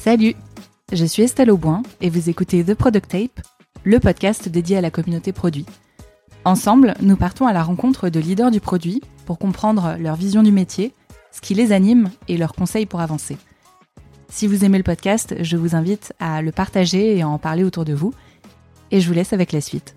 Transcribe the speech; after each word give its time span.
Salut, 0.00 0.34
je 0.94 1.04
suis 1.04 1.24
Estelle 1.24 1.50
Auboin 1.50 1.82
et 2.00 2.08
vous 2.08 2.30
écoutez 2.30 2.64
The 2.64 2.72
Product 2.72 3.06
Tape, 3.06 3.46
le 3.84 4.00
podcast 4.00 4.48
dédié 4.48 4.78
à 4.78 4.80
la 4.80 4.90
communauté 4.90 5.30
produit. 5.34 5.66
Ensemble, 6.46 6.94
nous 7.02 7.18
partons 7.18 7.46
à 7.46 7.52
la 7.52 7.62
rencontre 7.62 8.08
de 8.08 8.18
leaders 8.18 8.50
du 8.50 8.60
produit 8.60 9.02
pour 9.26 9.38
comprendre 9.38 9.96
leur 10.00 10.16
vision 10.16 10.42
du 10.42 10.52
métier, 10.52 10.94
ce 11.32 11.42
qui 11.42 11.52
les 11.52 11.70
anime 11.70 12.08
et 12.28 12.38
leurs 12.38 12.54
conseils 12.54 12.86
pour 12.86 13.02
avancer. 13.02 13.36
Si 14.30 14.46
vous 14.46 14.64
aimez 14.64 14.78
le 14.78 14.84
podcast, 14.84 15.34
je 15.38 15.58
vous 15.58 15.76
invite 15.76 16.14
à 16.18 16.40
le 16.40 16.50
partager 16.50 17.18
et 17.18 17.20
à 17.20 17.28
en 17.28 17.36
parler 17.36 17.62
autour 17.62 17.84
de 17.84 17.92
vous. 17.92 18.14
Et 18.90 19.02
je 19.02 19.06
vous 19.06 19.12
laisse 19.12 19.34
avec 19.34 19.52
la 19.52 19.60
suite. 19.60 19.96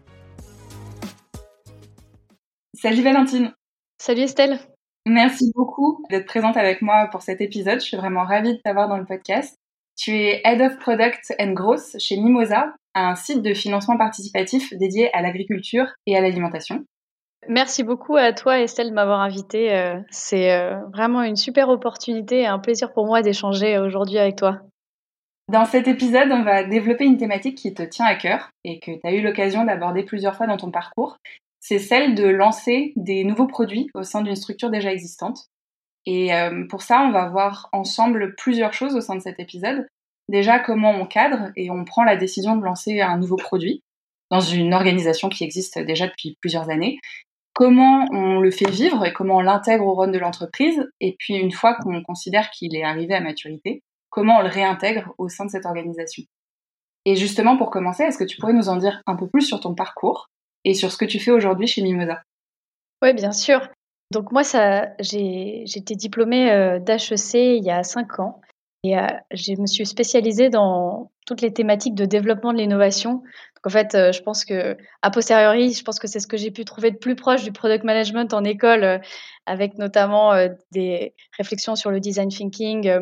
Salut 2.73 3.03
Valentine. 3.03 3.53
Salut 4.01 4.23
Estelle. 4.23 4.59
Merci 5.05 5.53
beaucoup 5.55 6.03
d'être 6.09 6.25
présente 6.25 6.57
avec 6.57 6.81
moi 6.81 7.07
pour 7.09 7.21
cet 7.21 7.39
épisode. 7.39 7.79
Je 7.79 7.85
suis 7.85 7.97
vraiment 7.97 8.25
ravie 8.25 8.57
de 8.57 8.61
t'avoir 8.61 8.89
dans 8.89 8.97
le 8.97 9.05
podcast. 9.05 9.57
Tu 9.95 10.11
es 10.11 10.41
Head 10.43 10.61
of 10.61 10.79
Product 10.79 11.33
and 11.39 11.53
Growth 11.53 11.97
chez 11.99 12.17
Mimosa, 12.17 12.73
un 12.95 13.15
site 13.15 13.41
de 13.41 13.53
financement 13.53 13.97
participatif 13.97 14.73
dédié 14.73 15.13
à 15.13 15.21
l'agriculture 15.21 15.87
et 16.05 16.17
à 16.17 16.21
l'alimentation. 16.21 16.83
Merci 17.47 17.83
beaucoup 17.83 18.15
à 18.15 18.31
toi 18.31 18.59
Estelle 18.59 18.89
de 18.89 18.93
m'avoir 18.93 19.19
invitée. 19.19 19.73
Euh, 19.73 19.99
c'est 20.09 20.53
euh, 20.53 20.75
vraiment 20.93 21.23
une 21.23 21.35
super 21.35 21.69
opportunité 21.69 22.41
et 22.41 22.45
un 22.45 22.59
plaisir 22.59 22.93
pour 22.93 23.05
moi 23.05 23.21
d'échanger 23.21 23.77
aujourd'hui 23.77 24.17
avec 24.17 24.37
toi. 24.37 24.61
Dans 25.51 25.65
cet 25.65 25.87
épisode, 25.87 26.31
on 26.31 26.43
va 26.43 26.63
développer 26.63 27.03
une 27.03 27.17
thématique 27.17 27.57
qui 27.57 27.73
te 27.73 27.83
tient 27.83 28.05
à 28.05 28.15
cœur 28.15 28.49
et 28.63 28.79
que 28.79 28.91
tu 28.91 29.01
as 29.03 29.13
eu 29.13 29.21
l'occasion 29.21 29.65
d'aborder 29.65 30.03
plusieurs 30.03 30.35
fois 30.35 30.47
dans 30.47 30.57
ton 30.57 30.71
parcours. 30.71 31.17
C'est 31.59 31.79
celle 31.79 32.15
de 32.15 32.25
lancer 32.25 32.93
des 32.95 33.23
nouveaux 33.23 33.47
produits 33.47 33.89
au 33.93 34.03
sein 34.03 34.21
d'une 34.21 34.35
structure 34.35 34.69
déjà 34.69 34.91
existante. 34.91 35.47
Et 36.05 36.33
euh, 36.33 36.65
pour 36.67 36.81
ça, 36.81 37.01
on 37.01 37.11
va 37.11 37.29
voir 37.29 37.69
ensemble 37.71 38.35
plusieurs 38.35 38.73
choses 38.73 38.95
au 38.95 39.01
sein 39.01 39.15
de 39.15 39.21
cet 39.21 39.39
épisode. 39.39 39.87
Déjà, 40.29 40.59
comment 40.59 40.91
on 40.91 41.05
cadre 41.05 41.51
et 41.55 41.69
on 41.69 41.85
prend 41.85 42.03
la 42.03 42.15
décision 42.15 42.55
de 42.55 42.63
lancer 42.63 43.01
un 43.01 43.17
nouveau 43.17 43.35
produit 43.35 43.83
dans 44.31 44.39
une 44.39 44.73
organisation 44.73 45.29
qui 45.29 45.43
existe 45.43 45.79
déjà 45.79 46.07
depuis 46.07 46.37
plusieurs 46.41 46.69
années. 46.69 46.99
Comment 47.53 48.05
on 48.11 48.39
le 48.39 48.49
fait 48.49 48.69
vivre 48.69 49.05
et 49.05 49.13
comment 49.13 49.37
on 49.37 49.41
l'intègre 49.41 49.85
au 49.85 49.93
run 49.93 50.07
de 50.07 50.17
l'entreprise. 50.17 50.89
Et 50.99 51.15
puis, 51.19 51.35
une 51.35 51.51
fois 51.51 51.75
qu'on 51.75 52.01
considère 52.01 52.49
qu'il 52.49 52.75
est 52.75 52.83
arrivé 52.83 53.13
à 53.13 53.21
maturité, 53.21 53.83
comment 54.09 54.39
on 54.39 54.41
le 54.41 54.49
réintègre 54.49 55.13
au 55.17 55.29
sein 55.29 55.45
de 55.45 55.51
cette 55.51 55.65
organisation. 55.65 56.23
Et 57.05 57.15
justement, 57.15 57.57
pour 57.57 57.69
commencer, 57.69 58.03
est-ce 58.03 58.17
que 58.17 58.23
tu 58.23 58.37
pourrais 58.37 58.53
nous 58.53 58.69
en 58.69 58.77
dire 58.77 59.01
un 59.05 59.15
peu 59.15 59.27
plus 59.27 59.41
sur 59.41 59.59
ton 59.59 59.75
parcours 59.75 60.29
et 60.63 60.73
sur 60.73 60.91
ce 60.91 60.97
que 60.97 61.05
tu 61.05 61.19
fais 61.19 61.31
aujourd'hui 61.31 61.67
chez 61.67 61.81
Mimosa? 61.81 62.23
Oui, 63.01 63.13
bien 63.13 63.33
sûr. 63.33 63.67
Donc 64.13 64.31
moi, 64.31 64.43
j'ai, 64.99 65.63
été 65.63 65.95
diplômée 65.95 66.51
euh, 66.51 66.79
d'HEC 66.79 67.33
il 67.33 67.63
y 67.63 67.71
a 67.71 67.83
cinq 67.83 68.19
ans 68.19 68.41
et 68.83 68.95
euh, 68.97 69.07
je 69.31 69.53
me 69.59 69.65
suis 69.65 69.87
spécialisée 69.87 70.49
dans 70.49 71.09
toutes 71.25 71.41
les 71.41 71.51
thématiques 71.51 71.95
de 71.95 72.05
développement 72.05 72.53
de 72.53 72.59
l'innovation. 72.59 73.23
En 73.65 73.69
fait, 73.69 73.95
euh, 73.95 74.11
je 74.11 74.21
pense 74.21 74.45
que 74.45 74.77
a 75.01 75.09
posteriori, 75.09 75.73
je 75.73 75.83
pense 75.83 75.97
que 75.97 76.07
c'est 76.07 76.19
ce 76.19 76.27
que 76.27 76.37
j'ai 76.37 76.51
pu 76.51 76.63
trouver 76.63 76.91
de 76.91 76.97
plus 76.97 77.15
proche 77.15 77.43
du 77.43 77.51
product 77.51 77.85
management 77.85 78.31
en 78.35 78.43
école, 78.43 79.01
avec 79.47 79.79
notamment 79.79 80.33
des 80.71 81.15
réflexions 81.37 81.75
sur 81.75 81.89
le 81.89 81.99
design 81.99 82.29
thinking. 82.29 82.99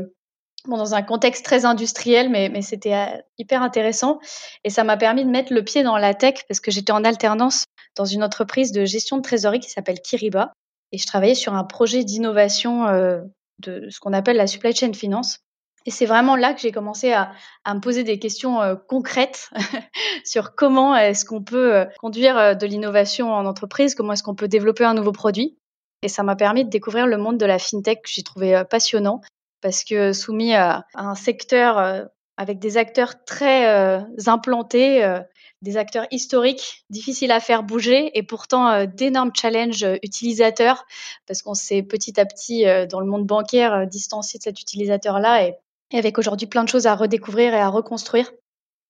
Dans 0.68 0.94
un 0.94 1.02
contexte 1.02 1.44
très 1.44 1.66
industriel, 1.66 2.30
mais, 2.30 2.48
mais 2.50 2.62
c'était 2.62 3.24
hyper 3.40 3.64
intéressant. 3.64 4.20
Et 4.64 4.70
ça 4.70 4.84
m'a 4.84 4.96
permis 4.96 5.26
de 5.26 5.30
mettre 5.30 5.52
le 5.52 5.64
pied 5.64 5.82
dans 5.82 5.98
la 5.98 6.14
tech 6.14 6.36
parce 6.48 6.60
que 6.60 6.70
j'étais 6.70 6.92
en 6.92 7.04
alternance 7.04 7.66
dans 7.98 8.06
une 8.06 8.24
entreprise 8.24 8.72
de 8.72 8.86
gestion 8.86 9.18
de 9.18 9.24
trésorerie 9.24 9.60
qui 9.60 9.72
s'appelle 9.72 10.00
Kiriba 10.00 10.54
et 10.92 10.98
je 10.98 11.06
travaillais 11.06 11.36
sur 11.36 11.54
un 11.54 11.64
projet 11.64 12.04
d'innovation 12.04 12.88
euh, 12.88 13.22
de 13.60 13.88
ce 13.90 14.00
qu'on 14.00 14.14
appelle 14.14 14.38
la 14.38 14.48
supply 14.48 14.76
chain 14.76 14.94
finance. 14.94 15.40
Et 15.86 15.92
c'est 15.92 16.06
vraiment 16.06 16.36
là 16.36 16.54
que 16.54 16.62
j'ai 16.62 16.72
commencé 16.72 17.12
à, 17.12 17.32
me 17.68 17.80
poser 17.80 18.04
des 18.04 18.20
questions 18.20 18.62
euh, 18.62 18.76
concrètes 18.76 19.50
sur 20.26 20.54
comment 20.56 20.96
est-ce 20.96 21.26
qu'on 21.26 21.44
peut 21.44 21.76
euh, 21.76 21.86
conduire 22.00 22.56
de 22.56 22.68
l'innovation 22.68 23.34
en 23.34 23.46
entreprise, 23.46 23.96
comment 23.96 24.14
est-ce 24.14 24.24
qu'on 24.24 24.36
peut 24.36 24.48
développer 24.48 24.84
un 24.84 24.94
nouveau 24.94 25.12
produit. 25.12 25.58
Et 26.04 26.08
ça 26.08 26.24
m'a 26.24 26.36
permis 26.36 26.66
de 26.66 26.70
découvrir 26.70 27.08
le 27.08 27.18
monde 27.18 27.38
de 27.38 27.46
la 27.46 27.60
fintech 27.60 28.02
que 28.04 28.10
j'ai 28.10 28.24
trouvé 28.24 28.64
passionnant 28.70 29.22
parce 29.62 29.84
que 29.84 30.14
soumis 30.14 30.56
à, 30.56 30.86
un 30.96 31.14
secteur 31.14 32.08
avec 32.38 32.58
des 32.58 32.78
acteurs 32.78 33.24
très 33.24 34.04
implantés, 34.26 35.22
des 35.62 35.78
acteurs 35.78 36.08
historiques, 36.12 36.86
difficiles 36.90 37.32
à 37.32 37.40
faire 37.40 37.64
bouger 37.64 38.18
et 38.18 38.24
pourtant 38.24 38.68
euh, 38.70 38.86
d'énormes 38.86 39.32
challenges 39.36 39.84
euh, 39.84 39.98
utilisateurs 40.04 40.86
parce 41.28 41.42
qu'on 41.42 41.54
s'est 41.54 41.84
petit 41.84 42.20
à 42.20 42.26
petit 42.26 42.68
euh, 42.68 42.88
dans 42.88 43.00
le 43.00 43.06
monde 43.06 43.26
bancaire 43.26 43.88
distancié 43.88 44.40
de 44.40 44.44
cet 44.44 44.60
utilisateur-là 44.60 45.48
et, 45.48 45.56
avec 45.94 46.18
aujourd'hui 46.18 46.48
plein 46.48 46.64
de 46.64 46.70
choses 46.70 46.88
à 46.88 46.96
redécouvrir 46.96 47.54
et 47.54 47.60
à 47.60 47.68
reconstruire. 47.68 48.32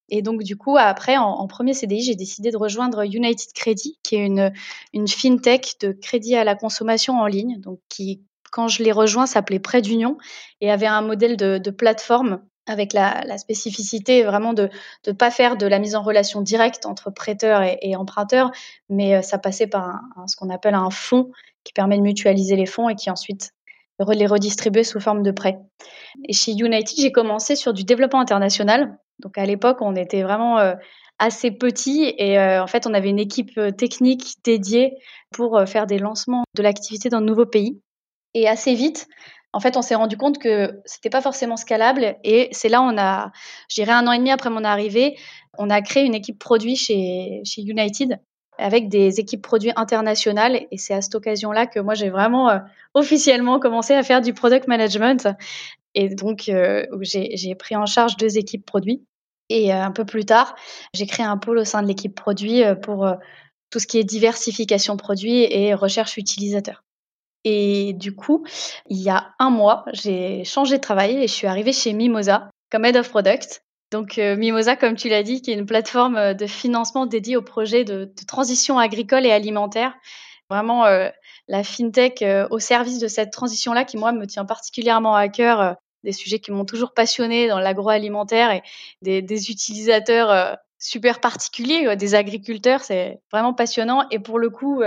Et 0.10 0.22
donc, 0.22 0.44
du 0.44 0.58
coup, 0.58 0.78
après, 0.78 1.18
en, 1.18 1.48
premier 1.48 1.74
CDI, 1.74 2.04
j'ai 2.04 2.16
décidé 2.16 2.52
de 2.52 2.58
rejoindre 2.58 3.04
United 3.04 3.54
Credit, 3.54 3.98
qui 4.04 4.18
est 4.18 4.26
une, 4.26 4.52
une 4.94 5.08
fintech 5.08 5.78
de 5.80 5.94
crédit 5.94 6.36
à 6.36 6.44
la 6.44 6.54
consommation 6.54 7.18
en 7.18 7.28
ligne, 7.28 7.62
donc 7.62 7.80
qui, 7.88 8.22
quand 8.52 8.68
je 8.68 8.84
l'ai 8.84 8.92
rejoint, 8.92 9.26
s'appelait 9.26 9.60
Prêt 9.60 9.82
d'Union 9.82 10.18
et 10.60 10.70
avait 10.70 10.86
un 10.86 11.02
modèle 11.02 11.38
de, 11.38 11.58
de 11.58 11.72
plateforme 11.72 12.42
avec 12.68 12.94
la, 12.94 13.38
spécificité 13.38 14.24
vraiment 14.24 14.54
de 14.54 14.70
ne 15.08 15.12
pas 15.12 15.32
faire 15.32 15.58
de 15.58 15.66
la 15.66 15.80
mise 15.80 15.96
en 15.96 16.04
relation 16.04 16.42
directe 16.42 16.86
entre 16.86 17.10
prêteur 17.10 17.62
et, 17.64 17.96
emprunteur, 17.96 18.52
mais 18.90 19.16
euh, 19.16 19.22
ça 19.22 19.38
passait 19.38 19.68
par 19.68 20.00
ce 20.28 20.36
qu'on 20.36 20.50
appelle 20.50 20.76
un 20.76 20.90
fonds 20.90 21.32
qui 21.64 21.74
permet 21.74 21.98
de 21.98 22.04
mutualiser 22.04 22.56
les 22.56 22.66
fonds 22.66 22.90
et 22.90 22.96
qui 22.96 23.10
ensuite 23.10 23.52
les 24.10 24.26
redistribuer 24.26 24.84
sous 24.84 25.00
forme 25.00 25.22
de 25.22 25.30
prêt. 25.30 25.60
Et 26.28 26.34
chez 26.34 26.54
United, 26.54 26.98
j'ai 26.98 27.12
commencé 27.12 27.56
sur 27.56 27.72
du 27.72 27.84
développement 27.84 28.20
international. 28.20 28.98
Donc 29.20 29.38
à 29.38 29.46
l'époque, 29.46 29.78
on 29.82 29.96
était 29.96 30.24
vraiment 30.24 30.58
euh, 30.58 30.74
assez 31.20 31.52
petit 31.52 32.12
et 32.18 32.40
euh, 32.40 32.64
en 32.64 32.68
fait, 32.68 32.88
on 32.88 32.96
avait 32.96 33.10
une 33.10 33.20
équipe 33.20 33.60
technique 33.78 34.38
dédiée 34.44 34.98
pour 35.32 35.62
faire 35.68 35.86
des 35.86 36.00
lancements 36.00 36.46
de 36.56 36.64
l'activité 36.64 37.10
dans 37.10 37.22
de 37.22 37.28
nouveaux 37.28 37.46
pays. 37.46 37.80
Et 38.34 38.48
assez 38.48 38.74
vite, 38.74 39.08
en 39.54 39.60
fait, 39.60 39.76
on 39.76 39.82
s'est 39.82 39.96
rendu 39.96 40.18
compte 40.18 40.38
que 40.38 40.82
c'était 40.86 41.10
pas 41.10 41.22
forcément 41.22 41.58
scalable 41.58 42.16
et 42.24 42.50
c'est 42.52 42.70
là 42.70 42.82
on 42.82 42.98
a, 42.98 43.32
je 43.70 43.76
dirais 43.76 43.92
un 43.92 44.08
an 44.08 44.14
et 44.14 44.18
demi 44.18 44.32
après 44.32 44.50
mon 44.50 44.64
arrivée, 44.64 45.18
on 45.58 45.70
a 45.70 45.82
créé 45.82 46.06
une 46.06 46.16
équipe 46.16 46.40
produit 46.40 46.76
chez, 46.76 47.42
United 47.58 48.20
avec 48.58 48.90
des 48.90 49.20
équipes 49.20 49.42
produits 49.42 49.72
internationales 49.76 50.68
et 50.72 50.78
c'est 50.78 50.94
à 50.94 51.02
cette 51.02 51.16
occasion-là 51.16 51.68
que 51.68 51.80
moi 51.80 51.96
j'ai 51.96 52.10
vraiment 52.10 52.50
euh, 52.50 52.60
officiellement 52.94 53.60
commencé 53.60 53.94
à 53.94 54.04
faire 54.04 54.22
du 54.22 54.34
product 54.34 54.68
management 54.68 55.28
et 55.96 56.14
donc 56.14 56.48
euh, 56.48 56.86
j'ai 57.02 57.56
pris 57.56 57.76
en 57.76 57.86
charge 57.86 58.18
deux 58.18 58.38
équipes 58.38 58.66
produits 58.66 59.04
et 59.50 59.74
euh, 59.74 59.84
un 59.84 59.92
peu 59.92 60.06
plus 60.06 60.26
tard 60.26 60.56
j'ai 60.94 61.08
créé 61.08 61.26
un 61.26 61.38
pôle 61.38 61.58
au 61.58 61.66
sein 61.66 61.82
de 61.82 61.88
l'équipe 61.88 62.16
produit 62.16 62.62
pour 62.84 63.10
tout 63.70 63.80
ce 63.80 63.88
qui 63.88 63.98
est 63.98 64.04
diversification 64.04 64.96
produit 64.96 65.44
et 65.44 65.74
recherche 65.74 66.18
utilisateur. 66.18 66.84
Et 67.44 67.94
du 67.94 68.16
coup, 68.16 68.46
il 68.88 69.02
y 69.02 69.10
a 69.10 69.34
un 69.40 69.50
mois, 69.50 69.84
j'ai 69.94 70.44
changé 70.44 70.78
de 70.78 70.82
travail 70.82 71.18
et 71.18 71.28
je 71.28 71.34
suis 71.34 71.48
arrivée 71.48 71.74
chez 71.74 71.94
Mimosa 71.94 72.50
comme 72.72 72.86
Head 72.86 72.98
of 72.98 73.10
Product. 73.10 73.64
Donc 73.92 74.18
euh, 74.18 74.38
Mimosa, 74.38 74.76
comme 74.76 74.96
tu 74.96 75.10
l'as 75.10 75.24
dit, 75.24 75.42
qui 75.42 75.52
est 75.52 75.56
une 75.56 75.66
plateforme 75.66 76.16
euh, 76.16 76.34
de 76.34 76.48
financement 76.48 77.06
dédiée 77.06 77.36
aux 77.36 77.42
projets 77.42 77.84
de, 77.84 78.12
transition 78.28 78.80
agricole 78.80 79.26
et 79.26 79.32
alimentaire. 79.32 79.94
Vraiment 80.50 80.86
euh, 80.86 81.10
la 81.48 81.64
fintech 81.64 82.24
au 82.50 82.60
service 82.60 83.00
de 83.00 83.08
cette 83.08 83.32
transition-là 83.32 83.84
qui, 83.84 83.98
moi, 83.98 84.12
me 84.12 84.26
tient 84.26 84.46
particulièrement 84.46 85.16
à 85.16 85.28
cœur. 85.28 85.76
des 86.04 86.12
sujets 86.14 86.40
qui 86.40 86.52
m'ont 86.52 86.66
toujours 86.66 86.94
passionné 86.94 87.48
dans 87.48 87.60
l'agroalimentaire 87.60 88.52
et 88.52 88.62
des, 89.02 89.22
des 89.22 89.50
utilisateurs 89.50 90.58
super 90.82 91.22
particuliers, 91.22 91.96
des 91.96 92.16
agriculteurs. 92.16 92.82
C'est 92.82 93.22
vraiment 93.32 93.54
passionnant. 93.54 94.06
Et 94.12 94.20
pour 94.20 94.40
le 94.40 94.50
coup, 94.50 94.82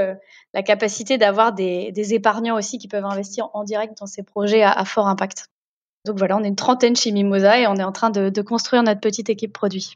la 0.52 0.62
capacité 0.62 1.16
d'avoir 1.16 1.52
des, 1.52 2.14
épargnants 2.14 2.56
aussi 2.56 2.78
qui 2.78 2.88
peuvent 2.88 3.04
investir 3.04 3.48
en 3.54 3.64
direct 3.64 3.98
dans 3.98 4.06
ces 4.06 4.22
projets 4.22 4.62
à, 4.62 4.84
fort 4.84 5.08
impact. 5.08 5.48
Donc 6.04 6.18
voilà, 6.18 6.36
on 6.36 6.44
est 6.44 6.48
une 6.48 6.56
trentaine 6.56 6.96
chez 6.96 7.12
Mimosa 7.12 7.58
et 7.58 7.66
on 7.66 7.76
est 7.76 7.82
en 7.82 7.92
train 7.92 8.10
de, 8.10 8.42
construire 8.42 8.82
notre 8.82 9.00
petite 9.00 9.30
équipe 9.30 9.52
produit. 9.52 9.94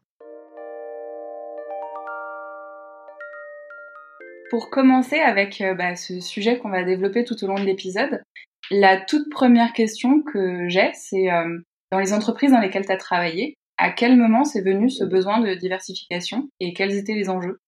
Pour 4.50 4.70
commencer 4.70 5.18
avec 5.18 5.60
euh, 5.60 5.74
bah, 5.74 5.94
ce 5.94 6.20
sujet 6.20 6.58
qu'on 6.58 6.70
va 6.70 6.82
développer 6.82 7.22
tout 7.24 7.44
au 7.44 7.46
long 7.46 7.56
de 7.56 7.64
l'épisode, 7.64 8.22
la 8.70 8.98
toute 8.98 9.30
première 9.30 9.74
question 9.74 10.22
que 10.22 10.70
j'ai, 10.70 10.90
c'est 10.94 11.30
euh, 11.30 11.58
dans 11.92 11.98
les 11.98 12.14
entreprises 12.14 12.52
dans 12.52 12.60
lesquelles 12.60 12.86
tu 12.86 12.92
as 12.92 12.96
travaillé, 12.96 13.57
à 13.78 13.90
quel 13.90 14.16
moment 14.16 14.44
c'est 14.44 14.60
venu 14.60 14.90
ce 14.90 15.04
besoin 15.04 15.40
de 15.40 15.54
diversification 15.54 16.48
et 16.60 16.74
quels 16.74 16.94
étaient 16.94 17.14
les 17.14 17.30
enjeux? 17.30 17.60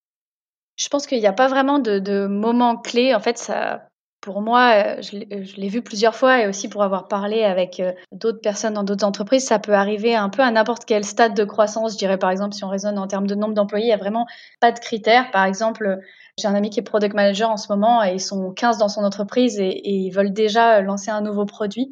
Je 0.77 0.89
pense 0.89 1.07
qu'il 1.07 1.21
n'y 1.21 1.27
a 1.27 1.33
pas 1.33 1.49
vraiment 1.49 1.79
de, 1.79 1.99
de 1.99 2.27
moment 2.27 2.77
clé. 2.77 3.15
En 3.15 3.21
fait, 3.21 3.39
ça, 3.39 3.89
pour 4.21 4.43
moi, 4.43 4.97
euh, 4.99 5.03
je 5.03 5.57
l'ai 5.57 5.69
vu 5.69 5.83
plusieurs 5.83 6.15
fois 6.15 6.43
et 6.43 6.47
aussi 6.47 6.69
pour 6.69 6.83
avoir 6.83 7.09
parlé 7.09 7.45
avec 7.45 7.81
euh, 7.81 7.93
d'autres 8.13 8.41
personnes 8.41 8.75
dans 8.75 8.83
d'autres 8.83 9.05
entreprises, 9.05 9.45
ça 9.45 9.59
peut 9.59 9.75
arriver 9.75 10.15
un 10.15 10.29
peu 10.29 10.43
à 10.43 10.51
n'importe 10.51 10.85
quel 10.85 11.05
stade 11.05 11.35
de 11.35 11.45
croissance. 11.45 11.93
Je 11.93 11.99
dirais 11.99 12.19
par 12.19 12.31
exemple, 12.31 12.55
si 12.55 12.65
on 12.65 12.69
raisonne 12.69 12.99
en 12.99 13.07
termes 13.07 13.27
de 13.27 13.35
nombre 13.35 13.55
d'employés, 13.55 13.87
il 13.87 13.89
n'y 13.89 13.95
a 13.95 13.99
vraiment 13.99 14.27
pas 14.61 14.73
de 14.73 14.79
critères. 14.79 15.31
Par 15.31 15.45
exemple, 15.45 15.99
j'ai 16.39 16.49
un 16.49 16.55
ami 16.55 16.71
qui 16.71 16.81
est 16.81 16.83
product 16.83 17.15
manager 17.15 17.51
en 17.51 17.57
ce 17.57 17.73
moment 17.73 18.03
et 18.03 18.13
ils 18.13 18.21
sont 18.21 18.53
15 18.53 18.79
dans 18.79 18.89
son 18.89 19.05
entreprise 19.05 19.59
et, 19.59 19.81
ils 19.85 20.11
veulent 20.11 20.33
déjà 20.33 20.81
lancer 20.81 21.11
un 21.11 21.21
nouveau 21.21 21.47
produit. 21.47 21.91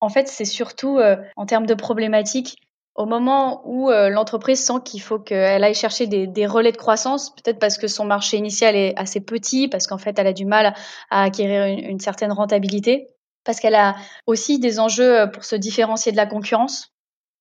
En 0.00 0.08
fait, 0.08 0.28
c'est 0.28 0.44
surtout 0.44 0.98
euh, 0.98 1.16
en 1.36 1.46
termes 1.46 1.66
de 1.66 1.74
problématiques 1.74 2.56
au 2.98 3.06
moment 3.06 3.62
où 3.64 3.90
euh, 3.90 4.10
l'entreprise 4.10 4.62
sent 4.62 4.80
qu'il 4.84 5.00
faut 5.00 5.20
qu'elle 5.20 5.62
aille 5.62 5.74
chercher 5.74 6.08
des, 6.08 6.46
relais 6.46 6.72
de 6.72 6.76
croissance, 6.76 7.30
peut-être 7.30 7.60
parce 7.60 7.78
que 7.78 7.86
son 7.86 8.04
marché 8.04 8.36
initial 8.36 8.74
est 8.74 8.92
assez 8.98 9.20
petit, 9.20 9.68
parce 9.68 9.86
qu'en 9.86 9.98
fait 9.98 10.18
elle 10.18 10.26
a 10.26 10.32
du 10.32 10.44
mal 10.44 10.74
à 11.08 11.22
acquérir 11.22 11.66
une, 11.66 12.00
certaine 12.00 12.32
rentabilité, 12.32 13.08
parce 13.44 13.60
qu'elle 13.60 13.76
a 13.76 13.94
aussi 14.26 14.58
des 14.58 14.80
enjeux 14.80 15.20
euh, 15.20 15.26
pour 15.28 15.44
se 15.44 15.54
différencier 15.54 16.10
de 16.10 16.16
la 16.16 16.26
concurrence. 16.26 16.92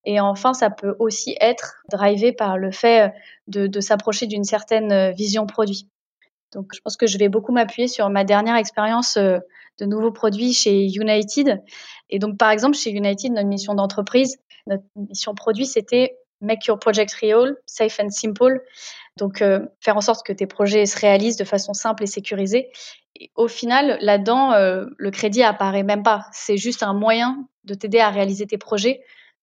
Et 0.05 0.19
enfin, 0.19 0.53
ça 0.53 0.69
peut 0.69 0.95
aussi 0.99 1.35
être 1.41 1.77
drivé 1.91 2.31
par 2.31 2.59
le 2.59 2.71
fait 2.71 3.11
de, 3.47 3.65
de 3.65 3.79
s'approcher 3.81 4.27
d'une 4.27 4.45
certaine 4.45 5.11
vision 5.13 5.47
produit. 5.47 5.89
Donc, 6.53 6.67
je 6.73 6.79
pense 6.81 6.95
que 6.95 7.07
je 7.07 7.17
vais 7.17 7.27
beaucoup 7.27 7.51
m'appuyer 7.51 7.89
sur 7.89 8.09
ma 8.09 8.23
dernière 8.23 8.55
expérience 8.55 9.17
de 9.17 9.85
nouveaux 9.85 10.13
produits 10.13 10.53
chez 10.53 10.85
United. 10.85 11.61
Et 12.09 12.19
donc, 12.19 12.37
par 12.37 12.51
exemple, 12.51 12.77
chez 12.77 12.91
United, 12.91 13.33
notre 13.33 13.49
mission 13.49 13.73
d'entreprise, 13.73 14.37
notre 14.67 14.83
mission 14.95 15.33
produit, 15.33 15.65
c'était 15.65 16.17
Make 16.39 16.67
your 16.67 16.77
project 16.77 17.13
real, 17.13 17.55
safe 17.65 17.99
and 17.99 18.09
simple. 18.11 18.61
Donc, 19.17 19.41
euh, 19.41 19.65
faire 19.81 19.97
en 19.97 20.01
sorte 20.01 20.25
que 20.25 20.33
tes 20.33 20.45
projets 20.45 20.85
se 20.85 20.99
réalisent 20.99 21.37
de 21.37 21.43
façon 21.43 21.73
simple 21.73 22.03
et 22.03 22.07
sécurisée. 22.07 22.69
Au 23.35 23.47
final, 23.47 23.97
là-dedans, 24.01 24.53
euh, 24.53 24.85
le 24.97 25.09
crédit 25.09 25.41
apparaît 25.41 25.81
même 25.81 26.03
pas. 26.03 26.27
C'est 26.31 26.57
juste 26.57 26.83
un 26.83 26.93
moyen 26.93 27.47
de 27.63 27.73
t'aider 27.73 27.99
à 27.99 28.09
réaliser 28.09 28.45
tes 28.45 28.59
projets. 28.59 29.01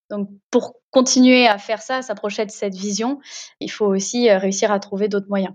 Donc, 0.09 0.29
pour 0.51 0.77
continuer 0.91 1.49
à 1.49 1.59
faire 1.59 1.83
ça, 1.83 2.03
s'approcher 2.03 2.47
de 2.47 2.53
cette 2.53 2.75
vision, 2.75 3.19
il 3.59 3.71
faut 3.71 3.87
aussi 3.87 4.31
euh, 4.31 4.39
réussir 4.39 4.71
à 4.71 4.79
trouver 4.79 5.09
d'autres 5.09 5.29
moyens. 5.29 5.55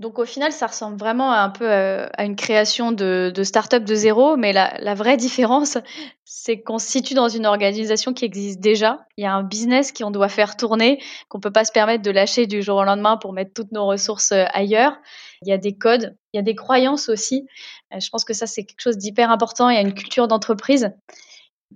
Donc 0.00 0.18
au 0.18 0.24
final, 0.24 0.50
ça 0.50 0.66
ressemble 0.66 0.96
vraiment 0.96 1.32
un 1.32 1.50
peu 1.50 1.70
euh, 1.70 2.08
à, 2.14 2.24
une 2.24 2.34
création 2.34 2.90
de, 2.90 3.30
de 3.32 3.42
start-up 3.44 3.84
de 3.84 3.94
zéro, 3.94 4.36
mais 4.36 4.52
la, 4.52 4.94
vraie 4.94 5.16
différence, 5.16 5.78
c'est 6.24 6.62
qu'on 6.62 6.78
se 6.78 6.88
situe 6.88 7.14
dans 7.14 7.28
une 7.28 7.46
organisation 7.46 8.12
qui 8.12 8.24
existe 8.24 8.58
déjà. 8.58 9.06
Il 9.16 9.22
y 9.22 9.26
a 9.26 9.32
un 9.32 9.44
business 9.44 9.92
qu'on 9.92 10.10
doit 10.10 10.28
faire 10.28 10.56
tourner, 10.56 11.00
qu'on 11.28 11.38
peut 11.38 11.52
pas 11.52 11.64
se 11.64 11.70
permettre 11.70 12.02
de 12.02 12.10
lâcher 12.10 12.48
du 12.48 12.60
jour 12.60 12.78
au 12.78 12.84
lendemain 12.84 13.16
pour 13.16 13.32
mettre 13.32 13.52
toutes 13.54 13.70
nos 13.70 13.86
ressources 13.86 14.32
euh, 14.32 14.44
ailleurs. 14.52 14.96
Il 15.42 15.48
y 15.48 15.52
a 15.52 15.58
des 15.58 15.78
codes, 15.78 16.16
il 16.32 16.38
y 16.38 16.40
a 16.40 16.42
des 16.42 16.56
croyances 16.56 17.08
aussi. 17.08 17.46
Euh, 17.94 18.00
je 18.00 18.10
pense 18.10 18.24
que 18.24 18.34
ça, 18.34 18.48
c'est 18.48 18.64
quelque 18.64 18.82
chose 18.82 18.98
d'hyper 18.98 19.30
important. 19.30 19.70
Il 19.70 19.76
y 19.76 19.78
a 19.78 19.82
une 19.82 19.94
culture 19.94 20.26
d'entreprise. 20.26 20.90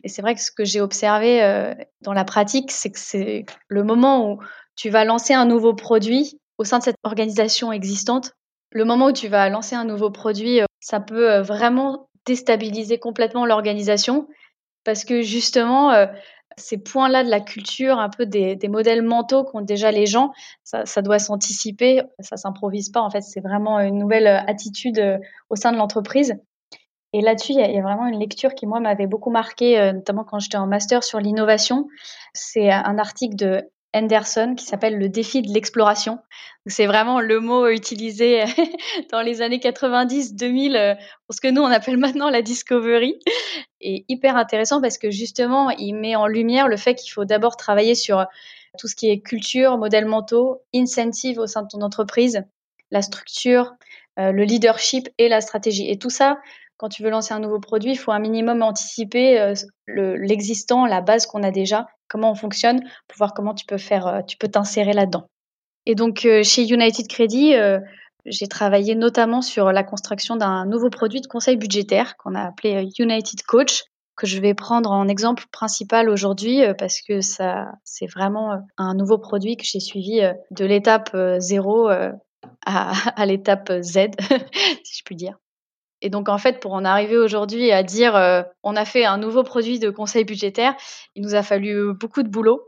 Et 0.03 0.09
c'est 0.09 0.23
vrai 0.23 0.35
que 0.35 0.41
ce 0.41 0.51
que 0.51 0.65
j'ai 0.65 0.81
observé 0.81 1.75
dans 2.03 2.13
la 2.13 2.25
pratique, 2.25 2.71
c'est 2.71 2.93
que 2.93 3.01
c'est 3.01 3.47
le 3.67 3.83
moment 3.83 4.31
où 4.31 4.39
tu 4.77 4.91
vas 4.91 5.05
lancer 5.05 5.35
un 5.35 5.45
nouveau 5.45 5.75
produit, 5.75 6.39
au 6.59 6.65
sein 6.65 6.79
de 6.79 6.85
cette 6.85 6.97
organisation 7.05 7.73
existante, 7.73 8.33
le 8.71 8.85
moment 8.85 9.07
où 9.07 9.13
tu 9.13 9.29
vas 9.29 9.49
lancer 9.49 9.77
un 9.77 9.85
nouveau 9.85 10.11
produit, 10.11 10.61
euh, 10.61 10.67
ça 10.81 11.01
peut 11.01 11.31
euh, 11.31 11.43
vraiment 11.43 12.09
déstabiliser 12.27 12.99
complètement 12.99 13.47
l'organisation 13.47 14.29
parce 14.85 15.05
que 15.05 15.23
justement, 15.23 15.93
euh, 15.93 16.07
ces 16.57 16.79
points-là 16.79 17.25
de 17.25 17.31
la 17.31 17.41
culture, 17.41 17.99
un 17.99 18.11
peu 18.11 18.27
des, 18.27 18.59
modèles 18.69 19.03
mentaux 19.03 19.45
qu'ont 19.45 19.61
déjà 19.61 19.91
les 19.91 20.07
gens, 20.07 20.33
ça, 20.65 21.03
doit 21.03 21.19
s'anticiper, 21.19 22.03
ça 22.21 22.37
s'improvise 22.37 22.91
pas. 22.91 23.01
En 23.01 23.11
fait, 23.11 23.21
c'est 23.21 23.41
vraiment 23.41 23.79
une 23.81 23.99
nouvelle 23.99 24.27
attitude 24.27 25.21
au 25.51 25.57
sein 25.57 25.73
de 25.73 25.77
l'entreprise. 25.77 26.35
Et 27.13 27.21
là-dessus, 27.21 27.53
il 27.53 27.61
y, 27.61 27.79
a 27.79 27.83
vraiment 27.83 28.07
une 28.07 28.19
lecture 28.19 28.55
qui, 28.55 28.67
moi, 28.67 28.81
m'avait 28.81 29.07
beaucoup 29.07 29.31
marqué, 29.31 29.93
notamment 29.93 30.25
quand 30.25 30.41
j'étais 30.41 30.57
en 30.57 30.67
master 30.67 31.05
sur 31.05 31.21
l'innovation. 31.21 31.87
C'est 32.33 32.71
un 32.71 32.99
article 32.99 33.37
de 33.37 33.71
Anderson 33.99 34.55
qui 34.57 34.65
s'appelle 34.65 34.99
le 34.99 35.09
défi 35.09 35.43
de 35.43 35.53
l'exploration. 35.53 36.19
C'est 36.67 36.87
vraiment 36.87 37.21
le 37.21 37.41
mot 37.41 37.69
utilisé 37.69 38.45
dans 39.13 39.21
les 39.21 39.43
années 39.43 39.59
90-2000 39.59 40.77
euh, 40.77 40.95
pour 41.27 41.35
ce 41.35 41.41
que 41.41 41.49
nous 41.49 41.63
on 41.63 41.67
appelle 41.67 41.97
maintenant 41.97 42.31
la 42.31 42.43
discovery. 42.43 43.19
Et 43.81 44.05
hyper 44.09 44.37
intéressant 44.37 44.81
parce 44.81 44.99
que 44.99 45.11
justement, 45.11 45.71
il 45.71 45.95
met 45.95 46.17
en 46.17 46.27
lumière 46.27 46.69
le 46.69 46.77
fait 46.77 46.95
qu'il 46.95 47.13
faut 47.13 47.25
d'abord 47.25 47.57
travailler 47.57 47.95
sur 47.95 48.27
tout 48.79 48.89
ce 48.89 48.97
qui 48.97 49.11
est 49.11 49.21
culture, 49.21 49.79
modèles 49.79 50.07
mentaux, 50.07 50.63
incentive 50.75 51.39
au 51.39 51.47
sein 51.47 51.63
de 51.63 51.69
ton 51.69 51.83
entreprise, 51.83 52.45
la 52.91 53.03
structure, 53.03 53.75
euh, 54.19 54.33
le 54.33 54.45
leadership 54.45 55.09
et 55.19 55.29
la 55.29 55.41
stratégie. 55.41 55.91
Et 55.91 55.99
tout 55.99 56.11
ça, 56.11 56.39
quand 56.79 56.89
tu 56.89 57.03
veux 57.03 57.11
lancer 57.11 57.35
un 57.35 57.41
nouveau 57.41 57.59
produit, 57.59 57.93
il 57.93 57.97
faut 57.97 58.13
un 58.13 58.21
minimum 58.21 58.63
anticiper 58.63 59.39
euh, 59.41 59.55
l'existant, 59.89 60.87
la 60.87 61.01
base 61.01 61.27
qu'on 61.27 61.43
a 61.43 61.51
déjà, 61.51 61.87
comment 62.09 62.31
on 62.31 62.35
fonctionne, 62.35 62.81
pour 63.09 63.19
voir 63.19 63.35
comment 63.35 63.53
tu 63.53 63.67
peux 63.67 63.79
faire, 63.79 64.07
euh, 64.07 64.21
tu 64.23 64.37
peux 64.39 64.49
t'insérer 64.49 64.93
là-dedans. 64.93 65.29
Et 65.87 65.95
donc 65.97 66.25
euh, 66.25 66.43
chez 66.45 66.67
United 66.67 67.09
Credit, 67.09 67.57
j'ai 68.27 68.47
travaillé 68.47 68.95
notamment 68.95 69.43
sur 69.43 69.73
la 69.73 69.83
construction 69.83 70.37
d'un 70.37 70.67
nouveau 70.67 70.91
produit 70.91 71.21
de 71.21 71.27
conseil 71.27 71.57
budgétaire 71.57 72.17
qu'on 72.17 72.35
a 72.35 72.43
appelé 72.43 72.89
United 72.99 73.43
Coach, 73.43 73.85
que 74.17 74.27
je 74.27 74.41
vais 74.41 74.55
prendre 74.55 74.91
en 74.91 75.09
exemple 75.09 75.45
principal 75.51 76.11
aujourd'hui 76.11 76.61
parce 76.79 77.01
que 77.01 77.21
ça, 77.21 77.73
c'est 77.85 78.07
vraiment 78.07 78.59
un 78.77 78.95
nouveau 78.95 79.19
produit 79.19 79.57
que 79.57 79.65
j'ai 79.65 79.81
suivi 79.81 80.21
de 80.51 80.65
l'étape 80.65 81.17
0 81.39 81.89
à, 81.89 82.13
à 82.67 83.27
l'étape 83.27 83.73
Z, 83.81 84.11
si 84.85 84.99
je 84.99 85.03
puis 85.05 85.17
dire. 85.17 85.39
Et 86.01 86.11
donc, 86.11 86.29
en 86.29 86.39
fait, 86.39 86.61
pour 86.61 86.73
en 86.75 86.85
arriver 86.85 87.17
aujourd'hui 87.17 87.73
à 87.73 87.83
dire 87.83 88.15
euh, 88.15 88.43
on 88.63 88.77
a 88.77 88.85
fait 88.85 89.05
un 89.05 89.19
nouveau 89.19 89.43
produit 89.43 89.79
de 89.79 89.91
conseil 89.91 90.25
budgétaire, 90.25 90.75
il 91.15 91.23
nous 91.23 91.35
a 91.35 91.43
fallu 91.43 91.93
beaucoup 91.93 92.23
de 92.23 92.29
boulot 92.29 92.63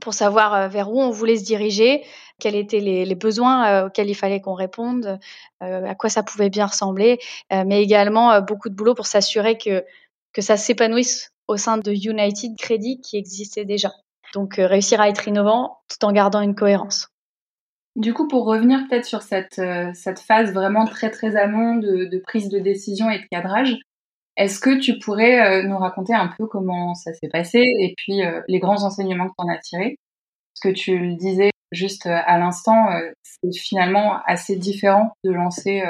pour 0.00 0.14
savoir 0.14 0.54
euh, 0.54 0.68
vers 0.68 0.90
où 0.90 1.00
on 1.00 1.10
voulait 1.10 1.36
se 1.36 1.44
diriger, 1.44 2.02
quels 2.40 2.56
étaient 2.56 2.80
les, 2.80 3.14
besoins 3.14 3.66
euh, 3.66 3.86
auxquels 3.86 4.08
il 4.08 4.14
fallait 4.14 4.40
qu'on 4.40 4.54
réponde, 4.54 5.18
à 5.60 5.94
quoi 5.94 6.08
ça 6.08 6.22
pouvait 6.22 6.50
bien 6.50 6.66
ressembler, 6.66 7.20
mais 7.50 7.82
également 7.82 8.40
beaucoup 8.40 8.68
de 8.68 8.74
boulot 8.74 8.94
pour 8.94 9.06
s'assurer 9.06 9.58
que, 9.58 9.84
que 10.32 10.42
ça 10.42 10.56
s'épanouisse 10.56 11.30
au 11.46 11.56
sein 11.56 11.78
de 11.78 11.92
United 11.92 12.56
Credit 12.58 13.00
qui 13.00 13.16
existait 13.16 13.64
déjà. 13.64 13.92
Donc, 14.34 14.54
réussir 14.56 15.00
à 15.00 15.08
être 15.08 15.28
innovant 15.28 15.78
tout 15.88 16.04
en 16.04 16.10
gardant 16.10 16.40
une 16.40 16.56
cohérence. 16.56 17.11
Du 17.96 18.14
coup, 18.14 18.26
pour 18.26 18.46
revenir 18.46 18.86
peut-être 18.88 19.04
sur 19.04 19.20
cette, 19.20 19.58
euh, 19.58 19.90
cette 19.92 20.18
phase 20.18 20.52
vraiment 20.54 20.86
très 20.86 21.10
très 21.10 21.36
amont 21.36 21.76
de, 21.76 22.06
de, 22.06 22.18
prise 22.18 22.48
de 22.48 22.58
décision 22.58 23.10
et 23.10 23.18
de 23.18 23.26
cadrage, 23.30 23.76
est-ce 24.38 24.60
que 24.60 24.78
tu 24.78 24.98
pourrais 24.98 25.40
euh, 25.40 25.68
nous 25.68 25.76
raconter 25.76 26.14
un 26.14 26.28
peu 26.28 26.46
comment 26.46 26.94
ça 26.94 27.12
s'est 27.12 27.28
passé 27.28 27.58
et 27.58 27.92
puis 27.98 28.24
euh, 28.24 28.40
les 28.48 28.60
grands 28.60 28.82
enseignements 28.82 29.28
que 29.28 29.34
tu 29.38 29.44
en 29.44 29.48
as 29.52 29.58
tirés? 29.58 29.98
Parce 30.54 30.72
que 30.72 30.80
tu 30.80 30.98
le 30.98 31.16
disais 31.16 31.50
juste 31.70 32.06
à 32.06 32.38
l'instant, 32.38 32.88
c'est 33.22 33.58
finalement 33.58 34.20
assez 34.26 34.56
différent 34.56 35.12
de 35.24 35.30
lancer 35.30 35.82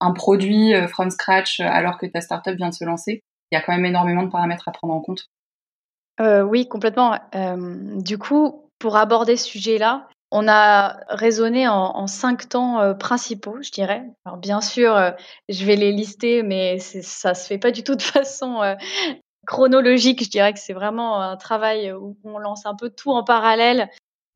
un 0.00 0.12
produit 0.12 0.74
from 0.88 1.08
scratch 1.10 1.60
alors 1.60 1.98
que 1.98 2.06
ta 2.06 2.20
startup 2.20 2.56
vient 2.56 2.70
de 2.70 2.74
se 2.74 2.84
lancer. 2.84 3.22
Il 3.52 3.54
y 3.54 3.56
a 3.56 3.62
quand 3.62 3.72
même 3.72 3.84
énormément 3.84 4.24
de 4.24 4.30
paramètres 4.30 4.66
à 4.66 4.72
prendre 4.72 4.92
en 4.92 5.00
compte. 5.00 5.26
oui, 6.18 6.66
complètement. 6.66 7.16
du 8.02 8.18
coup, 8.18 8.68
pour 8.80 8.96
aborder 8.96 9.36
ce 9.36 9.46
sujet-là, 9.46 10.08
on 10.30 10.46
a 10.48 11.00
raisonné 11.08 11.66
en, 11.66 12.06
cinq 12.06 12.48
temps 12.48 12.80
euh, 12.80 12.94
principaux, 12.94 13.56
je 13.62 13.70
dirais. 13.72 14.04
Alors 14.24 14.38
bien 14.38 14.60
sûr, 14.60 14.96
euh, 14.96 15.10
je 15.48 15.64
vais 15.64 15.76
les 15.76 15.92
lister, 15.92 16.42
mais 16.42 16.78
ça 16.78 17.34
se 17.34 17.46
fait 17.46 17.58
pas 17.58 17.72
du 17.72 17.82
tout 17.82 17.96
de 17.96 18.02
façon 18.02 18.62
euh, 18.62 18.74
chronologique. 19.46 20.22
Je 20.22 20.30
dirais 20.30 20.52
que 20.52 20.60
c'est 20.60 20.72
vraiment 20.72 21.20
un 21.20 21.36
travail 21.36 21.92
où 21.92 22.16
on 22.22 22.38
lance 22.38 22.64
un 22.64 22.76
peu 22.76 22.90
tout 22.90 23.10
en 23.10 23.24
parallèle. 23.24 23.90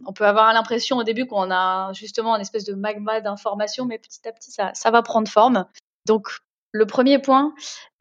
On 0.05 0.13
peut 0.13 0.27
avoir 0.27 0.53
l'impression 0.53 0.97
au 0.97 1.05
début 1.05 1.27
qu'on 1.27 1.53
a 1.53 1.93
justement 1.93 2.35
une 2.35 2.43
espèce 2.43 2.65
de 2.65 2.75
magma 2.75 3.21
d'informations, 3.21 3.85
mais 3.85 3.99
petit 3.99 4.27
à 4.27 4.33
petit, 4.33 4.51
ça 4.51 4.91
va 4.91 5.03
prendre 5.03 5.29
forme. 5.29 5.67
Donc, 6.07 6.27
le 6.73 6.87
premier 6.87 7.21
point 7.21 7.55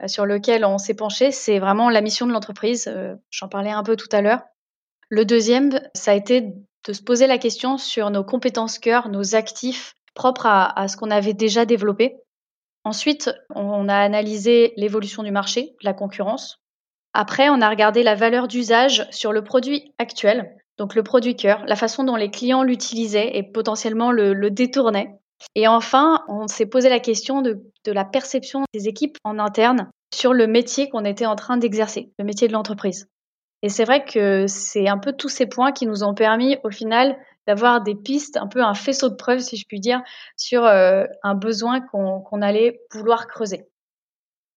sur 0.06 0.26
lequel 0.26 0.64
on 0.64 0.78
s'est 0.78 0.94
penché, 0.94 1.30
c'est 1.30 1.60
vraiment 1.60 1.90
la 1.90 2.00
mission 2.00 2.26
de 2.26 2.32
l'entreprise. 2.32 2.92
J'en 3.30 3.46
parlais 3.46 3.70
un 3.70 3.84
peu 3.84 3.94
tout 3.94 4.08
à 4.10 4.22
l'heure. 4.22 4.40
Le 5.08 5.24
deuxième, 5.24 5.80
ça 5.94 6.10
a 6.10 6.14
été 6.14 6.52
de 6.86 6.92
se 6.92 7.02
poser 7.02 7.26
la 7.26 7.38
question 7.38 7.78
sur 7.78 8.10
nos 8.10 8.24
compétences 8.24 8.78
cœur, 8.78 9.08
nos 9.08 9.34
actifs 9.34 9.94
propres 10.14 10.46
à, 10.46 10.88
ce 10.88 10.96
qu'on 10.96 11.10
avait 11.10 11.34
déjà 11.34 11.64
développé. 11.64 12.16
Ensuite, 12.84 13.30
on 13.54 13.88
a 13.88 13.96
analysé 13.96 14.74
l'évolution 14.76 15.22
du 15.22 15.30
marché, 15.30 15.74
la 15.82 15.94
concurrence. 15.94 16.60
Après, 17.14 17.48
on 17.48 17.60
a 17.60 17.70
regardé 17.70 18.02
la 18.02 18.14
valeur 18.14 18.48
d'usage 18.48 19.06
sur 19.10 19.32
le 19.32 19.42
produit 19.42 19.92
actuel, 19.98 20.54
donc 20.78 20.94
le 20.94 21.02
produit 21.02 21.36
cœur, 21.36 21.64
la 21.66 21.76
façon 21.76 22.04
dont 22.04 22.16
les 22.16 22.30
clients 22.30 22.62
l'utilisaient 22.62 23.36
et 23.36 23.42
potentiellement 23.42 24.12
le, 24.12 24.50
détournaient. 24.50 25.18
Et 25.54 25.66
enfin, 25.66 26.22
on 26.28 26.46
s'est 26.46 26.66
posé 26.66 26.88
la 26.88 27.00
question 27.00 27.42
de 27.42 27.62
la 27.86 28.04
perception 28.04 28.64
des 28.72 28.88
équipes 28.88 29.18
en 29.24 29.38
interne 29.38 29.88
sur 30.14 30.32
le 30.32 30.46
métier 30.46 30.88
qu'on 30.88 31.04
était 31.04 31.26
en 31.26 31.36
train 31.36 31.56
d'exercer, 31.56 32.12
le 32.18 32.24
métier 32.24 32.48
de 32.48 32.52
l'entreprise. 32.52 33.08
Et 33.64 33.70
c'est 33.70 33.84
vrai 33.84 34.04
que 34.04 34.44
c'est 34.46 34.88
un 34.88 34.98
peu 34.98 35.14
tous 35.14 35.30
ces 35.30 35.46
points 35.46 35.72
qui 35.72 35.86
nous 35.86 36.04
ont 36.04 36.12
permis 36.12 36.58
au 36.64 36.70
final 36.70 37.16
d'avoir 37.46 37.82
des 37.82 37.94
pistes, 37.94 38.36
un 38.36 38.46
peu 38.46 38.62
un 38.62 38.74
faisceau 38.74 39.08
de 39.08 39.14
preuves, 39.14 39.38
si 39.38 39.56
je 39.56 39.64
puis 39.66 39.80
dire, 39.80 40.02
sur 40.36 40.66
euh, 40.66 41.04
un 41.22 41.34
besoin 41.34 41.80
qu'on 41.80 42.42
allait 42.42 42.82
vouloir 42.92 43.26
creuser. 43.26 43.64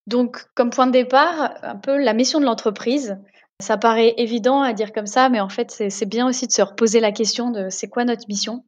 Donc, 0.07 0.43
comme 0.55 0.71
point 0.71 0.87
de 0.87 0.91
départ, 0.91 1.53
un 1.61 1.77
peu 1.77 1.97
la 2.03 2.13
mission 2.13 2.41
de 2.41 2.43
l'entreprise. 2.43 3.17
Ça 3.61 3.77
paraît 3.77 4.13
évident 4.17 4.61
à 4.61 4.73
dire 4.73 4.91
comme 4.91 5.07
ça, 5.07 5.29
mais 5.29 5.39
en 5.39 5.47
fait, 5.47 5.71
c'est 5.71 6.05
bien 6.05 6.27
aussi 6.27 6.45
de 6.45 6.51
se 6.51 6.61
reposer 6.61 6.99
la 6.99 7.13
question 7.13 7.49
de 7.49 7.69
c'est 7.69 7.87
quoi 7.87 8.03
notre 8.03 8.27
mission. 8.27 8.65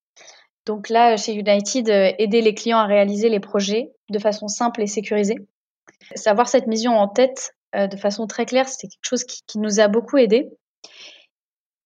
Donc 0.65 0.87
là, 0.87 1.17
chez 1.17 1.33
United, 1.33 1.89
euh, 1.89 2.13
aider 2.17 2.41
les 2.41 2.55
clients 2.55 2.79
à 2.79 2.85
réaliser 2.85 3.27
les 3.27 3.41
projets 3.41 3.91
de 4.09 4.19
façon 4.19 4.47
simple 4.47 4.81
et 4.83 4.87
sécurisée. 4.87 5.35
Savoir 6.15 6.47
cette 6.47 6.67
mission 6.67 6.97
en 6.97 7.09
tête, 7.09 7.55
de 7.73 7.97
façon 7.97 8.27
très 8.27 8.45
claire. 8.45 8.67
C'était 8.67 8.87
quelque 8.87 9.07
chose 9.07 9.23
qui, 9.23 9.59
nous 9.59 9.79
a 9.79 9.87
beaucoup 9.87 10.17
aidé. 10.17 10.49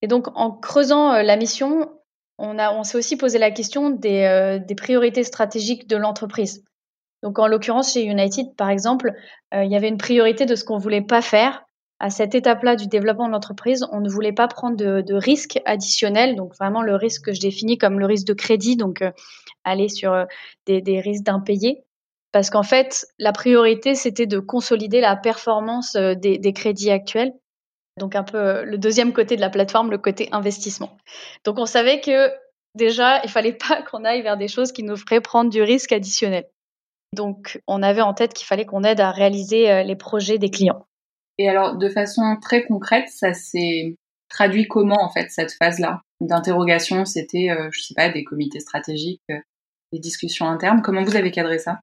Et 0.01 0.07
donc, 0.07 0.27
en 0.35 0.51
creusant 0.51 1.21
la 1.21 1.35
mission, 1.35 1.91
on, 2.37 2.83
s'est 2.83 2.97
aussi 2.97 3.17
posé 3.17 3.37
la 3.37 3.51
question 3.51 3.89
des, 3.89 4.59
des 4.65 4.75
priorités 4.75 5.23
stratégiques 5.23 5.87
de 5.87 5.95
l'entreprise. 5.97 6.63
Donc, 7.21 7.39
en 7.39 7.47
l'occurrence, 7.47 7.93
chez 7.93 8.03
United, 8.03 8.55
par 8.55 8.69
exemple, 8.69 9.13
il 9.53 9.71
y 9.71 9.75
avait 9.75 9.89
une 9.89 9.97
priorité 9.97 10.45
de 10.45 10.55
ce 10.55 10.63
qu'on 10.63 10.77
voulait 10.77 11.01
pas 11.01 11.21
faire 11.21 11.63
à 12.03 12.09
cette 12.09 12.35
étape-là 12.35 12.75
du 12.75 12.87
développement 12.87 13.27
de 13.27 13.31
l'entreprise, 13.31 13.85
on 13.93 14.01
ne 14.01 14.09
voulait 14.09 14.33
pas 14.33 14.49
prendre 14.49 14.75
de, 14.75 15.13
risques 15.13 15.61
additionnels, 15.63 16.35
donc 16.35 16.53
vraiment 16.55 16.81
le 16.81 16.95
risque 16.95 17.27
que 17.27 17.33
je 17.33 17.39
définis 17.39 17.77
comme 17.77 17.97
le 17.97 18.05
risque 18.05 18.27
de 18.27 18.33
crédit, 18.33 18.75
donc 18.75 19.01
euh, 19.01 19.11
aller 19.63 19.87
sur 19.87 20.11
euh, 20.11 20.25
des, 20.65 20.99
risques 20.99 21.23
d'impayés. 21.23 21.85
Parce 22.33 22.49
qu'en 22.49 22.63
fait, 22.63 23.07
la 23.17 23.31
priorité, 23.31 23.95
c'était 23.95 24.25
de 24.25 24.39
consolider 24.39 24.99
la 24.99 25.15
performance 25.15 25.95
euh, 25.95 26.15
des, 26.15 26.53
crédits 26.53 26.91
actuels. 26.91 27.31
Donc 27.97 28.15
un 28.15 28.23
peu 28.23 28.63
le 28.63 28.77
deuxième 28.77 29.13
côté 29.13 29.37
de 29.37 29.41
la 29.41 29.49
plateforme, 29.49 29.91
le 29.91 29.97
côté 29.97 30.27
investissement. 30.33 30.97
Donc 31.45 31.59
on 31.59 31.65
savait 31.65 32.01
que 32.01 32.29
déjà, 32.75 33.23
il 33.23 33.29
fallait 33.29 33.53
pas 33.69 33.83
qu'on 33.83 34.03
aille 34.03 34.23
vers 34.23 34.35
des 34.35 34.49
choses 34.49 34.73
qui 34.73 34.83
nous 34.83 34.97
feraient 34.97 35.21
prendre 35.21 35.49
du 35.49 35.61
risque 35.61 35.93
additionnel. 35.93 36.45
Donc 37.15 37.61
on 37.67 37.81
avait 37.81 38.01
en 38.01 38.13
tête 38.13 38.33
qu'il 38.33 38.47
fallait 38.47 38.65
qu'on 38.65 38.83
aide 38.83 38.99
à 38.99 39.11
réaliser 39.11 39.83
les 39.83 39.95
projets 39.95 40.39
des 40.39 40.49
clients. 40.49 40.83
Et 41.37 41.49
alors, 41.49 41.77
de 41.77 41.89
façon 41.89 42.37
très 42.41 42.65
concrète, 42.65 43.09
ça 43.09 43.33
s'est 43.33 43.95
traduit 44.33 44.67
comment 44.67 45.01
en 45.01 45.09
fait 45.09 45.29
cette 45.29 45.53
phase-là 45.53 46.01
d'interrogation? 46.21 47.05
C'était, 47.05 47.49
euh, 47.49 47.69
je 47.71 47.81
sais 47.81 47.93
pas, 47.93 48.09
des 48.09 48.23
comités 48.23 48.59
stratégiques, 48.59 49.21
euh, 49.31 49.39
des 49.91 49.99
discussions 49.99 50.47
internes? 50.47 50.81
Comment 50.81 51.03
vous 51.03 51.15
avez 51.15 51.31
cadré 51.31 51.59
ça? 51.59 51.79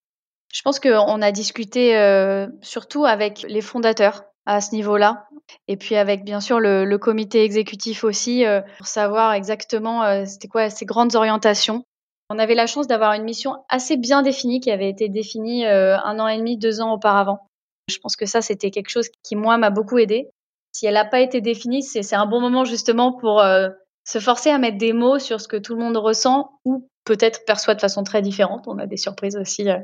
Je 0.52 0.62
pense 0.62 0.80
qu'on 0.80 1.22
a 1.22 1.32
discuté 1.32 1.96
euh, 1.96 2.48
surtout 2.60 3.04
avec 3.04 3.44
les 3.48 3.60
fondateurs 3.60 4.24
à 4.46 4.60
ce 4.60 4.74
niveau-là, 4.74 5.28
et 5.68 5.76
puis 5.76 5.96
avec 5.96 6.24
bien 6.24 6.40
sûr 6.40 6.58
le, 6.58 6.96
comité 6.96 7.44
exécutif 7.44 8.04
aussi 8.04 8.44
pour 8.78 8.86
savoir 8.86 9.32
exactement 9.34 10.24
c'était 10.26 10.48
quoi 10.48 10.70
ces 10.70 10.86
grandes 10.86 11.14
orientations. 11.14 11.84
On 12.30 12.38
avait 12.38 12.54
la 12.54 12.66
chance 12.66 12.86
d'avoir 12.86 13.12
une 13.12 13.22
mission 13.22 13.56
assez 13.68 13.96
bien 13.96 14.22
définie 14.22 14.60
qui 14.60 14.70
avait 14.70 14.88
été 14.88 15.08
définie 15.08 15.66
un 15.66 16.18
an 16.18 16.26
et 16.26 16.38
demi, 16.38 16.56
deux 16.56 16.80
ans 16.80 16.92
auparavant. 16.92 17.46
Je 17.90 17.98
pense 17.98 18.16
que 18.16 18.26
ça, 18.26 18.40
c'était 18.40 18.70
quelque 18.70 18.88
chose 18.88 19.08
qui, 19.22 19.36
moi, 19.36 19.58
m'a 19.58 19.70
beaucoup 19.70 19.98
aidé. 19.98 20.30
Si 20.72 20.86
elle 20.86 20.94
n'a 20.94 21.04
pas 21.04 21.20
été 21.20 21.40
définie, 21.40 21.82
c'est 21.82 22.14
un 22.14 22.26
bon 22.26 22.40
moment 22.40 22.64
justement 22.64 23.12
pour 23.12 23.40
euh, 23.40 23.68
se 24.04 24.20
forcer 24.20 24.50
à 24.50 24.58
mettre 24.58 24.78
des 24.78 24.92
mots 24.92 25.18
sur 25.18 25.40
ce 25.40 25.48
que 25.48 25.56
tout 25.56 25.74
le 25.74 25.80
monde 25.80 25.96
ressent 25.96 26.52
ou 26.64 26.88
peut-être 27.10 27.44
perçoit 27.44 27.74
de 27.74 27.80
façon 27.80 28.04
très 28.04 28.22
différente. 28.22 28.68
On 28.68 28.78
a 28.78 28.86
des 28.86 28.96
surprises 28.96 29.36
aussi 29.36 29.68
euh, 29.68 29.78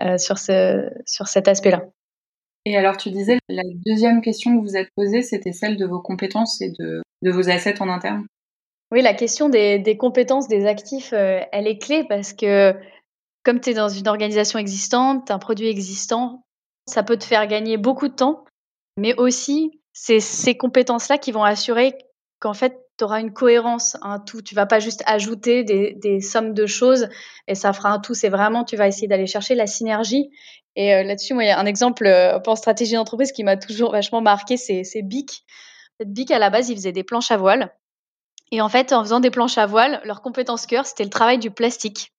euh, 0.00 0.16
sur, 0.16 0.38
ce, 0.38 0.88
sur 1.06 1.26
cet 1.26 1.48
aspect-là. 1.48 1.82
Et 2.64 2.76
alors, 2.76 2.96
tu 2.96 3.10
disais, 3.10 3.38
la 3.48 3.64
deuxième 3.84 4.20
question 4.20 4.56
que 4.56 4.62
vous 4.62 4.76
êtes 4.76 4.90
posée, 4.94 5.22
c'était 5.22 5.50
celle 5.52 5.76
de 5.76 5.84
vos 5.84 6.00
compétences 6.00 6.60
et 6.60 6.70
de, 6.78 7.02
de 7.22 7.30
vos 7.32 7.50
assets 7.50 7.82
en 7.82 7.88
interne. 7.88 8.24
Oui, 8.92 9.02
la 9.02 9.14
question 9.14 9.48
des, 9.48 9.80
des 9.80 9.96
compétences 9.96 10.46
des 10.46 10.66
actifs, 10.66 11.12
elle 11.12 11.66
est 11.66 11.78
clé 11.78 12.04
parce 12.08 12.32
que 12.32 12.76
comme 13.42 13.58
tu 13.58 13.70
es 13.70 13.74
dans 13.74 13.88
une 13.88 14.06
organisation 14.06 14.60
existante, 14.60 15.32
un 15.32 15.40
produit 15.40 15.66
existant, 15.66 16.44
ça 16.86 17.02
peut 17.02 17.16
te 17.16 17.24
faire 17.24 17.48
gagner 17.48 17.76
beaucoup 17.76 18.06
de 18.06 18.14
temps, 18.14 18.44
mais 18.96 19.14
aussi 19.16 19.80
c'est 19.92 20.20
ces 20.20 20.56
compétences-là 20.56 21.18
qui 21.18 21.32
vont 21.32 21.42
assurer 21.42 21.94
qu'en 22.38 22.54
fait, 22.54 22.78
tu 23.02 23.04
auras 23.04 23.20
une 23.20 23.32
cohérence, 23.32 23.96
un 24.02 24.20
tout. 24.20 24.42
Tu 24.42 24.54
vas 24.54 24.64
pas 24.64 24.78
juste 24.78 25.02
ajouter 25.06 25.64
des, 25.64 26.20
sommes 26.20 26.54
de 26.54 26.66
choses 26.66 27.08
et 27.48 27.56
ça 27.56 27.72
fera 27.72 27.90
un 27.90 27.98
tout. 27.98 28.14
C'est 28.14 28.28
vraiment, 28.28 28.62
tu 28.62 28.76
vas 28.76 28.86
essayer 28.86 29.08
d'aller 29.08 29.26
chercher 29.26 29.56
la 29.56 29.66
synergie. 29.66 30.30
Et 30.76 30.94
euh, 30.94 31.02
là-dessus, 31.02 31.34
moi, 31.34 31.42
il 31.42 31.48
y 31.48 31.50
a 31.50 31.58
un 31.58 31.66
exemple 31.66 32.06
euh, 32.06 32.38
pour 32.38 32.56
stratégie 32.56 32.94
d'entreprise 32.94 33.32
qui 33.32 33.42
m'a 33.42 33.56
toujours 33.56 33.90
vachement 33.90 34.20
marqué, 34.20 34.56
c'est 34.56 35.02
BIC. 35.02 35.44
BIC, 36.04 36.30
à 36.30 36.38
la 36.38 36.48
base, 36.48 36.68
ils 36.68 36.76
faisaient 36.76 36.92
des 36.92 37.02
planches 37.02 37.32
à 37.32 37.36
voile. 37.36 37.74
Et 38.52 38.60
en 38.60 38.68
fait, 38.68 38.92
en 38.92 39.02
faisant 39.02 39.18
des 39.18 39.30
planches 39.30 39.58
à 39.58 39.66
voile, 39.66 40.00
leur 40.04 40.22
compétence 40.22 40.66
cœur, 40.66 40.86
c'était 40.86 41.02
le 41.02 41.10
travail 41.10 41.38
du 41.38 41.50
plastique. 41.50 42.12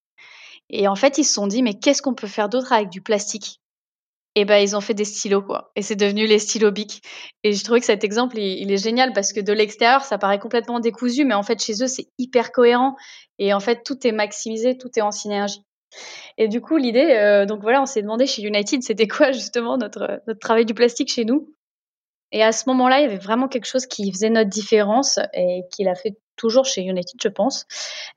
Et 0.69 0.89
en 0.89 0.95
fait, 0.95 1.17
ils 1.17 1.23
se 1.23 1.33
sont 1.33 1.47
dit, 1.47 1.63
mais 1.63 1.75
qu'est-ce 1.75 2.01
qu'on 2.01 2.13
peut 2.13 2.27
faire 2.27 2.49
d'autre 2.49 2.73
avec 2.73 2.89
du 2.89 3.01
plastique? 3.01 3.61
Et 4.35 4.45
ben 4.45 4.57
ils 4.57 4.75
ont 4.75 4.81
fait 4.81 4.93
des 4.93 5.05
stylos 5.05 5.43
quoi. 5.43 5.71
Et 5.75 5.81
c'est 5.81 5.95
devenu 5.95 6.25
les 6.25 6.39
stylos 6.39 6.71
Bic. 6.71 7.01
Et 7.43 7.53
je 7.53 7.63
trouvais 7.63 7.79
que 7.79 7.85
cet 7.85 8.03
exemple 8.03 8.37
il, 8.37 8.71
est 8.71 8.83
génial 8.83 9.13
parce 9.13 9.33
que 9.33 9.39
de 9.39 9.53
l'extérieur 9.53 10.03
ça 10.03 10.17
paraît 10.17 10.39
complètement 10.39 10.79
décousu 10.79 11.25
mais 11.25 11.33
en 11.33 11.43
fait 11.43 11.61
chez 11.61 11.83
eux 11.83 11.87
c'est 11.87 12.07
hyper 12.17 12.51
cohérent. 12.51 12.95
Et 13.39 13.53
en 13.53 13.59
fait 13.59 13.83
tout 13.83 14.05
est 14.07 14.11
maximisé 14.11 14.77
tout 14.77 14.89
est 14.95 15.01
en 15.01 15.11
synergie. 15.11 15.61
Et 16.37 16.47
du 16.47 16.61
coup 16.61 16.77
l'idée 16.77 17.11
euh, 17.11 17.45
donc 17.45 17.61
voilà 17.61 17.81
on 17.81 17.85
s'est 17.85 18.01
demandé 18.01 18.25
chez 18.25 18.41
United 18.41 18.81
c'était 18.83 19.07
quoi 19.07 19.31
justement 19.31 19.77
notre 19.77 20.21
travail 20.39 20.65
du 20.65 20.73
plastique 20.73 21.11
chez 21.11 21.25
nous? 21.25 21.53
Et 22.31 22.41
à 22.41 22.51
ce 22.51 22.67
moment-là 22.69 22.99
il 22.99 23.03
y 23.03 23.05
avait 23.05 23.17
vraiment 23.17 23.47
quelque 23.47 23.67
chose 23.67 23.85
qui 23.85 24.11
faisait 24.11 24.31
notre 24.31 24.49
différence 24.49 25.19
et 25.33 25.61
qui 25.71 25.83
l'a 25.83 25.95
fait 25.95 26.17
toujours 26.35 26.65
chez 26.65 26.81
United 26.81 27.19
je 27.21 27.27
pense. 27.27 27.65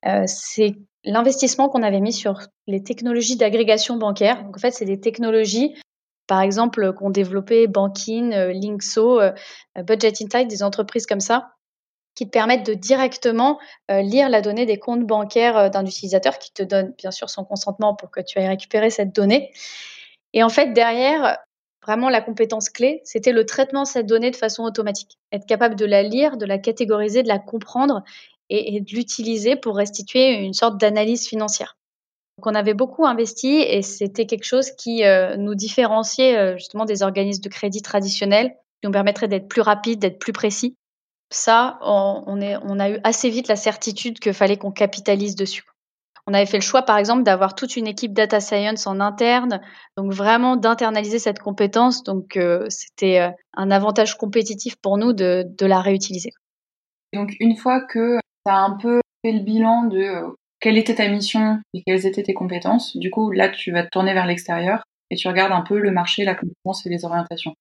Euh, 0.07 0.25
c'est 0.27 0.77
l'investissement 1.07 1.69
qu'on 1.69 1.83
avait 1.83 2.01
mis 2.01 2.13
sur 2.13 2.41
les 2.67 2.83
technologies 2.83 3.37
d'agrégation 3.37 3.97
bancaire. 3.97 4.43
Donc 4.43 4.57
en 4.57 4.61
fait, 4.61 4.73
c'est 4.73 4.85
des 4.85 5.01
technologies 5.01 5.75
par 6.27 6.41
exemple, 6.41 6.83
euh, 6.83 6.93
qu'ont 6.93 7.11
développé 7.11 7.67
Bankin, 7.67 8.33
euh, 8.33 8.53
Linkso, 8.53 9.21
euh, 9.21 9.33
Budget 9.77 10.13
Insight, 10.23 10.49
des 10.49 10.63
entreprises 10.63 11.07
comme 11.07 11.21
ça, 11.21 11.53
qui 12.15 12.27
te 12.27 12.31
permettent 12.31 12.65
de 12.65 12.73
directement 12.73 13.59
lire 13.91 14.31
la 14.31 14.41
donnée 14.41 14.65
des 14.65 14.79
comptes 14.79 15.07
bancaires 15.07 15.71
d'un 15.71 15.85
utilisateur, 15.85 16.39
qui 16.39 16.51
te 16.51 16.63
donne 16.63 16.95
bien 16.97 17.11
sûr 17.11 17.29
son 17.29 17.45
consentement 17.45 17.95
pour 17.95 18.11
que 18.11 18.21
tu 18.21 18.39
ailles 18.39 18.49
récupérer 18.49 18.89
cette 18.89 19.15
donnée. 19.15 19.53
Et 20.33 20.43
en 20.43 20.49
fait, 20.49 20.73
derrière, 20.73 21.37
vraiment 21.83 22.09
la 22.09 22.23
compétence 22.23 22.71
clé, 22.71 23.03
c'était 23.05 23.33
le 23.33 23.45
traitement 23.45 23.83
de 23.83 23.89
cette 23.89 24.07
donnée 24.07 24.31
de 24.31 24.37
façon 24.37 24.63
automatique. 24.63 25.19
Être 25.31 25.45
capable 25.45 25.75
de 25.75 25.85
la 25.85 26.03
lire, 26.03 26.39
de 26.39 26.47
la 26.47 26.57
catégoriser, 26.57 27.23
de 27.23 27.29
la 27.29 27.39
comprendre 27.39 28.03
et 28.49 28.81
de 28.81 28.97
l'utiliser 28.97 29.55
pour 29.55 29.77
restituer 29.77 30.37
une 30.37 30.55
sorte 30.55 30.81
d'analyse 30.81 31.29
financière. 31.29 31.76
Donc 32.39 32.47
on 32.47 32.55
avait 32.55 32.75
beaucoup 32.75 33.07
investi 33.07 33.57
et 33.57 33.81
c'était 33.83 34.27
quelque 34.27 34.45
chose 34.45 34.71
qui 34.71 35.05
euh, 35.05 35.37
nous 35.37 35.55
différenciait 35.55 36.37
euh, 36.37 36.57
justement 36.57 36.85
des 36.85 37.03
organismes 37.03 37.43
de 37.43 37.49
crédit 37.49 37.81
traditionnels, 37.81 38.51
qui 38.51 38.87
nous 38.87 38.91
permettrait 38.91 39.29
d'être 39.29 39.49
plus 39.49 39.63
rapide, 39.63 40.01
d'être 40.01 40.19
plus 40.19 40.33
précis. 40.33 40.77
Ça, 41.33 41.79
on, 41.81 42.41
a 42.41 42.91
eu 42.91 43.01
assez 43.03 43.31
vite 43.31 43.49
la 43.49 43.57
certitude 43.57 44.21
qu'il 44.21 44.33
fallait 44.33 44.59
qu'on 44.59 44.71
capitalise 44.71 45.35
dessus. 45.35 45.65
On 46.29 46.35
avait 46.35 46.47
fait 46.47 46.59
le 46.59 46.63
choix, 46.63 46.83
par 46.83 46.99
exemple, 46.99 47.25
d'avoir 47.25 47.55
toute 47.55 47.77
une 47.77 47.87
équipe 47.87 48.13
data 48.13 48.41
science 48.41 48.87
en 48.87 49.01
interne, 49.01 49.61
donc 49.97 50.13
vraiment 50.13 50.57
d'internaliser 50.57 51.19
cette 51.19 51.41
compétence. 51.41 52.05
Donc, 52.05 52.37
euh, 52.37 52.67
c'était 52.69 53.33
un 53.55 53.71
avantage 53.73 54.17
compétitif 54.17 54.77
pour 54.77 54.99
nous 54.99 55.13
de, 55.13 55.45
de 55.47 55.67
la 55.67 55.81
réutiliser. 55.81 56.33
Donc, 57.13 57.35
une 57.41 57.57
fois 57.57 57.81
que 57.81 58.19
tu 58.19 58.53
as 58.53 58.59
un 58.59 58.77
peu 58.77 59.01
fait 59.25 59.33
le 59.33 59.41
bilan 59.41 59.85
de 59.85 60.23
quelle 60.67 60.79
était 60.79 60.97
ta 60.97 61.07
mission 61.07 61.61
et 61.75 61.85
quelles 61.87 62.07
étaient 62.07 62.25
tes 62.25 62.35
compétences. 62.35 62.97
Du 62.97 63.09
coup, 63.09 63.31
là, 63.31 63.51
tu 63.51 63.71
vas 63.71 63.85
te 63.85 63.89
tourner 63.89 64.15
vers 64.15 64.27
l'extérieur 64.27 64.83
et 65.11 65.15
tu 65.15 65.29
regardes 65.29 65.53
un 65.53 65.61
peu 65.61 65.79
le 65.79 65.93
marché, 65.93 66.25
la 66.25 66.35
compétence 66.35 66.85
et 66.85 66.89
les 66.89 67.05
orientations. 67.05 67.55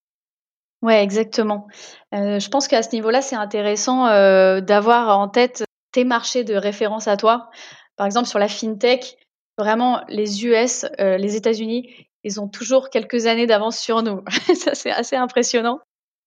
Ouais, 0.82 1.04
exactement. 1.04 1.68
Euh, 2.16 2.40
je 2.40 2.50
pense 2.50 2.68
qu'à 2.68 2.82
ce 2.82 2.90
niveau-là, 2.96 3.22
c'est 3.22 3.36
intéressant 3.36 4.08
euh, 4.08 4.60
d'avoir 4.60 5.20
en 5.20 5.28
tête 5.28 5.66
tes 5.92 6.04
marchés 6.04 6.44
de 6.44 6.56
référence 6.56 7.08
à 7.08 7.16
toi. 7.16 7.52
Par 7.96 8.08
exemple, 8.08 8.28
sur 8.28 8.40
la 8.40 8.48
fintech, 8.48 9.18
vraiment, 9.60 10.02
les 10.10 10.44
US, 10.44 10.88
euh, 11.00 11.18
les 11.18 11.36
États-Unis, 11.36 12.08
ils 12.24 12.42
ont 12.42 12.48
toujours 12.48 12.90
quelques 12.90 13.28
années 13.28 13.46
d'avance 13.46 13.78
sur 13.78 14.02
nous. 14.02 14.24
Ça, 14.56 14.74
c'est 14.74 14.90
assez 14.90 15.16
impressionnant. 15.16 15.80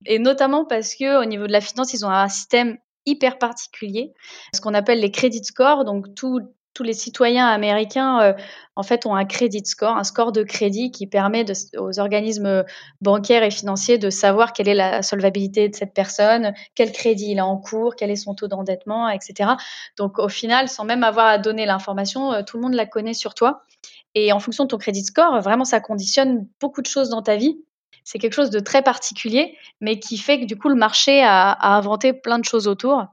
Et 0.06 0.20
notamment 0.20 0.64
parce 0.64 0.94
que 0.94 1.20
au 1.20 1.24
niveau 1.24 1.48
de 1.48 1.52
la 1.52 1.60
finance, 1.60 1.92
ils 1.92 2.06
ont 2.06 2.10
un 2.10 2.28
système 2.28 2.78
hyper 3.04 3.38
particulier, 3.38 4.12
ce 4.54 4.60
qu'on 4.60 4.74
appelle 4.74 5.00
les 5.00 5.10
credit 5.10 5.42
scores. 5.42 5.84
Donc, 5.84 6.14
tout, 6.14 6.38
tous 6.78 6.84
les 6.84 6.94
citoyens 6.94 7.48
américains, 7.48 8.20
euh, 8.20 8.32
en 8.76 8.84
fait, 8.84 9.04
ont 9.04 9.16
un 9.16 9.24
credit 9.24 9.66
score, 9.66 9.96
un 9.96 10.04
score 10.04 10.30
de 10.30 10.44
crédit 10.44 10.92
qui 10.92 11.08
permet 11.08 11.44
aux 11.76 11.98
organismes 11.98 12.64
bancaires 13.00 13.42
et 13.42 13.50
financiers 13.50 13.98
de 13.98 14.10
savoir 14.10 14.52
quelle 14.52 14.68
est 14.68 14.76
la 14.76 15.02
solvabilité 15.02 15.68
de 15.68 15.74
cette 15.74 15.92
personne, 15.92 16.54
quel 16.76 16.92
crédit 16.92 17.32
il 17.32 17.40
a 17.40 17.46
en 17.46 17.56
cours, 17.56 17.96
quel 17.96 18.12
est 18.12 18.16
son 18.16 18.36
taux 18.36 18.46
d'endettement, 18.46 19.08
etc. 19.08 19.50
Donc, 19.96 20.20
au 20.20 20.28
final, 20.28 20.68
sans 20.68 20.84
même 20.84 21.02
avoir 21.02 21.26
à 21.26 21.38
donner 21.38 21.66
l'information, 21.66 22.32
euh, 22.32 22.42
tout 22.44 22.58
le 22.58 22.62
monde 22.62 22.74
la 22.74 22.86
connaît 22.86 23.12
sur 23.12 23.34
toi. 23.34 23.64
Et 24.14 24.32
en 24.32 24.38
fonction 24.38 24.62
de 24.62 24.68
ton 24.68 24.78
credit 24.78 25.04
score, 25.04 25.40
vraiment, 25.40 25.64
ça 25.64 25.80
conditionne 25.80 26.46
beaucoup 26.60 26.80
de 26.80 26.86
choses 26.86 27.08
dans 27.08 27.22
ta 27.22 27.34
vie. 27.34 27.58
C'est 28.04 28.20
quelque 28.20 28.34
chose 28.34 28.50
de 28.50 28.60
très 28.60 28.82
particulier, 28.82 29.56
mais 29.80 29.98
qui 29.98 30.16
fait 30.16 30.38
que 30.38 30.44
du 30.44 30.56
coup, 30.56 30.68
le 30.68 30.76
marché 30.76 31.24
a, 31.24 31.74
inventé 31.76 32.12
plein 32.12 32.38
de 32.38 32.44
choses 32.44 32.68
autour. 32.68 33.06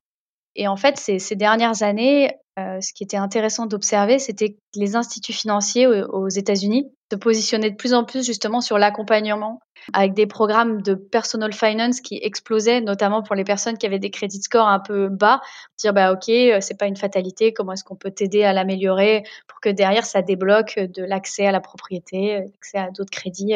Et 0.56 0.68
en 0.68 0.78
fait, 0.78 0.98
ces 0.98 1.36
dernières 1.36 1.84
années, 1.84 2.32
euh, 2.58 2.80
ce 2.80 2.94
qui 2.94 3.04
était 3.04 3.18
intéressant 3.18 3.66
d'observer, 3.66 4.18
c'était 4.18 4.54
que 4.54 4.58
les 4.76 4.96
instituts 4.96 5.34
financiers 5.34 5.88
aux, 5.88 6.30
États-Unis 6.30 6.90
se 7.12 7.18
positionnaient 7.18 7.72
de 7.72 7.76
plus 7.76 7.94
en 7.94 8.06
plus 8.06 8.26
justement 8.26 8.62
sur 8.62 8.78
l'accompagnement 8.78 9.60
avec 9.92 10.14
des 10.14 10.26
programmes 10.26 10.82
de 10.82 10.96
personal 10.96 11.52
finance 11.52 12.00
qui 12.00 12.18
explosaient, 12.24 12.80
notamment 12.80 13.22
pour 13.22 13.36
les 13.36 13.44
personnes 13.44 13.78
qui 13.78 13.86
avaient 13.86 14.00
des 14.00 14.10
crédits 14.10 14.42
scores 14.42 14.70
un 14.70 14.80
peu 14.80 15.10
bas. 15.10 15.42
Dire 15.78 15.94
bah 15.94 16.14
ok, 16.14 16.30
euh, 16.30 16.60
c'est 16.62 16.80
pas 16.80 16.88
une 16.88 16.96
fatalité. 16.96 17.52
Comment 17.54 17.74
est-ce 17.74 17.84
qu'on 17.84 17.98
peut 17.98 18.12
t'aider 18.12 18.44
à 18.46 18.54
l'améliorer 18.54 19.24
pour 19.48 19.60
que 19.60 19.70
derrière 19.70 20.06
ça 20.06 20.22
débloque 20.22 20.80
de 20.80 21.04
l'accès 21.04 21.46
à 21.46 21.52
la 21.52 21.60
propriété, 21.60 22.40
l'accès 22.40 22.78
à 22.78 22.90
d'autres 22.90 23.12
crédits, 23.12 23.56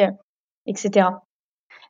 etc. 0.66 1.06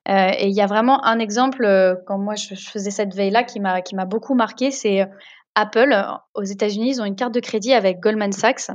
et 0.08 0.46
il 0.46 0.54
y 0.54 0.60
a 0.60 0.66
vraiment 0.66 1.04
un 1.04 1.18
exemple, 1.18 2.00
quand 2.06 2.18
moi 2.18 2.34
je, 2.34 2.54
faisais 2.54 2.90
cette 2.90 3.14
veille-là, 3.14 3.44
qui 3.44 3.60
m'a 3.60 4.04
beaucoup 4.06 4.34
marqué, 4.34 4.70
c'est 4.70 5.08
Apple. 5.54 5.94
Aux 6.34 6.42
États-Unis, 6.42 6.90
ils 6.90 7.02
ont 7.02 7.04
une 7.04 7.16
carte 7.16 7.34
de 7.34 7.40
crédit 7.40 7.72
avec 7.72 8.00
Goldman 8.00 8.32
Sachs. 8.32 8.70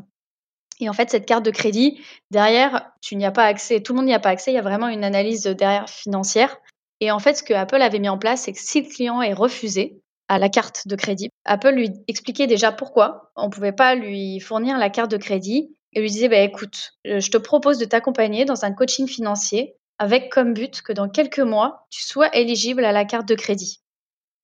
Et 0.80 0.90
en 0.90 0.94
fait, 0.94 1.10
cette 1.10 1.26
carte 1.26 1.46
de 1.46 1.52
crédit, 1.52 2.02
derrière, 2.32 2.92
tu 3.02 3.16
n'y 3.16 3.26
as 3.26 3.32
pas 3.32 3.46
accès, 3.46 3.80
tout 3.82 3.94
le 3.94 3.98
monde 3.98 4.08
n'y 4.08 4.14
a 4.14 4.20
pas 4.20 4.30
accès, 4.30 4.52
il 4.52 4.56
y 4.56 4.60
a 4.60 4.62
vraiment 4.62 4.90
une 4.90 5.04
analyse 5.04 5.44
derrière 5.44 5.90
financière. 5.90 6.58
Et 7.00 7.12
en 7.12 7.20
fait, 7.20 7.36
ce 7.36 7.44
que 7.44 7.54
Apple 7.54 7.82
avait 7.82 8.00
mis 8.00 8.10
en 8.10 8.18
place, 8.18 8.42
c'est 8.42 8.54
que 8.54 8.60
si 8.60 8.82
le 8.82 8.90
client 8.90 9.22
est 9.22 9.34
refusé 9.34 10.02
à 10.28 10.40
la 10.40 10.50
carte 10.50 10.88
de 10.88 10.96
crédit, 10.96 11.30
Apple 11.46 11.72
lui 11.72 11.92
expliquait 12.08 12.48
déjà 12.48 12.72
pourquoi 12.72 13.32
on 13.36 13.46
ne 13.46 13.52
pouvait 13.52 13.72
pas 13.72 13.96
lui 13.96 14.40
fournir 14.40 14.78
la 14.78 14.90
carte 14.90 15.12
de 15.12 15.18
crédit 15.18 15.70
et 15.94 16.02
lui 16.02 16.10
disait 16.10 16.30
bah, 16.30 16.40
écoute, 16.40 16.94
euh, 17.08 17.20
je 17.20 17.32
te 17.32 17.38
propose 17.38 17.78
de 17.78 17.86
t'accompagner 17.86 18.44
dans 18.44 18.66
un 18.66 18.74
coaching 18.74 19.08
financier 19.08 19.76
avec 20.00 20.32
comme 20.32 20.54
but 20.54 20.82
que 20.82 20.94
dans 20.94 21.10
quelques 21.10 21.40
mois, 21.40 21.88
tu 21.90 22.04
sois 22.04 22.36
éligible 22.36 22.84
à 22.86 22.92
la 22.92 23.06
carte 23.06 23.28
de 23.28 23.36
crédit. 23.36 23.82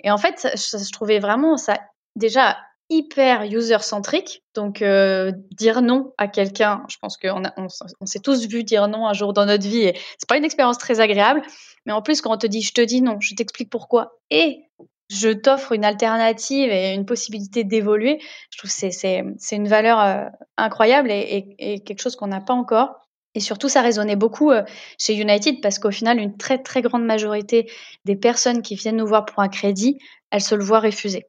Et 0.04 0.12
en 0.12 0.18
fait, 0.18 0.48
je 0.56 0.92
trouvais 0.92 1.20
vraiment 1.20 1.58
ça 1.58 1.80
déjà 2.16 2.58
hyper 2.92 3.44
user-centrique. 3.44 4.44
Donc, 4.54 4.82
euh, 4.82 5.32
dire 5.52 5.82
non 5.82 6.14
à 6.18 6.28
quelqu'un, 6.28 6.84
je 6.90 6.98
pense 7.02 7.18
qu'on 7.18 7.44
on, 7.58 8.06
s'est 8.06 8.20
tous 8.20 8.48
vu 8.48 8.64
dire 8.64 8.88
non 8.90 9.08
un 9.08 9.14
jour 9.14 9.34
dans 9.34 9.46
notre 9.46 9.66
vie 9.68 9.84
et 9.84 9.98
c'est 10.18 10.28
pas 10.28 10.38
une 10.38 10.44
expérience 10.44 10.78
très 10.78 11.00
agréable. 11.00 11.42
Mais 11.86 11.94
en 11.94 12.02
plus, 12.02 12.22
quand 12.22 12.34
on 12.34 12.38
te 12.38 12.48
dit 12.48 12.62
je 12.62 12.74
te 12.74 12.82
dis 12.82 13.02
non, 13.02 13.18
je 13.20 13.34
t'explique 13.34 13.70
pourquoi 13.70 14.20
et 14.30 14.66
je 15.10 15.30
t'offre 15.30 15.72
une 15.72 15.86
alternative 15.86 16.70
et 16.70 16.94
une 16.94 17.06
possibilité 17.06 17.64
d'évoluer, 17.64 18.20
je 18.50 18.58
trouve 18.58 18.72
que 18.72 18.92
c'est 18.92 19.56
une 19.56 19.68
valeur 19.68 20.00
euh, 20.00 20.26
incroyable 20.58 21.12
et, 21.12 21.82
quelque 21.86 22.02
chose 22.02 22.16
qu'on 22.16 22.28
n'a 22.28 22.42
pas 22.42 22.54
encore. 22.54 23.10
Et 23.34 23.40
surtout, 23.40 23.70
ça 23.70 23.82
résonnait 23.82 24.16
beaucoup 24.16 24.52
euh, 24.52 24.64
chez 24.98 25.16
United 25.16 25.62
parce 25.62 25.80
qu'au 25.80 25.92
final, 25.92 26.20
une 26.20 26.38
très 26.38 26.58
très 26.58 26.82
grande 26.82 27.06
majorité 27.06 27.72
des 28.06 28.16
personnes 28.16 28.62
qui 28.62 28.76
viennent 28.76 28.98
nous 28.98 29.08
voir 29.08 29.26
pour 29.26 29.40
un 29.40 29.48
crédit, 29.48 29.98
elles 30.32 30.42
se 30.42 30.56
le 30.56 30.64
voient 30.64 30.82
refuser. 30.82 31.28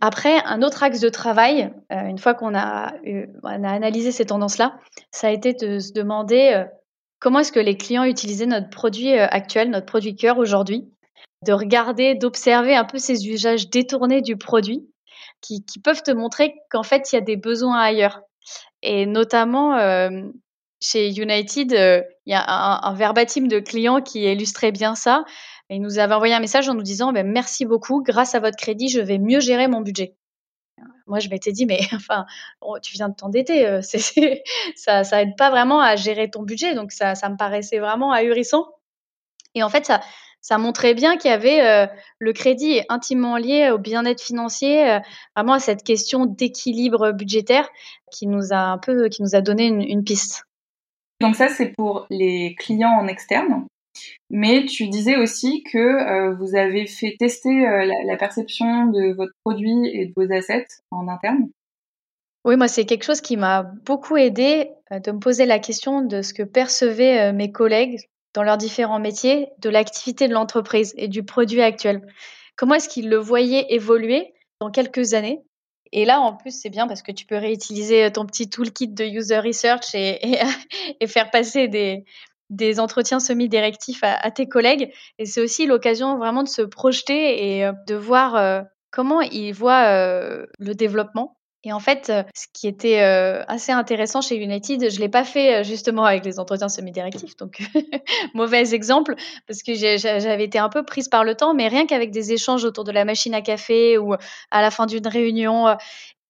Après, 0.00 0.42
un 0.44 0.62
autre 0.62 0.82
axe 0.82 1.00
de 1.00 1.08
travail, 1.08 1.72
euh, 1.92 2.06
une 2.06 2.18
fois 2.18 2.34
qu'on 2.34 2.54
a, 2.54 2.94
analysé 3.44 4.12
ces 4.12 4.26
tendances-là, 4.26 4.78
ça 5.10 5.28
a 5.28 5.30
été 5.30 5.54
de 5.54 5.78
se 5.78 5.92
demander 5.92 6.52
euh, 6.54 6.64
comment 7.20 7.38
est-ce 7.38 7.52
que 7.52 7.60
les 7.60 7.76
clients 7.76 8.04
utilisaient 8.04 8.46
notre 8.46 8.70
produit 8.70 9.12
actuel, 9.12 9.70
notre 9.70 9.86
produit 9.86 10.16
cœur 10.16 10.38
aujourd'hui, 10.38 10.90
de 11.46 11.52
regarder, 11.52 12.14
d'observer 12.14 12.74
un 12.74 12.84
peu 12.84 12.98
ces 12.98 13.28
usages 13.28 13.70
détournés 13.70 14.22
du 14.22 14.36
produit 14.36 14.88
qui, 15.40 15.64
peuvent 15.82 16.02
te 16.02 16.10
montrer 16.10 16.54
qu'en 16.70 16.84
fait, 16.84 17.12
il 17.12 17.16
y 17.16 17.18
a 17.18 17.22
des 17.22 17.36
besoins 17.36 17.78
ailleurs. 17.80 18.20
Et 18.82 19.06
notamment, 19.06 19.76
chez 20.82 21.08
United, 21.10 21.72
il 21.72 22.30
y 22.30 22.34
a 22.34 22.44
un, 22.86 22.94
verbatim 22.94 23.46
de 23.46 23.60
clients 23.60 24.02
qui 24.02 24.24
illustrait 24.24 24.72
bien 24.72 24.94
ça. 24.94 25.24
Il 25.70 25.80
nous 25.80 25.98
avait 25.98 26.14
envoyé 26.14 26.34
un 26.34 26.40
message 26.40 26.68
en 26.68 26.74
nous 26.74 26.82
disant 26.82 27.12
ben, 27.12 27.26
Merci 27.26 27.64
beaucoup, 27.64 28.02
grâce 28.02 28.34
à 28.34 28.40
votre 28.40 28.56
crédit, 28.56 28.88
je 28.88 29.00
vais 29.00 29.18
mieux 29.18 29.40
gérer 29.40 29.68
mon 29.68 29.80
budget. 29.80 30.16
Moi, 31.06 31.18
je 31.18 31.28
m'étais 31.28 31.52
dit, 31.52 31.66
mais 31.66 31.80
enfin, 31.94 32.26
oh, 32.60 32.78
tu 32.80 32.94
viens 32.94 33.08
de 33.08 33.14
t'endetter, 33.14 33.66
euh, 33.66 33.80
ça, 34.76 35.04
ça 35.04 35.22
aide 35.22 35.36
pas 35.36 35.50
vraiment 35.50 35.80
à 35.80 35.96
gérer 35.96 36.30
ton 36.30 36.42
budget. 36.42 36.74
Donc, 36.74 36.92
ça, 36.92 37.14
me 37.28 37.36
paraissait 37.36 37.78
vraiment 37.78 38.12
ahurissant. 38.12 38.66
Et 39.54 39.62
en 39.62 39.68
fait, 39.68 39.92
ça, 40.40 40.58
montrait 40.58 40.94
bien 40.94 41.16
qu'il 41.16 41.30
y 41.30 41.34
avait 41.34 41.64
euh, 41.64 41.86
le 42.18 42.32
crédit 42.32 42.80
intimement 42.88 43.36
lié 43.36 43.70
au 43.70 43.78
bien-être 43.78 44.22
financier, 44.22 44.90
euh, 44.90 44.98
vraiment 45.36 45.54
à 45.54 45.60
cette 45.60 45.84
question 45.84 46.26
d'équilibre 46.26 47.12
budgétaire 47.12 47.68
qui 48.10 48.26
nous 48.26 48.52
a 48.52 48.58
un 48.58 48.78
peu, 48.78 49.08
qui 49.08 49.22
nous 49.22 49.34
a 49.34 49.40
donné 49.40 49.66
une 49.66 50.04
piste. 50.04 50.44
Donc 51.22 51.36
ça, 51.36 51.48
c'est 51.48 51.68
pour 51.68 52.06
les 52.10 52.56
clients 52.58 52.98
en 53.00 53.06
externe. 53.06 53.64
Mais 54.28 54.66
tu 54.66 54.88
disais 54.88 55.16
aussi 55.16 55.62
que 55.62 55.78
euh, 55.78 56.34
vous 56.34 56.56
avez 56.56 56.86
fait 56.86 57.14
tester 57.16 57.66
euh, 57.66 57.84
la, 58.06 58.16
perception 58.16 58.86
de 58.86 59.14
votre 59.14 59.32
produit 59.44 59.88
et 59.88 60.06
de 60.06 60.12
vos 60.16 60.32
assets 60.32 60.66
en 60.90 61.06
interne. 61.06 61.48
Oui, 62.44 62.56
moi, 62.56 62.66
c'est 62.66 62.86
quelque 62.86 63.04
chose 63.04 63.20
qui 63.20 63.36
m'a 63.36 63.62
beaucoup 63.62 64.16
aidé 64.16 64.70
euh, 64.90 64.98
de 64.98 65.12
me 65.12 65.20
poser 65.20 65.46
la 65.46 65.60
question 65.60 66.02
de 66.02 66.22
ce 66.22 66.34
que 66.34 66.42
percevaient 66.42 67.32
mes 67.32 67.52
collègues 67.52 68.00
dans 68.34 68.42
leurs 68.42 68.56
différents 68.56 68.98
métiers 68.98 69.48
de 69.58 69.70
l'activité 69.70 70.26
de 70.26 70.34
l'entreprise 70.34 70.92
et 70.96 71.06
du 71.06 71.22
produit 71.22 71.62
actuel. 71.62 72.00
Comment 72.56 72.74
est-ce 72.74 72.88
qu'ils 72.88 73.08
le 73.08 73.18
voyaient 73.18 73.66
évoluer 73.68 74.32
dans 74.60 74.70
quelques 74.70 75.14
années? 75.14 75.40
Et 75.92 76.04
là, 76.04 76.20
en 76.20 76.34
plus, 76.34 76.58
c'est 76.58 76.70
bien 76.70 76.86
parce 76.86 77.02
que 77.02 77.12
tu 77.12 77.26
peux 77.26 77.36
réutiliser 77.36 78.10
ton 78.10 78.24
petit 78.26 78.48
toolkit 78.48 78.88
de 78.88 79.04
user 79.04 79.38
research 79.38 79.94
et 79.94 80.38
faire 81.06 81.30
passer 81.30 81.68
des, 81.68 82.04
des 82.52 82.78
entretiens 82.80 83.18
semi-directifs 83.18 84.02
à, 84.02 84.30
tes 84.30 84.46
collègues. 84.46 84.92
Et 85.18 85.24
c'est 85.24 85.40
aussi 85.40 85.66
l'occasion 85.66 86.18
vraiment 86.18 86.42
de 86.42 86.48
se 86.48 86.62
projeter 86.62 87.56
et 87.56 87.64
euh, 87.64 87.72
de 87.88 87.94
voir 87.94 88.36
euh, 88.36 88.60
comment 88.90 89.22
ils 89.22 89.52
voient 89.52 89.86
euh, 89.86 90.46
le 90.58 90.74
développement. 90.74 91.38
Et 91.64 91.72
en 91.72 91.78
fait, 91.78 92.12
ce 92.34 92.46
qui 92.52 92.66
était 92.66 92.98
assez 93.00 93.70
intéressant 93.70 94.20
chez 94.20 94.36
United, 94.36 94.90
je 94.90 94.98
l'ai 94.98 95.08
pas 95.08 95.22
fait 95.22 95.62
justement 95.62 96.04
avec 96.04 96.24
les 96.24 96.40
entretiens 96.40 96.68
semi-directifs, 96.68 97.36
donc 97.36 97.62
mauvais 98.34 98.74
exemple, 98.74 99.14
parce 99.46 99.62
que 99.62 99.74
j'avais 99.74 100.44
été 100.44 100.58
un 100.58 100.68
peu 100.68 100.84
prise 100.84 101.08
par 101.08 101.22
le 101.22 101.36
temps, 101.36 101.54
mais 101.54 101.68
rien 101.68 101.86
qu'avec 101.86 102.10
des 102.10 102.32
échanges 102.32 102.64
autour 102.64 102.82
de 102.82 102.90
la 102.90 103.04
machine 103.04 103.34
à 103.34 103.42
café 103.42 103.96
ou 103.96 104.14
à 104.50 104.60
la 104.60 104.72
fin 104.72 104.86
d'une 104.86 105.06
réunion, 105.06 105.76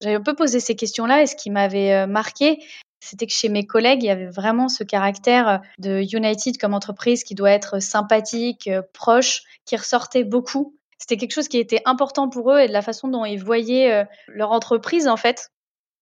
j'avais 0.03 0.17
un 0.17 0.23
peu 0.23 0.35
posé 0.35 0.61
ces 0.61 0.77
questions-là 0.77 1.23
et 1.23 1.27
ce 1.27 1.35
qui 1.35 1.49
m'avait 1.49 2.07
marqué, 2.07 2.59
c'était 3.03 3.27
que 3.27 3.33
chez 3.33 3.49
mes 3.49 3.67
collègues, 3.67 4.05
il 4.05 4.07
y 4.07 4.11
avait 4.11 4.29
vraiment 4.29 4.69
ce 4.69 4.85
caractère 4.85 5.49
euh, 5.49 5.59
de 5.79 6.17
United 6.17 6.57
comme 6.59 6.73
entreprise 6.73 7.25
qui 7.25 7.35
doit 7.35 7.51
être 7.51 7.81
sympathique, 7.81 8.69
euh, 8.69 8.83
proche, 8.93 9.43
qui 9.65 9.77
ressortait 9.77 10.23
beaucoup. 10.23 10.77
C'était 11.03 11.17
quelque 11.17 11.33
chose 11.33 11.49
qui 11.49 11.59
était 11.59 11.83
important 11.85 12.29
pour 12.29 12.53
eux 12.53 12.61
et 12.61 12.69
de 12.69 12.73
la 12.73 12.81
façon 12.81 13.09
dont 13.09 13.25
ils 13.25 13.43
voyaient 13.43 13.93
euh, 13.93 14.05
leur 14.29 14.53
entreprise 14.53 15.09
en 15.09 15.17
fait. 15.17 15.51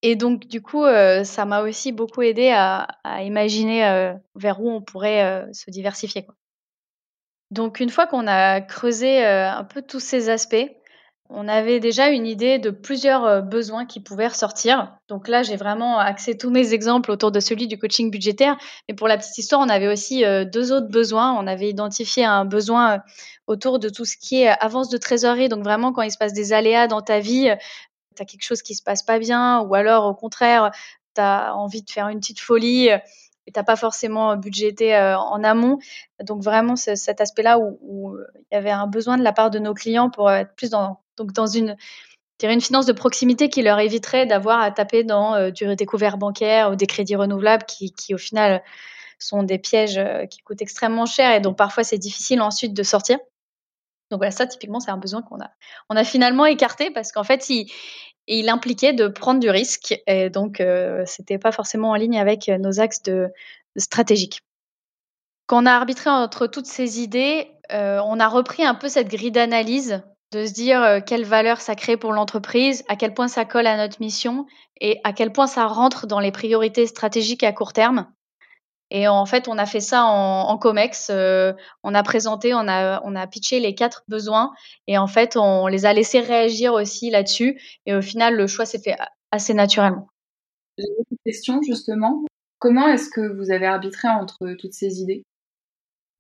Et 0.03 0.15
donc 0.15 0.47
du 0.47 0.61
coup, 0.61 0.85
ça 0.85 1.45
m'a 1.45 1.61
aussi 1.61 1.93
beaucoup 1.93 2.23
aidé 2.23 2.51
à, 2.55 2.87
imaginer 3.23 4.15
vers 4.35 4.63
où 4.63 4.71
on 4.71 4.81
pourrait 4.81 5.47
se 5.53 5.71
diversifier. 5.71 6.27
Donc 7.51 7.81
une 7.81 7.91
fois 7.91 8.07
qu'on 8.07 8.27
a 8.27 8.63
creusé 8.63 9.23
un 9.23 9.63
peu 9.63 9.83
tous 9.83 10.01
ces 10.01 10.31
aspects, 10.31 10.71
on 11.33 11.47
avait 11.47 11.79
déjà 11.79 12.09
une 12.09 12.27
idée 12.27 12.59
de 12.59 12.71
plusieurs 12.71 13.25
euh, 13.25 13.41
besoins 13.41 13.87
qui 13.87 14.01
pouvaient 14.01 14.27
ressortir. 14.27 14.97
Donc 15.09 15.29
là, 15.29 15.43
j'ai 15.43 15.57
vraiment 15.57 15.99
axé 15.99 16.37
tous 16.37 16.51
mes 16.51 16.75
exemples 16.75 17.11
autour 17.11 17.31
de 17.31 17.39
celui 17.39 17.69
du 17.69 17.79
coaching 17.79 18.11
budgétaire. 18.11 18.59
Mais 18.89 18.95
pour 18.95 19.07
la 19.07 19.17
petite 19.17 19.39
histoire, 19.39 19.61
on 19.61 19.69
avait 19.69 19.87
aussi 19.87 20.25
euh, 20.25 20.45
deux 20.45 20.73
autres 20.73 20.89
besoins. 20.89 21.33
On 21.33 21.47
avait 21.47 21.69
identifié 21.69 22.25
un 22.25 22.45
besoin 22.45 22.95
euh, 22.95 22.99
autour 23.47 23.79
de 23.79 23.89
tout 23.89 24.05
ce 24.05 24.17
qui 24.17 24.43
est 24.43 24.49
avance 24.49 24.89
de 24.89 24.99
trésorerie. 24.99 25.49
Donc 25.49 25.63
vraiment, 25.63 25.93
quand 25.93 26.03
il 26.03 26.11
se 26.11 26.19
passe 26.19 26.33
des 26.33 26.53
aléas 26.53 26.89
dans 26.89 27.01
ta 27.01 27.21
vie, 27.21 27.49
tu 28.17 28.23
as 28.23 28.25
quelque 28.25 28.45
chose 28.45 28.63
qui 28.63 28.75
se 28.75 28.83
passe 28.83 29.05
pas 29.05 29.21
bien, 29.21 29.61
ou 29.61 29.75
alors 29.75 30.07
au 30.07 30.15
contraire, 30.15 30.73
tu 31.15 31.21
as 31.21 31.55
envie 31.55 31.83
de 31.83 31.91
faire 31.91 32.09
une 32.09 32.19
petite 32.19 32.41
folie 32.41 32.89
et 32.89 33.53
t'as 33.53 33.63
pas 33.63 33.77
forcément 33.77 34.37
budgété 34.37 34.97
en 34.97 35.43
amont. 35.43 35.79
Donc 36.23 36.43
vraiment 36.43 36.77
cet 36.77 37.21
aspect-là 37.21 37.59
où, 37.59 38.17
il 38.51 38.55
y 38.55 38.57
avait 38.57 38.71
un 38.71 38.87
besoin 38.87 39.17
de 39.17 39.25
la 39.25 39.33
part 39.33 39.51
de 39.51 39.59
nos 39.59 39.75
clients 39.75 40.11
pour 40.11 40.31
être 40.31 40.55
plus 40.55 40.71
dans 40.71 41.01
donc 41.21 41.33
dans 41.33 41.47
une 41.47 41.77
une 42.43 42.61
finance 42.63 42.87
de 42.87 42.93
proximité 42.93 43.51
qui 43.51 43.61
leur 43.61 43.79
éviterait 43.81 44.25
d'avoir 44.25 44.61
à 44.61 44.71
taper 44.71 45.05
dans 45.05 45.35
euh, 45.35 45.51
du 45.51 45.77
découvert 45.77 46.17
bancaire 46.17 46.71
ou 46.71 46.75
des 46.75 46.87
crédits 46.87 47.17
renouvelables 47.17 47.65
qui, 47.67 47.93
qui 47.93 48.15
au 48.15 48.19
final 48.19 48.63
sont 49.19 49.43
des 49.43 49.59
pièges 49.59 49.99
euh, 49.99 50.25
qui 50.25 50.41
coûtent 50.41 50.63
extrêmement 50.63 51.05
cher 51.05 51.33
et 51.33 51.41
dont 51.41 51.53
parfois 51.53 51.85
c'est 51.85 51.99
difficile 51.99 52.41
ensuite 52.41 52.73
de 52.73 52.83
sortir. 52.83 53.19
Donc 54.11 54.21
voilà, 54.21 54.31
ça 54.31 54.47
typiquement 54.47 54.81
c'est 54.81 54.91
un 54.91 54.97
besoin 54.97 55.21
qu'on 55.21 55.39
a, 55.39 55.51
on 55.91 55.97
a 55.97 56.05
finalement 56.05 56.47
écarté 56.47 56.91
parce 56.91 57.13
qu'en 57.13 57.25
fait 57.25 57.51
il, 58.27 58.49
impliquait 58.49 58.95
de 58.95 59.07
prendre 59.09 59.41
du 59.41 59.51
risque 59.51 60.01
et 60.07 60.31
donc 60.31 60.61
euh, 60.61 61.03
c'était 61.05 61.39
pas 61.39 61.53
forcément 61.53 61.91
en 61.91 61.95
ligne 61.97 62.19
avec 62.19 62.49
nos 62.49 62.81
axes 62.81 63.03
de, 63.03 63.29
stratégiques. 63.77 64.41
Quand 65.47 65.63
on 65.63 65.67
a 65.67 65.73
arbitré 65.73 66.11
entre 66.11 66.47
toutes 66.47 66.67
ces 66.67 67.01
idées, 67.01 67.51
euh, 67.73 68.01
on 68.05 68.21
a 68.21 68.29
repris 68.29 68.65
un 68.65 68.75
peu 68.75 68.89
cette 68.89 69.09
grille 69.09 69.33
d'analyse 69.33 70.03
de 70.33 70.47
se 70.47 70.53
dire 70.53 70.83
euh, 70.83 71.01
quelle 71.05 71.25
valeur 71.25 71.61
ça 71.61 71.75
crée 71.75 71.97
pour 71.97 72.13
l'entreprise, 72.13 72.85
à 72.89 72.97
quel 72.97 73.15
point 73.15 73.29
ça 73.29 73.45
colle 73.45 73.67
à 73.67 73.77
notre 73.77 74.01
mission 74.01 74.47
et 74.81 75.01
à 75.05 75.13
quel 75.13 75.33
point 75.33 75.47
ça 75.47 75.67
rentre 75.67 76.07
dans 76.07 76.21
les 76.21 76.33
priorités 76.33 76.87
stratégiques 76.87 77.43
à 77.43 77.53
court 77.53 77.73
terme. 77.73 78.07
Et 78.93 79.07
en 79.07 79.25
fait, 79.25 79.47
on 79.47 79.57
a 79.57 79.67
fait 79.67 79.81
ça 79.81 80.05
en, 80.05 80.59
COMEX. 80.59 81.11
Euh, 81.11 81.53
on 81.85 81.95
a 81.95 82.03
présenté, 82.03 82.55
on 82.55 82.67
a, 82.67 83.01
on 83.05 83.15
a 83.15 83.27
pitché 83.29 83.61
les 83.61 83.75
quatre 83.75 84.03
besoins 84.09 84.53
et 84.89 84.99
en 84.99 85.07
fait, 85.07 85.37
on 85.37 85.69
les 85.69 85.87
a 85.87 85.93
laissés 85.93 86.21
réagir 86.21 86.73
aussi 86.75 87.09
là-dessus. 87.11 87.61
Et 87.87 87.95
au 87.95 88.03
final, 88.03 88.35
le 88.35 88.49
choix 88.49 88.67
s'est 88.67 88.81
fait 88.81 88.97
assez 89.31 89.55
naturellement. 89.55 90.09
J'ai 90.77 90.87
une 90.89 91.19
question 91.25 91.63
justement. 91.63 92.25
Comment 92.59 92.89
est-ce 92.89 93.09
que 93.09 93.21
vous 93.21 93.53
avez 93.53 93.67
arbitré 93.67 94.09
entre 94.09 94.55
toutes 94.59 94.75
ces 94.75 95.01
idées? 95.01 95.23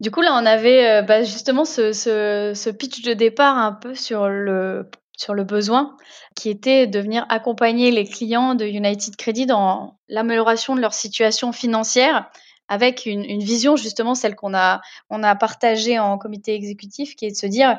Du 0.00 0.10
coup, 0.10 0.22
là, 0.22 0.32
on 0.34 0.46
avait 0.46 0.86
euh, 0.86 1.02
bah, 1.02 1.22
justement 1.22 1.64
ce, 1.66 1.92
ce, 1.92 2.70
pitch 2.70 3.02
de 3.02 3.12
départ 3.12 3.58
un 3.58 3.72
peu 3.72 3.94
sur 3.94 4.28
le, 4.28 4.90
sur 5.16 5.34
le 5.34 5.44
besoin, 5.44 5.96
qui 6.34 6.48
était 6.48 6.86
de 6.86 6.98
venir 6.98 7.26
accompagner 7.28 7.90
les 7.90 8.06
clients 8.06 8.54
de 8.54 8.64
United 8.64 9.16
Credit 9.16 9.44
dans 9.44 9.98
l'amélioration 10.08 10.74
de 10.74 10.80
leur 10.80 10.94
situation 10.94 11.52
financière 11.52 12.30
avec 12.68 13.04
une, 13.04 13.40
vision 13.40 13.76
justement 13.76 14.14
celle 14.14 14.36
qu'on 14.36 14.54
a 14.54 14.80
on 15.10 15.22
a 15.22 15.34
partagée 15.34 15.98
en 15.98 16.18
comité 16.18 16.54
exécutif, 16.54 17.16
qui 17.16 17.26
est 17.26 17.32
de 17.32 17.36
se 17.36 17.46
dire 17.46 17.76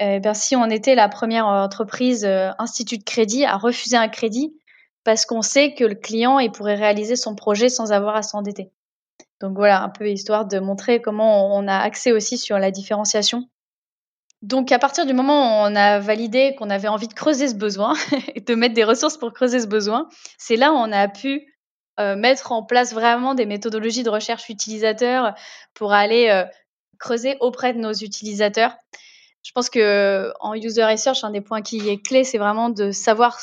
eh 0.00 0.20
ben, 0.20 0.34
si 0.34 0.56
on 0.56 0.64
était 0.70 0.94
la 0.94 1.08
première 1.08 1.46
entreprise 1.46 2.24
institut 2.58 2.98
de 2.98 3.04
crédit 3.04 3.44
à 3.44 3.56
refuser 3.58 3.96
un 3.96 4.08
crédit 4.08 4.54
parce 5.04 5.26
qu'on 5.26 5.42
sait 5.42 5.74
que 5.74 5.84
le 5.84 5.94
client 5.94 6.38
il 6.38 6.50
pourrait 6.50 6.76
réaliser 6.76 7.14
son 7.14 7.34
projet 7.34 7.68
sans 7.68 7.92
avoir 7.92 8.16
à 8.16 8.22
s'endetter. 8.22 8.72
Donc 9.42 9.56
voilà, 9.56 9.82
un 9.82 9.88
peu 9.88 10.08
histoire 10.08 10.46
de 10.46 10.60
montrer 10.60 11.02
comment 11.02 11.54
on 11.54 11.66
a 11.66 11.76
accès 11.76 12.12
aussi 12.12 12.38
sur 12.38 12.58
la 12.58 12.70
différenciation. 12.70 13.48
Donc 14.40 14.70
à 14.70 14.78
partir 14.78 15.04
du 15.04 15.14
moment 15.14 15.64
où 15.64 15.68
on 15.68 15.74
a 15.74 15.98
validé 15.98 16.54
qu'on 16.56 16.70
avait 16.70 16.88
envie 16.88 17.08
de 17.08 17.12
creuser 17.12 17.48
ce 17.48 17.54
besoin, 17.54 17.94
de 18.46 18.54
mettre 18.54 18.74
des 18.74 18.84
ressources 18.84 19.16
pour 19.16 19.32
creuser 19.32 19.58
ce 19.60 19.66
besoin, 19.66 20.08
c'est 20.38 20.54
là 20.54 20.72
où 20.72 20.76
on 20.76 20.92
a 20.92 21.08
pu 21.08 21.52
euh, 21.98 22.14
mettre 22.14 22.52
en 22.52 22.62
place 22.62 22.94
vraiment 22.94 23.34
des 23.34 23.44
méthodologies 23.44 24.04
de 24.04 24.10
recherche 24.10 24.48
utilisateur 24.48 25.34
pour 25.74 25.92
aller 25.92 26.28
euh, 26.28 26.44
creuser 27.00 27.36
auprès 27.40 27.74
de 27.74 27.80
nos 27.80 27.92
utilisateurs. 27.92 28.76
Je 29.42 29.50
pense 29.52 29.70
que 29.70 30.32
en 30.38 30.54
user 30.54 30.84
research, 30.84 31.24
un 31.24 31.30
des 31.30 31.40
points 31.40 31.62
qui 31.62 31.88
est 31.88 32.00
clé, 32.00 32.22
c'est 32.22 32.38
vraiment 32.38 32.70
de 32.70 32.92
savoir 32.92 33.40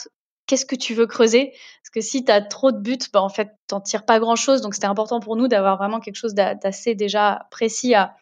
qu'est-ce 0.50 0.66
que 0.66 0.76
tu 0.76 0.96
veux 0.96 1.06
creuser? 1.06 1.52
Parce 1.84 1.92
que 1.94 2.02
si 2.02 2.26
tu 2.26 2.32
as 2.32 2.42
trop 2.42 2.72
de 2.72 2.80
buts, 2.80 2.98
bah, 3.14 3.22
en 3.22 3.30
fait, 3.30 3.50
tu 3.68 3.76
n'en 3.76 3.82
tires 3.82 4.04
pas 4.04 4.20
grand-chose. 4.20 4.62
Donc, 4.62 4.74
c'était 4.74 4.88
important 4.88 5.20
pour 5.20 5.36
nous 5.36 5.48
d'avoir 5.48 5.78
vraiment 5.78 6.00
quelque 6.00 6.16
chose 6.16 6.34
d'assez 6.34 6.96
déjà 6.96 7.48
précis 7.52 7.94
à, 7.94 8.16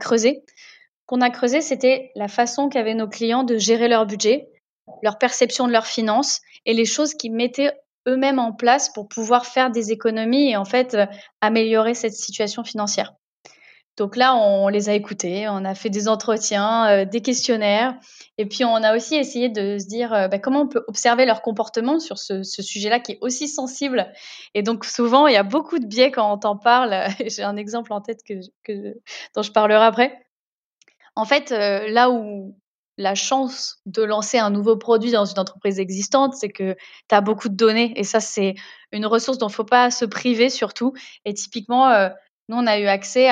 creuser. 0.00 0.42
Qu'on 1.06 1.20
a 1.20 1.28
creusé, 1.28 1.60
c'était 1.60 2.10
la 2.16 2.26
façon 2.26 2.70
qu'avaient 2.70 2.94
nos 2.94 3.06
clients 3.06 3.44
de 3.44 3.58
gérer 3.58 3.86
leur 3.86 4.06
budget, 4.06 4.48
leur 5.02 5.18
perception 5.18 5.66
de 5.66 5.72
leurs 5.72 5.86
finances 5.86 6.40
et 6.64 6.72
les 6.72 6.86
choses 6.86 7.12
qu'ils 7.12 7.32
mettaient 7.32 7.72
eux-mêmes 8.08 8.38
en 8.38 8.52
place 8.52 8.90
pour 8.90 9.06
pouvoir 9.06 9.44
faire 9.44 9.70
des 9.70 9.92
économies 9.92 10.50
et 10.50 10.56
en 10.56 10.64
fait 10.64 10.94
euh, 10.94 11.06
améliorer 11.42 11.94
cette 11.94 12.14
situation 12.14 12.64
financière. 12.64 13.14
Donc 13.96 14.16
là, 14.16 14.34
on 14.34 14.66
les 14.68 14.88
a 14.88 14.94
écoutés, 14.94 15.46
on 15.48 15.64
a 15.64 15.74
fait 15.74 15.90
des 15.90 16.08
entretiens, 16.08 16.88
euh, 16.88 17.04
des 17.04 17.22
questionnaires, 17.22 17.94
et 18.38 18.46
puis 18.46 18.64
on 18.64 18.74
a 18.74 18.96
aussi 18.96 19.14
essayé 19.14 19.48
de 19.48 19.78
se 19.78 19.86
dire 19.86 20.12
euh, 20.12 20.26
bah, 20.26 20.40
comment 20.40 20.62
on 20.62 20.68
peut 20.68 20.84
observer 20.88 21.26
leur 21.26 21.42
comportement 21.42 22.00
sur 22.00 22.18
ce, 22.18 22.42
sujet-là 22.42 22.98
qui 22.98 23.12
est 23.12 23.18
aussi 23.20 23.46
sensible. 23.46 24.12
Et 24.54 24.62
donc 24.62 24.84
souvent, 24.84 25.28
il 25.28 25.34
y 25.34 25.36
a 25.36 25.44
beaucoup 25.44 25.78
de 25.78 25.86
biais 25.86 26.10
quand 26.10 26.32
on 26.32 26.38
t'en 26.38 26.56
parle. 26.56 27.06
J'ai 27.26 27.44
un 27.44 27.56
exemple 27.56 27.92
en 27.92 28.00
tête 28.00 28.20
que, 28.24 28.34
dont 29.36 29.42
je 29.42 29.52
parlerai 29.52 29.84
après. 29.84 30.26
En 31.14 31.24
fait, 31.24 31.52
euh, 31.52 31.88
là 31.88 32.10
où 32.10 32.56
la 32.96 33.14
chance 33.14 33.80
de 33.86 34.02
lancer 34.02 34.38
un 34.38 34.50
nouveau 34.50 34.76
produit 34.76 35.12
dans 35.12 35.24
une 35.24 35.38
entreprise 35.38 35.78
existante, 35.78 36.34
c'est 36.34 36.48
que 36.48 36.74
tu 37.08 37.14
as 37.14 37.20
beaucoup 37.20 37.48
de 37.48 37.56
données, 37.56 37.92
et 37.96 38.04
ça, 38.04 38.20
c'est 38.20 38.54
une 38.92 39.06
ressource 39.06 39.38
dont 39.38 39.48
il 39.48 39.50
ne 39.50 39.54
faut 39.54 39.64
pas 39.64 39.90
se 39.90 40.04
priver 40.04 40.48
surtout. 40.48 40.92
Et 41.24 41.34
typiquement, 41.34 42.08
nous, 42.48 42.58
on 42.58 42.66
a 42.66 42.78
eu 42.78 42.86
accès 42.86 43.30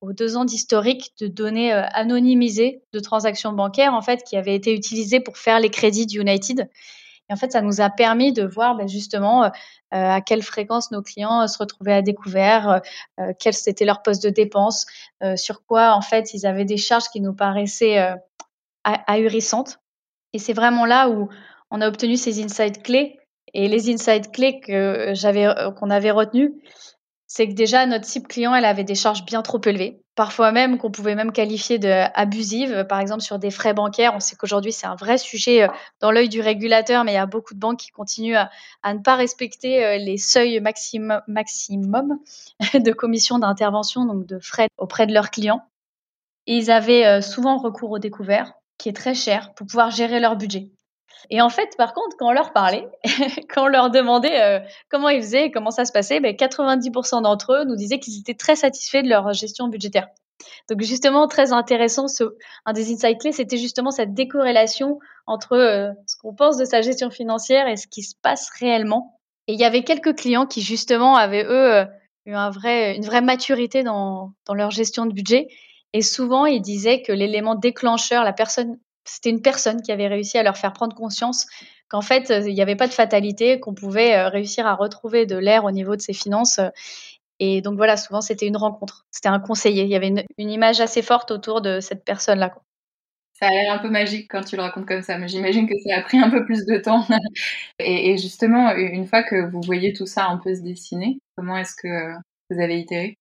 aux 0.00 0.12
deux 0.12 0.36
ans 0.36 0.44
d'historique 0.44 1.12
de 1.20 1.28
données 1.28 1.72
euh, 1.72 1.84
anonymisées 1.92 2.82
de 2.92 2.98
transactions 2.98 3.52
bancaires, 3.52 3.94
en 3.94 4.02
fait, 4.02 4.24
qui 4.24 4.36
avaient 4.36 4.54
été 4.54 4.74
utilisées 4.74 5.20
pour 5.20 5.38
faire 5.38 5.60
les 5.60 5.70
crédits 5.70 6.06
d'United. 6.06 6.68
Et 7.30 7.32
en 7.32 7.36
fait, 7.36 7.52
ça 7.52 7.60
nous 7.60 7.80
a 7.80 7.88
permis 7.88 8.32
de 8.32 8.44
voir 8.44 8.74
ben, 8.74 8.88
justement 8.88 9.44
euh, 9.44 9.50
à 9.90 10.20
quelle 10.20 10.42
fréquence 10.42 10.90
nos 10.90 11.02
clients 11.02 11.46
se 11.46 11.56
retrouvaient 11.58 11.92
à 11.92 12.02
découvert, 12.02 12.80
euh, 13.20 13.32
quel 13.38 13.54
était 13.66 13.84
leur 13.84 14.02
poste 14.02 14.24
de 14.24 14.30
dépense, 14.30 14.86
sur 15.36 15.64
quoi, 15.64 15.94
en 15.94 16.00
fait, 16.00 16.34
ils 16.34 16.46
avaient 16.46 16.64
des 16.64 16.76
charges 16.76 17.08
qui 17.12 17.20
nous 17.20 17.34
paraissaient 17.34 18.14
ahurissantes. 18.84 19.78
Et 20.32 20.38
c'est 20.38 20.52
vraiment 20.52 20.86
là 20.86 21.08
où 21.10 21.28
on 21.70 21.80
a 21.80 21.88
obtenu 21.88 22.16
ces 22.16 22.42
insights 22.42 22.82
clés. 22.82 23.18
Et 23.54 23.68
les 23.68 23.90
insights 23.92 24.30
clés 24.30 24.60
qu'on 24.60 25.90
avait 25.90 26.10
retenus, 26.10 26.52
c'est 27.30 27.46
que 27.46 27.52
déjà 27.52 27.84
notre 27.84 28.06
cible 28.06 28.26
client, 28.26 28.54
elle 28.54 28.64
avait 28.64 28.84
des 28.84 28.94
charges 28.94 29.24
bien 29.26 29.42
trop 29.42 29.60
élevées, 29.66 30.00
parfois 30.14 30.50
même 30.50 30.78
qu'on 30.78 30.90
pouvait 30.90 31.14
même 31.14 31.30
qualifier 31.30 31.78
de 31.78 32.04
abusives, 32.14 32.86
par 32.88 33.00
exemple 33.00 33.20
sur 33.20 33.38
des 33.38 33.50
frais 33.50 33.74
bancaires. 33.74 34.14
On 34.16 34.20
sait 34.20 34.34
qu'aujourd'hui 34.34 34.72
c'est 34.72 34.86
un 34.86 34.96
vrai 34.96 35.18
sujet 35.18 35.64
euh, 35.64 35.68
dans 36.00 36.10
l'œil 36.10 36.30
du 36.30 36.40
régulateur, 36.40 37.04
mais 37.04 37.12
il 37.12 37.16
y 37.16 37.18
a 37.18 37.26
beaucoup 37.26 37.52
de 37.52 37.58
banques 37.58 37.80
qui 37.80 37.90
continuent 37.90 38.38
à, 38.82 38.94
ne 38.94 39.00
pas 39.00 39.14
respecter 39.14 39.84
euh, 39.84 39.98
les 39.98 40.16
seuils 40.16 40.58
maximum, 40.60 41.20
maximum 41.28 42.18
de 42.74 42.92
commission 42.92 43.38
d'intervention, 43.38 44.06
donc 44.06 44.24
de 44.24 44.38
frais 44.38 44.68
auprès 44.78 45.06
de 45.06 45.12
leurs 45.12 45.30
clients. 45.30 45.60
Et 46.46 46.56
ils 46.56 46.70
avaient 46.70 47.04
euh, 47.04 47.20
souvent 47.20 47.58
recours 47.58 47.90
au 47.90 47.98
découvert, 47.98 48.54
qui 48.78 48.88
est 48.88 48.94
très 48.94 49.14
cher, 49.14 49.52
pour 49.52 49.66
pouvoir 49.66 49.90
gérer 49.90 50.18
leur 50.18 50.36
budget. 50.36 50.70
Et 51.30 51.40
en 51.40 51.48
fait, 51.48 51.76
par 51.76 51.92
contre, 51.94 52.16
quand 52.18 52.28
on 52.28 52.32
leur 52.32 52.52
parlait, 52.52 52.88
quand 53.52 53.64
on 53.64 53.68
leur 53.68 53.90
demandait 53.90 54.40
euh, 54.40 54.60
comment 54.88 55.08
ils 55.08 55.22
faisaient, 55.22 55.50
comment 55.50 55.70
ça 55.70 55.84
se 55.84 55.92
passait, 55.92 56.20
ben 56.20 56.34
90% 56.34 57.22
d'entre 57.22 57.52
eux 57.52 57.64
nous 57.64 57.76
disaient 57.76 57.98
qu'ils 57.98 58.18
étaient 58.18 58.34
très 58.34 58.56
satisfaits 58.56 59.02
de 59.02 59.08
leur 59.08 59.32
gestion 59.32 59.68
budgétaire. 59.68 60.08
Donc 60.68 60.82
justement, 60.82 61.26
très 61.26 61.52
intéressant, 61.52 62.06
un 62.64 62.72
des 62.72 62.92
insights 62.92 63.20
clés, 63.20 63.32
c'était 63.32 63.56
justement 63.56 63.90
cette 63.90 64.14
décorrélation 64.14 64.98
entre 65.26 65.54
euh, 65.54 65.90
ce 66.06 66.16
qu'on 66.16 66.34
pense 66.34 66.56
de 66.56 66.64
sa 66.64 66.80
gestion 66.80 67.10
financière 67.10 67.68
et 67.68 67.76
ce 67.76 67.86
qui 67.86 68.02
se 68.02 68.14
passe 68.22 68.50
réellement. 68.58 69.18
Et 69.46 69.54
il 69.54 69.58
y 69.58 69.64
avait 69.64 69.82
quelques 69.82 70.16
clients 70.16 70.46
qui 70.46 70.60
justement 70.60 71.16
avaient, 71.16 71.44
eux, 71.44 71.74
euh, 71.74 71.84
eu 72.26 72.34
un 72.34 72.50
vrai, 72.50 72.96
une 72.96 73.04
vraie 73.04 73.22
maturité 73.22 73.82
dans, 73.82 74.32
dans 74.46 74.54
leur 74.54 74.70
gestion 74.70 75.06
de 75.06 75.12
budget. 75.12 75.48
Et 75.94 76.02
souvent, 76.02 76.44
ils 76.44 76.60
disaient 76.60 77.02
que 77.02 77.12
l'élément 77.12 77.54
déclencheur, 77.54 78.24
la 78.24 78.34
personne 78.34 78.78
c'était 79.08 79.30
une 79.30 79.42
personne 79.42 79.82
qui 79.82 79.92
avait 79.92 80.06
réussi 80.06 80.38
à 80.38 80.42
leur 80.42 80.56
faire 80.56 80.72
prendre 80.72 80.94
conscience 80.94 81.46
qu'en 81.88 82.02
fait, 82.02 82.32
il 82.46 82.54
n'y 82.54 82.62
avait 82.62 82.76
pas 82.76 82.86
de 82.86 82.92
fatalité, 82.92 83.60
qu'on 83.60 83.74
pouvait 83.74 84.14
euh, 84.14 84.28
réussir 84.28 84.66
à 84.66 84.74
retrouver 84.74 85.26
de 85.26 85.36
l'air 85.36 85.64
au 85.64 85.70
niveau 85.70 85.96
de 85.96 86.00
ses 86.00 86.12
finances. 86.12 86.60
Et 87.40 87.62
donc 87.62 87.76
voilà, 87.76 87.96
souvent 87.96 88.20
c'était 88.20 88.46
une 88.46 88.56
rencontre, 88.56 89.06
c'était 89.10 89.28
un 89.28 89.40
conseiller. 89.40 89.84
Il 89.84 89.88
y 89.88 89.96
avait 89.96 90.08
une, 90.08 90.50
image 90.50 90.80
assez 90.80 91.02
forte 91.02 91.30
autour 91.30 91.60
de 91.60 91.80
cette 91.80 92.04
personne-là. 92.04 92.54
Ça 93.34 93.46
a 93.46 93.50
l'air 93.50 93.72
un 93.72 93.78
peu 93.78 93.88
magique 93.88 94.28
quand 94.28 94.42
tu 94.42 94.56
le 94.56 94.62
racontes 94.62 94.86
comme 94.86 95.02
ça, 95.02 95.16
mais 95.16 95.28
j'imagine 95.28 95.68
que 95.68 95.74
ça 95.86 95.96
a 95.96 96.02
pris 96.02 96.18
un 96.18 96.28
peu 96.28 96.44
plus 96.44 96.66
de 96.66 96.76
temps. 96.78 97.06
et, 97.78 98.10
et, 98.10 98.18
justement, 98.18 98.74
une 98.74 99.06
fois 99.06 99.22
que 99.22 99.48
vous 99.48 99.60
voyez 99.62 99.92
tout 99.92 100.06
ça 100.06 100.26
un 100.26 100.38
peu 100.38 100.54
se 100.54 100.60
dessiner, 100.60 101.20
comment 101.36 101.56
est-ce 101.56 101.76
que 101.76 102.14
vous 102.50 102.60
avez 102.60 102.80
itéré? 102.80 103.17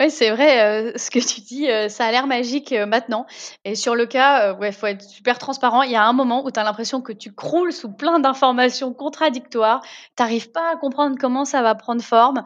Oui, 0.00 0.10
c'est 0.10 0.30
vrai, 0.30 0.62
euh, 0.62 0.92
ce 0.96 1.10
que 1.10 1.18
tu 1.18 1.42
dis, 1.42 1.70
euh, 1.70 1.90
ça 1.90 2.06
a 2.06 2.10
l'air 2.10 2.26
magique 2.26 2.72
euh, 2.72 2.86
maintenant. 2.86 3.26
Et 3.66 3.74
sur 3.74 3.94
le 3.94 4.06
cas, 4.06 4.56
il 4.62 4.72
faut 4.72 4.86
être 4.86 5.02
super 5.02 5.38
transparent. 5.38 5.82
Il 5.82 5.90
y 5.90 5.96
a 5.96 6.02
un 6.02 6.14
moment 6.14 6.42
où 6.42 6.50
tu 6.50 6.58
as 6.58 6.64
l'impression 6.64 7.02
que 7.02 7.12
tu 7.12 7.34
croules 7.34 7.70
sous 7.70 7.92
plein 7.92 8.18
d'informations 8.18 8.94
contradictoires. 8.94 9.82
Tu 10.16 10.22
n'arrives 10.22 10.52
pas 10.52 10.72
à 10.72 10.76
comprendre 10.76 11.16
comment 11.20 11.44
ça 11.44 11.60
va 11.60 11.74
prendre 11.74 12.02
forme. 12.02 12.42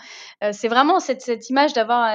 c'est 0.50 0.66
vraiment 0.66 0.98
cette, 0.98 1.22
cette 1.22 1.48
image 1.48 1.72
d'avoir 1.74 2.12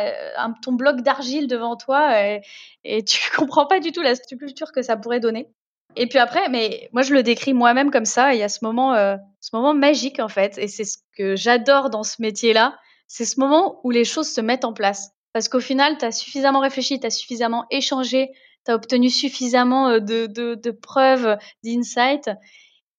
ton 0.61 0.73
bloc 0.73 1.01
d'argile 1.01 1.47
devant 1.47 1.77
toi 1.77 2.21
et, 2.21 2.41
et 2.83 3.03
tu 3.05 3.31
comprends 3.37 3.65
pas 3.65 3.79
du 3.79 3.93
tout 3.93 4.01
la 4.01 4.15
structure 4.15 4.73
que 4.73 4.81
ça 4.81 4.97
pourrait 4.97 5.21
donner. 5.21 5.47
Et 5.95 6.07
puis 6.07 6.19
après, 6.19 6.49
mais 6.49 6.89
moi 6.91 7.01
je 7.01 7.13
le 7.13 7.23
décris 7.23 7.53
moi-même 7.53 7.91
comme 7.91 8.05
ça. 8.05 8.33
Il 8.33 8.39
y 8.39 8.43
a 8.43 8.49
ce 8.49 8.59
moment, 8.63 8.93
ce 9.39 9.55
moment 9.55 9.73
magique 9.73 10.19
en 10.19 10.27
fait, 10.27 10.57
et 10.57 10.67
c'est 10.67 10.83
ce 10.83 10.97
que 11.17 11.37
j'adore 11.37 11.89
dans 11.89 12.03
ce 12.03 12.21
métier-là. 12.21 12.77
C'est 13.07 13.25
ce 13.25 13.39
moment 13.39 13.79
où 13.85 13.91
les 13.91 14.03
choses 14.03 14.29
se 14.29 14.41
mettent 14.41 14.65
en 14.65 14.73
place. 14.73 15.13
Parce 15.33 15.47
qu'au 15.47 15.59
final, 15.59 15.97
tu 15.97 16.05
as 16.05 16.11
suffisamment 16.11 16.59
réfléchi, 16.59 16.99
tu 16.99 17.07
as 17.07 17.11
suffisamment 17.11 17.65
échangé, 17.69 18.31
tu 18.65 18.71
as 18.71 18.75
obtenu 18.75 19.09
suffisamment 19.09 19.89
euh, 19.89 19.99
de, 19.99 20.25
de, 20.25 20.55
de 20.55 20.71
preuves, 20.71 21.37
d'insights. 21.63 22.29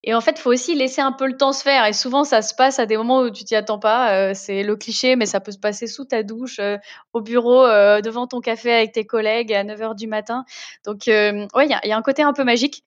Et 0.03 0.15
en 0.15 0.23
fait, 0.23 0.39
faut 0.39 0.51
aussi 0.51 0.75
laisser 0.75 1.03
un 1.03 1.13
peu 1.13 1.27
le 1.27 1.37
temps 1.37 1.53
se 1.53 1.63
faire. 1.63 1.85
Et 1.85 1.93
souvent, 1.93 2.25
ça 2.25 2.41
se 2.41 2.55
passe 2.55 2.79
à 2.79 2.87
des 2.87 2.97
moments 2.97 3.21
où 3.21 3.31
tu 3.31 3.45
t'y 3.45 3.55
attends 3.55 3.79
pas. 3.79 4.15
Euh, 4.15 4.33
c'est 4.35 4.63
le 4.63 4.77
cliché, 4.77 5.15
mais 5.15 5.27
ça 5.27 5.41
peut 5.41 5.53
se 5.53 5.59
passer 5.59 5.87
sous 5.87 6.07
ta 6.07 6.23
douche, 6.23 6.59
euh, 6.59 6.79
au 7.13 7.21
bureau, 7.21 7.67
devant 8.01 8.27
ton 8.27 8.41
café 8.41 8.73
avec 8.73 8.93
tes 8.93 9.05
collègues 9.05 9.53
à 9.53 9.63
9 9.63 9.79
h 9.79 9.97
du 9.97 10.07
matin. 10.07 10.45
Donc, 10.87 11.03
ouais, 11.07 11.67
il 11.67 11.69
y, 11.69 11.93
a, 11.93 11.97
un 11.97 12.03
côté 12.03 12.23
un 12.23 12.33
peu 12.33 12.45
magique, 12.45 12.83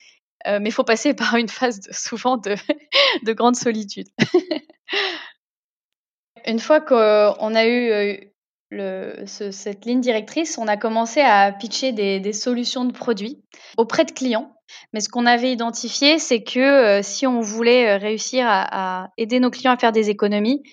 mais 0.48 0.72
faut 0.72 0.84
passer 0.84 1.14
par 1.14 1.36
une 1.36 1.50
phase 1.50 1.82
de, 1.82 1.94
souvent 1.94 2.38
de 2.38 3.34
grande 3.34 3.56
solitude. 3.56 4.08
une 6.48 6.60
fois 6.60 6.82
qu'on 6.82 7.56
a 7.56 7.68
eu 7.68 8.33
cette 9.26 9.86
ligne 9.86 10.02
directrice, 10.02 10.58
on 10.58 10.68
a 10.68 10.78
commencé 10.78 11.22
à 11.22 11.52
pitcher 11.52 11.92
des, 11.92 12.34
solutions 12.34 12.86
de 12.86 12.94
produits 12.94 13.44
auprès 13.78 14.06
de 14.06 14.12
clients. 14.12 14.56
Mais 14.92 15.00
ce 15.00 15.10
qu'on 15.10 15.26
avait 15.26 15.52
identifié, 15.52 16.20
c'est 16.20 16.44
que 16.44 16.60
euh, 16.60 17.02
si 17.04 17.28
on 17.28 17.42
voulait 17.42 17.90
euh, 17.90 17.98
réussir 17.98 18.46
à, 18.48 19.10
aider 19.18 19.40
nos 19.40 19.52
clients 19.52 19.74
à 19.74 19.78
faire 19.78 19.92
des 19.92 20.10
économies, 20.10 20.64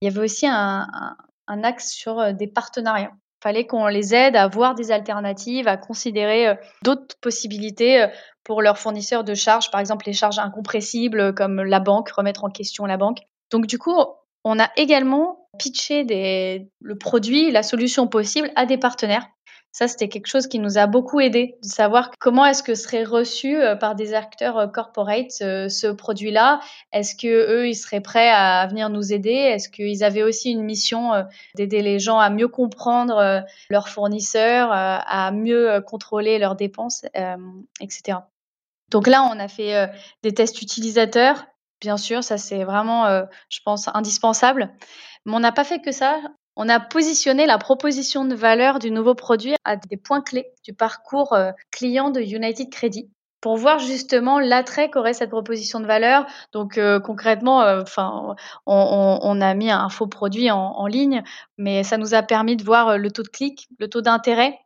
il 0.00 0.08
y 0.08 0.08
avait 0.08 0.24
aussi 0.24 0.46
un, 0.46 1.06
axe 1.48 1.90
sur 1.90 2.20
euh, 2.20 2.32
des 2.32 2.46
partenariats. 2.46 3.12
Il 3.12 3.42
fallait 3.42 3.66
qu'on 3.66 3.86
les 3.86 4.14
aide 4.14 4.36
à 4.36 4.46
voir 4.48 4.74
des 4.74 4.92
alternatives, 4.92 5.66
à 5.66 5.76
considérer 5.76 6.58
d'autres 6.82 7.16
possibilités 7.20 8.04
pour 8.42 8.62
leurs 8.62 8.78
fournisseurs 8.78 9.22
de 9.22 9.34
charges, 9.34 9.70
par 9.70 9.80
exemple 9.80 10.06
les 10.06 10.12
charges 10.12 10.40
incompressibles 10.40 11.32
comme 11.34 11.62
la 11.62 11.78
banque, 11.78 12.10
remettre 12.10 12.44
en 12.44 12.50
question 12.50 12.84
la 12.84 12.96
banque. 12.96 13.18
Donc 13.52 13.68
du 13.68 13.78
coup, 13.78 13.94
on 14.42 14.58
a 14.58 14.70
également 14.76 15.47
pitché 15.58 16.68
le 16.80 16.98
produit, 16.98 17.50
la 17.50 17.62
solution 17.62 18.06
possible 18.06 18.50
à 18.56 18.66
des 18.66 18.78
partenaires. 18.78 19.28
Ça, 19.78 19.86
c'était 19.86 20.08
quelque 20.08 20.26
chose 20.26 20.46
qui 20.46 20.58
nous 20.58 20.78
a 20.78 20.86
beaucoup 20.86 21.20
aidé 21.20 21.56
de 21.62 21.68
savoir 21.68 22.10
comment 22.18 22.44
est-ce 22.46 22.62
que 22.62 22.74
serait 22.74 23.04
reçu 23.04 23.60
euh, 23.60 23.76
par 23.76 23.94
des 23.94 24.14
acteurs 24.14 24.58
euh, 24.58 24.66
corporate 24.66 25.30
ce, 25.30 25.92
produit-là. 25.92 26.60
Est-ce 26.92 27.14
que 27.14 27.28
eux, 27.28 27.68
ils 27.68 27.74
seraient 27.74 28.00
prêts 28.00 28.30
à 28.30 28.66
venir 28.66 28.88
nous 28.88 29.12
aider? 29.12 29.30
Est-ce 29.30 29.68
qu'ils 29.68 30.02
avaient 30.02 30.22
aussi 30.22 30.50
une 30.50 30.62
mission 30.62 31.12
euh, 31.12 31.22
d'aider 31.54 31.82
les 31.82 31.98
gens 31.98 32.18
à 32.18 32.30
mieux 32.30 32.48
comprendre 32.48 33.44
leurs 33.70 33.88
fournisseurs, 33.88 34.70
à 34.72 35.30
mieux 35.32 35.80
contrôler 35.82 36.38
leurs 36.38 36.56
dépenses, 36.56 37.04
etc. 37.80 38.18
Donc 38.90 39.06
là, 39.06 39.22
on 39.22 39.38
a 39.38 39.48
fait 39.48 39.90
des 40.22 40.32
tests 40.32 40.60
utilisateurs. 40.62 41.46
Bien 41.80 41.96
sûr, 41.96 42.24
ça 42.24 42.38
c'est 42.38 42.64
vraiment, 42.64 43.06
je 43.48 43.60
pense, 43.64 43.88
indispensable. 43.92 44.72
On 45.28 45.40
n'a 45.40 45.52
pas 45.52 45.64
fait 45.64 45.80
que 45.80 45.92
ça 45.92 46.20
on 46.60 46.68
a 46.68 46.80
positionné 46.80 47.46
la 47.46 47.56
proposition 47.56 48.24
de 48.24 48.34
valeur 48.34 48.80
du 48.80 48.90
nouveau 48.90 49.14
produit 49.14 49.54
à 49.64 49.76
des 49.76 49.96
points 49.96 50.20
clés 50.20 50.48
du 50.64 50.74
parcours 50.74 51.32
euh, 51.32 51.52
client 51.70 52.10
de 52.10 52.20
United 52.20 52.68
Credit 52.68 53.08
pour 53.40 53.56
voir 53.56 53.78
justement 53.78 54.40
l'attrait 54.40 54.90
qu'aurait 54.90 55.14
cette 55.14 55.30
proposition 55.30 55.78
de 55.78 55.86
valeur. 55.86 56.26
Donc 56.52 56.76
euh, 56.76 56.98
concrètement, 56.98 57.62
euh, 57.62 57.84
on, 58.66 59.40
a 59.40 59.54
mis 59.54 59.70
un 59.70 59.88
faux 59.88 60.08
produit 60.08 60.50
en, 60.50 60.86
ligne, 60.88 61.22
mais 61.58 61.84
ça 61.84 61.96
nous 61.96 62.12
a 62.12 62.22
permis 62.24 62.56
de 62.56 62.64
voir 62.64 62.98
le 62.98 63.10
taux 63.12 63.22
de 63.22 63.28
clic, 63.28 63.68
le 63.78 63.88
taux 63.88 64.00
d'intérêt. 64.00 64.58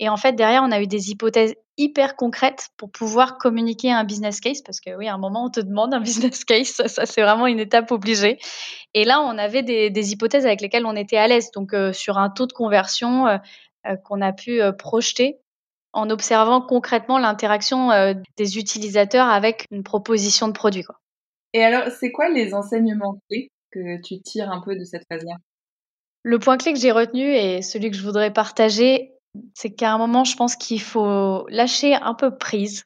Et 0.00 0.08
en 0.08 0.16
fait, 0.16 0.32
derrière, 0.32 0.62
on 0.62 0.72
a 0.72 0.80
eu 0.80 0.86
des 0.86 1.10
hypothèses 1.10 1.54
hyper 1.76 2.16
concrètes 2.16 2.68
pour 2.76 2.90
pouvoir 2.90 3.38
communiquer 3.38 3.92
un 3.92 4.04
business 4.04 4.40
case, 4.40 4.62
parce 4.62 4.80
que 4.80 4.94
oui, 4.96 5.08
à 5.08 5.14
un 5.14 5.18
moment, 5.18 5.44
on 5.44 5.50
te 5.50 5.60
demande 5.60 5.94
un 5.94 6.00
business 6.00 6.44
case, 6.44 6.82
ça, 6.86 7.06
c'est 7.06 7.22
vraiment 7.22 7.46
une 7.46 7.60
étape 7.60 7.90
obligée. 7.90 8.38
Et 8.92 9.04
là, 9.04 9.20
on 9.20 9.38
avait 9.38 9.62
des, 9.62 10.12
hypothèses 10.12 10.46
avec 10.46 10.60
lesquelles 10.60 10.86
on 10.86 10.96
était 10.96 11.16
à 11.16 11.26
l'aise, 11.26 11.50
donc 11.52 11.74
euh, 11.74 11.92
sur 11.92 12.18
un 12.18 12.30
taux 12.30 12.46
de 12.46 12.52
conversion 12.52 13.26
euh, 13.26 13.38
euh, 13.86 13.96
qu'on 13.96 14.20
a 14.20 14.32
pu 14.32 14.60
projeter 14.78 15.38
en 15.92 16.10
observant 16.10 16.60
concrètement 16.60 17.18
l'interaction 17.18 17.90
des 18.36 18.58
utilisateurs 18.58 19.28
avec 19.28 19.64
une 19.70 19.84
proposition 19.84 20.48
de 20.48 20.52
produit. 20.52 20.82
Quoi. 20.82 20.98
Et 21.52 21.62
alors, 21.62 21.86
c'est 21.92 22.10
quoi 22.10 22.28
les 22.28 22.52
enseignements 22.52 23.20
clés 23.28 23.52
que 23.70 24.02
tu 24.02 24.20
tires 24.20 24.50
un 24.50 24.60
peu 24.60 24.74
de 24.74 24.82
cette 24.82 25.04
phase-là? 25.08 25.36
Le 26.24 26.40
point 26.40 26.56
clé 26.56 26.72
que 26.72 26.80
j'ai 26.80 26.90
retenu 26.90 27.22
et 27.22 27.62
celui 27.62 27.92
que 27.92 27.96
je 27.96 28.02
voudrais 28.02 28.32
partager, 28.32 29.13
c'est 29.54 29.74
qu'à 29.74 29.92
un 29.92 29.98
moment, 29.98 30.24
je 30.24 30.36
pense 30.36 30.56
qu'il 30.56 30.80
faut 30.80 31.46
lâcher 31.48 31.94
un 31.94 32.14
peu 32.14 32.36
prise 32.36 32.84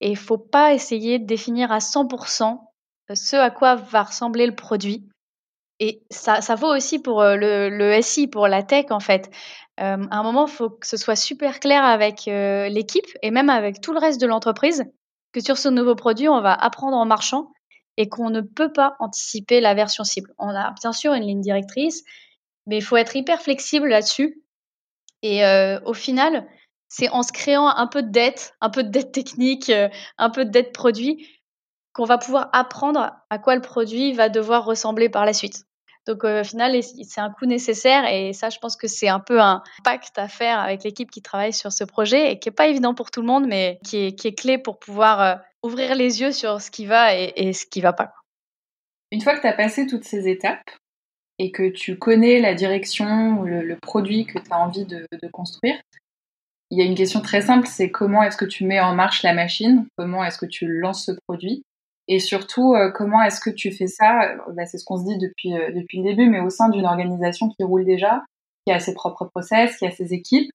et 0.00 0.10
il 0.10 0.16
faut 0.16 0.38
pas 0.38 0.74
essayer 0.74 1.18
de 1.18 1.26
définir 1.26 1.72
à 1.72 1.78
100% 1.78 2.58
ce 3.14 3.36
à 3.36 3.50
quoi 3.50 3.74
va 3.74 4.02
ressembler 4.02 4.46
le 4.46 4.54
produit. 4.54 5.08
Et 5.80 6.02
ça, 6.10 6.40
ça 6.40 6.56
vaut 6.56 6.74
aussi 6.74 6.98
pour 6.98 7.22
euh, 7.22 7.36
le, 7.36 8.02
SI, 8.02 8.26
pour 8.26 8.48
la 8.48 8.62
tech 8.62 8.86
en 8.90 9.00
fait. 9.00 9.30
Euh, 9.80 10.04
à 10.10 10.18
un 10.18 10.22
moment, 10.22 10.46
il 10.46 10.52
faut 10.52 10.70
que 10.70 10.86
ce 10.86 10.96
soit 10.96 11.16
super 11.16 11.60
clair 11.60 11.84
avec 11.84 12.26
euh, 12.26 12.68
l'équipe 12.68 13.06
et 13.22 13.30
même 13.30 13.48
avec 13.48 13.80
tout 13.80 13.92
le 13.92 14.00
reste 14.00 14.20
de 14.20 14.26
l'entreprise 14.26 14.84
que 15.32 15.40
sur 15.40 15.56
ce 15.56 15.68
nouveau 15.68 15.94
produit, 15.94 16.28
on 16.28 16.40
va 16.40 16.52
apprendre 16.52 16.96
en 16.96 17.06
marchant 17.06 17.52
et 17.96 18.08
qu'on 18.08 18.30
ne 18.30 18.40
peut 18.40 18.72
pas 18.72 18.96
anticiper 18.98 19.60
la 19.60 19.74
version 19.74 20.04
cible. 20.04 20.32
On 20.38 20.48
a 20.48 20.72
bien 20.80 20.92
sûr 20.92 21.14
une 21.14 21.24
ligne 21.24 21.40
directrice, 21.40 22.02
mais 22.66 22.78
il 22.78 22.82
faut 22.82 22.96
être 22.96 23.14
hyper 23.14 23.40
flexible 23.40 23.88
là-dessus 23.88 24.42
et 25.22 25.44
euh, 25.44 25.80
au 25.84 25.94
final, 25.94 26.46
c'est 26.88 27.08
en 27.10 27.22
se 27.22 27.32
créant 27.32 27.68
un 27.68 27.86
peu 27.86 28.02
de 28.02 28.10
dette, 28.10 28.54
un 28.60 28.70
peu 28.70 28.82
de 28.82 28.88
dette 28.88 29.12
technique, 29.12 29.70
euh, 29.70 29.88
un 30.16 30.30
peu 30.30 30.44
de 30.44 30.50
dette 30.50 30.72
produit, 30.72 31.28
qu'on 31.92 32.04
va 32.04 32.18
pouvoir 32.18 32.48
apprendre 32.52 33.12
à 33.28 33.38
quoi 33.38 33.54
le 33.54 33.60
produit 33.60 34.12
va 34.12 34.28
devoir 34.28 34.64
ressembler 34.64 35.08
par 35.08 35.24
la 35.24 35.32
suite. 35.32 35.64
Donc 36.06 36.24
euh, 36.24 36.40
au 36.40 36.44
final, 36.44 36.80
c'est 36.82 37.20
un 37.20 37.30
coût 37.30 37.44
nécessaire 37.44 38.06
et 38.06 38.32
ça, 38.32 38.48
je 38.48 38.58
pense 38.58 38.76
que 38.76 38.86
c'est 38.86 39.08
un 39.08 39.20
peu 39.20 39.40
un 39.40 39.62
pacte 39.84 40.18
à 40.18 40.28
faire 40.28 40.58
avec 40.58 40.82
l'équipe 40.84 41.10
qui 41.10 41.20
travaille 41.20 41.52
sur 41.52 41.72
ce 41.72 41.84
projet 41.84 42.32
et 42.32 42.38
qui 42.38 42.48
n'est 42.48 42.54
pas 42.54 42.68
évident 42.68 42.94
pour 42.94 43.10
tout 43.10 43.20
le 43.20 43.26
monde, 43.26 43.46
mais 43.46 43.78
qui 43.84 44.06
est, 44.06 44.38
clé 44.38 44.56
pour 44.56 44.78
pouvoir 44.78 45.40
ouvrir 45.62 45.94
les 45.94 46.22
yeux 46.22 46.32
sur 46.32 46.62
ce 46.62 46.70
qui 46.70 46.86
va 46.86 47.14
et, 47.14 47.32
et 47.36 47.52
ce 47.52 47.66
qui 47.66 47.82
va 47.82 47.92
pas. 47.92 48.12
Une 49.10 49.20
fois 49.20 49.36
que 49.36 49.42
tu 49.42 49.46
as 49.46 49.52
passé 49.52 49.86
toutes 49.86 50.04
ces 50.04 50.28
étapes, 50.28 50.70
et 51.38 51.50
que 51.52 51.68
tu 51.68 51.96
connais 51.98 52.40
la 52.40 52.54
direction, 52.54 53.42
le, 53.42 53.62
le 53.62 53.76
produit 53.76 54.26
que 54.26 54.38
tu 54.38 54.50
as 54.50 54.58
envie 54.58 54.84
de, 54.84 55.06
construire, 55.32 55.76
il 56.70 56.78
y 56.78 56.82
a 56.82 56.84
une 56.84 56.94
question 56.94 57.20
très 57.20 57.40
simple, 57.40 57.66
c'est 57.66 57.90
comment 57.90 58.22
est-ce 58.22 58.36
que 58.36 58.44
tu 58.44 58.64
mets 58.64 58.80
en 58.80 58.94
marche 58.94 59.22
la 59.22 59.32
machine, 59.32 59.86
comment 59.96 60.24
est-ce 60.24 60.38
que 60.38 60.46
tu 60.46 60.66
lances 60.66 61.06
ce 61.06 61.12
produit, 61.26 61.62
et 62.08 62.18
surtout 62.18 62.74
euh, 62.74 62.90
comment 62.90 63.22
est-ce 63.22 63.40
que 63.40 63.50
tu 63.50 63.72
fais 63.72 63.86
ça, 63.86 64.34
bah, 64.54 64.66
c'est 64.66 64.78
ce 64.78 64.84
qu'on 64.84 64.98
se 64.98 65.04
dit 65.04 65.18
depuis, 65.18 65.54
euh, 65.54 65.70
depuis 65.72 65.98
le 65.98 66.04
début, 66.04 66.28
mais 66.28 66.40
au 66.40 66.50
sein 66.50 66.68
d'une 66.68 66.86
organisation 66.86 67.48
qui 67.50 67.62
roule 67.64 67.84
déjà, 67.84 68.22
qui 68.66 68.72
a 68.72 68.80
ses 68.80 68.94
propres 68.94 69.26
process, 69.26 69.76
qui 69.76 69.86
a 69.86 69.90
ses 69.90 70.12
équipes. 70.12 70.50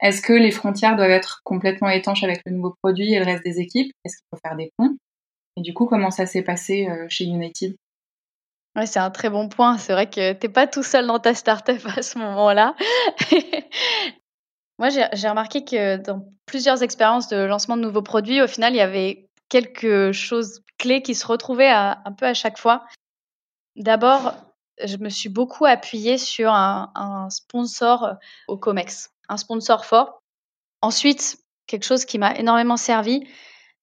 Est-ce 0.00 0.22
que 0.22 0.32
les 0.32 0.50
frontières 0.50 0.96
doivent 0.96 1.10
être 1.10 1.40
complètement 1.44 1.90
étanches 1.90 2.24
avec 2.24 2.40
le 2.46 2.52
nouveau 2.52 2.74
produit 2.82 3.12
et 3.12 3.18
le 3.18 3.24
reste 3.24 3.44
des 3.44 3.60
équipes? 3.60 3.92
Est-ce 4.04 4.16
qu'il 4.16 4.26
faut 4.32 4.40
faire 4.42 4.56
des 4.56 4.70
ponts? 4.78 4.96
Et 5.56 5.60
du 5.60 5.74
coup, 5.74 5.84
comment 5.84 6.10
ça 6.10 6.24
s'est 6.24 6.42
passé 6.42 6.88
euh, 6.88 7.06
chez 7.08 7.24
United? 7.24 7.74
Ouais, 8.76 8.86
c'est 8.86 9.00
un 9.00 9.10
très 9.10 9.30
bon 9.30 9.48
point. 9.48 9.78
C'est 9.78 9.92
vrai 9.92 10.08
que 10.08 10.32
tu 10.32 10.46
n'es 10.46 10.52
pas 10.52 10.66
tout 10.66 10.82
seul 10.82 11.06
dans 11.06 11.18
ta 11.18 11.34
startup 11.34 11.80
à 11.96 12.02
ce 12.02 12.18
moment-là. 12.18 12.74
Moi, 14.78 14.88
j'ai 14.88 15.28
remarqué 15.28 15.64
que 15.64 15.96
dans 15.98 16.24
plusieurs 16.46 16.82
expériences 16.82 17.28
de 17.28 17.36
lancement 17.36 17.76
de 17.76 17.82
nouveaux 17.82 18.02
produits, 18.02 18.40
au 18.40 18.46
final, 18.46 18.72
il 18.72 18.78
y 18.78 18.80
avait 18.80 19.28
quelque 19.48 20.12
chose 20.12 20.62
clé 20.78 21.02
qui 21.02 21.14
se 21.14 21.26
retrouvait 21.26 21.68
un 21.68 22.12
peu 22.16 22.26
à 22.26 22.34
chaque 22.34 22.58
fois. 22.58 22.86
D'abord, 23.76 24.34
je 24.84 24.96
me 24.96 25.08
suis 25.08 25.28
beaucoup 25.28 25.66
appuyée 25.66 26.18
sur 26.18 26.52
un, 26.52 27.28
sponsor 27.30 28.14
au 28.48 28.56
COMEX, 28.56 29.10
un 29.28 29.36
sponsor 29.36 29.84
fort. 29.84 30.22
Ensuite, 30.82 31.38
quelque 31.66 31.84
chose 31.84 32.04
qui 32.04 32.18
m'a 32.18 32.34
énormément 32.36 32.76
servi, 32.76 33.26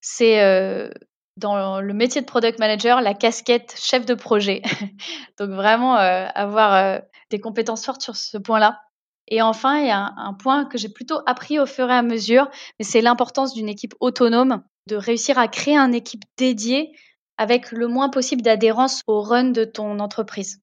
c'est 0.02 0.42
euh, 0.42 0.90
dans 1.38 1.80
le 1.80 1.94
métier 1.94 2.22
de 2.22 2.26
product 2.26 2.60
manager 2.60 3.02
la 3.02 3.14
casquette 3.14 3.76
chef 3.80 4.06
de 4.06 4.16
projet. 4.16 4.62
Donc 5.40 5.52
vraiment 5.52 5.98
euh, 5.98 6.28
avoir 6.34 6.74
euh, 6.74 7.00
des 7.30 7.40
compétences 7.40 7.86
fortes 7.86 8.02
sur 8.02 8.16
ce 8.16 8.38
point-là. 8.38 8.82
Et 9.30 9.42
enfin, 9.42 9.80
il 9.80 9.88
y 9.88 9.92
a 9.92 10.14
un, 10.18 10.34
point 10.34 10.66
que 10.66 10.78
j'ai 10.78 10.90
plutôt 10.90 11.20
appris 11.26 11.60
au 11.60 11.66
fur 11.66 11.90
et 11.90 11.94
à 11.94 12.02
mesure, 12.02 12.50
mais 12.80 12.86
c'est 12.86 13.02
l'importance 13.02 13.54
d'une 13.54 13.68
équipe 13.68 13.94
autonome, 14.00 14.64
de 14.88 14.96
réussir 14.96 15.38
à 15.38 15.48
créer 15.48 15.78
une 15.78 15.94
équipe 15.94 16.24
dédiée 16.38 16.94
avec 17.38 17.72
le 17.72 17.88
moins 17.88 18.10
possible 18.10 18.42
d'adhérence 18.42 19.02
au 19.06 19.22
run 19.22 19.52
de 19.52 19.66
ton 19.66 20.00
entreprise. 20.00 20.62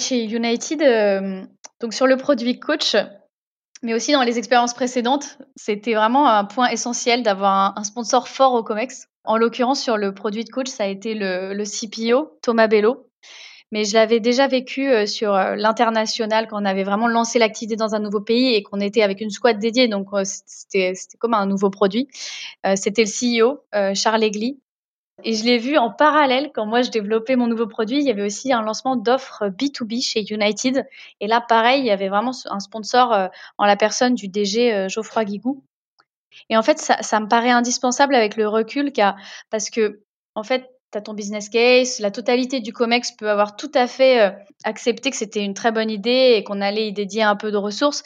Chez 0.00 0.24
United, 0.24 0.80
euh, 0.82 1.44
donc 1.80 1.92
sur 1.92 2.06
le 2.06 2.16
produit 2.16 2.58
coach, 2.58 2.96
mais 3.82 3.94
aussi 3.94 4.12
dans 4.12 4.22
les 4.22 4.38
expériences 4.38 4.74
précédentes, 4.74 5.38
c'était 5.56 5.94
vraiment 5.94 6.28
un 6.28 6.44
point 6.44 6.68
essentiel 6.68 7.22
d'avoir 7.22 7.78
un, 7.78 7.84
sponsor 7.84 8.28
fort 8.28 8.54
au 8.54 8.62
COMEX. 8.62 9.08
En 9.24 9.36
l'occurrence, 9.36 9.82
sur 9.82 9.96
le 9.96 10.14
produit 10.14 10.44
de 10.44 10.50
coach, 10.50 10.68
ça 10.68 10.84
a 10.84 10.86
été 10.86 11.14
le, 11.14 11.64
CPO, 11.64 12.38
Thomas 12.42 12.66
Bello. 12.66 13.06
Mais 13.72 13.84
je 13.84 13.94
l'avais 13.94 14.18
déjà 14.18 14.48
vécu 14.48 14.90
euh, 14.90 15.06
sur 15.06 15.32
euh, 15.32 15.54
l'international 15.54 16.48
quand 16.48 16.60
on 16.60 16.64
avait 16.64 16.82
vraiment 16.82 17.06
lancé 17.06 17.38
l'activité 17.38 17.76
dans 17.76 17.94
un 17.94 18.00
nouveau 18.00 18.20
pays 18.20 18.56
et 18.56 18.64
qu'on 18.64 18.80
était 18.80 19.02
avec 19.02 19.20
une 19.20 19.30
squad 19.30 19.60
dédiée. 19.60 19.86
Donc, 19.86 20.08
euh, 20.12 20.22
c'était 20.24 20.92
comme 21.20 21.34
un 21.34 21.46
nouveau 21.46 21.70
produit. 21.70 22.08
C'était 22.74 23.04
le 23.04 23.48
CEO, 23.48 23.60
Charles 23.94 24.24
Egli, 24.24 24.58
et 25.24 25.34
je 25.34 25.44
l'ai 25.44 25.58
vu 25.58 25.76
en 25.78 25.90
parallèle 25.90 26.50
quand 26.54 26.66
moi 26.66 26.82
je 26.82 26.90
développais 26.90 27.36
mon 27.36 27.46
nouveau 27.46 27.66
produit. 27.66 27.98
Il 27.98 28.04
y 28.04 28.10
avait 28.10 28.24
aussi 28.24 28.52
un 28.52 28.62
lancement 28.62 28.96
d'offres 28.96 29.48
B2B 29.48 30.02
chez 30.02 30.24
United. 30.32 30.86
Et 31.20 31.26
là, 31.26 31.40
pareil, 31.40 31.80
il 31.80 31.86
y 31.86 31.90
avait 31.90 32.08
vraiment 32.08 32.32
un 32.46 32.60
sponsor 32.60 33.30
en 33.58 33.66
la 33.66 33.76
personne 33.76 34.14
du 34.14 34.28
DG 34.28 34.88
Geoffroy 34.88 35.24
Guigou. 35.24 35.64
Et 36.48 36.56
en 36.56 36.62
fait, 36.62 36.78
ça, 36.78 37.02
ça 37.02 37.20
me 37.20 37.28
paraît 37.28 37.50
indispensable 37.50 38.14
avec 38.14 38.36
le 38.36 38.48
recul, 38.48 38.92
car, 38.92 39.16
parce 39.50 39.70
que, 39.70 40.02
en 40.34 40.42
fait, 40.42 40.68
tu 40.92 40.98
as 40.98 41.02
ton 41.02 41.14
business 41.14 41.48
case, 41.48 42.00
la 42.00 42.10
totalité 42.10 42.60
du 42.60 42.72
COMEX 42.72 43.12
peut 43.12 43.30
avoir 43.30 43.56
tout 43.56 43.70
à 43.74 43.86
fait 43.86 44.20
euh, 44.20 44.30
accepté 44.64 45.10
que 45.10 45.16
c'était 45.16 45.44
une 45.44 45.54
très 45.54 45.72
bonne 45.72 45.90
idée 45.90 46.34
et 46.36 46.44
qu'on 46.44 46.60
allait 46.60 46.88
y 46.88 46.92
dédier 46.92 47.22
un 47.22 47.36
peu 47.36 47.50
de 47.50 47.56
ressources. 47.56 48.02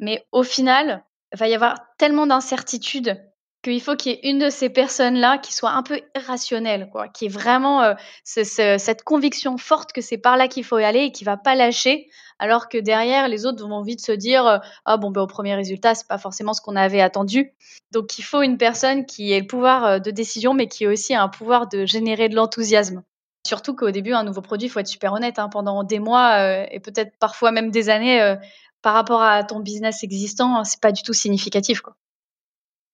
Mais 0.00 0.24
au 0.32 0.42
final, 0.42 1.04
il 1.32 1.38
va 1.38 1.48
y 1.48 1.54
avoir 1.54 1.76
tellement 1.98 2.26
d'incertitudes 2.26 3.22
qu'il 3.62 3.80
faut 3.80 3.96
qu'il 3.96 4.12
y 4.12 4.14
ait 4.14 4.30
une 4.30 4.38
de 4.38 4.50
ces 4.50 4.68
personnes-là 4.68 5.38
qui 5.38 5.54
soit 5.54 5.70
un 5.70 5.82
peu 5.82 6.00
irrationnelle, 6.16 6.88
quoi, 6.90 7.08
qui 7.08 7.26
ait 7.26 7.28
vraiment 7.28 7.82
euh, 7.82 7.94
cette 8.24 9.04
conviction 9.04 9.56
forte 9.56 9.92
que 9.92 10.00
c'est 10.00 10.18
par 10.18 10.36
là 10.36 10.48
qu'il 10.48 10.64
faut 10.64 10.78
y 10.78 10.84
aller 10.84 11.04
et 11.04 11.12
qui 11.12 11.24
va 11.24 11.36
pas 11.36 11.54
lâcher, 11.54 12.08
alors 12.38 12.68
que 12.68 12.78
derrière 12.78 13.28
les 13.28 13.46
autres 13.46 13.66
vont 13.66 13.82
vite 13.82 14.04
se 14.04 14.12
dire 14.12 14.46
euh, 14.46 14.58
ah 14.84 14.96
bon 14.96 15.10
ben 15.10 15.22
au 15.22 15.26
premier 15.26 15.54
résultat 15.54 15.94
c'est 15.94 16.08
pas 16.08 16.18
forcément 16.18 16.54
ce 16.54 16.60
qu'on 16.60 16.76
avait 16.76 17.00
attendu. 17.00 17.52
Donc 17.92 18.18
il 18.18 18.22
faut 18.22 18.42
une 18.42 18.58
personne 18.58 19.06
qui 19.06 19.32
ait 19.32 19.40
le 19.40 19.46
pouvoir 19.46 19.84
euh, 19.84 19.98
de 20.00 20.10
décision, 20.10 20.54
mais 20.54 20.66
qui 20.66 20.84
ait 20.84 20.88
aussi 20.88 21.14
un 21.14 21.28
pouvoir 21.28 21.68
de 21.68 21.86
générer 21.86 22.28
de 22.28 22.34
l'enthousiasme. 22.34 23.02
Surtout 23.46 23.74
qu'au 23.74 23.90
début 23.90 24.12
un 24.12 24.24
nouveau 24.24 24.40
produit, 24.40 24.66
il 24.68 24.70
faut 24.70 24.80
être 24.80 24.88
super 24.88 25.12
honnête, 25.12 25.38
hein, 25.38 25.48
pendant 25.48 25.82
des 25.84 25.98
mois 25.98 26.64
et 26.70 26.78
peut-être 26.78 27.16
parfois 27.18 27.50
même 27.50 27.72
des 27.72 27.90
années 27.90 28.36
par 28.82 28.94
rapport 28.94 29.20
à 29.20 29.42
ton 29.42 29.58
business 29.58 30.04
existant, 30.04 30.62
c'est 30.62 30.80
pas 30.80 30.92
du 30.92 31.02
tout 31.02 31.12
significatif, 31.12 31.80
quoi. 31.80 31.96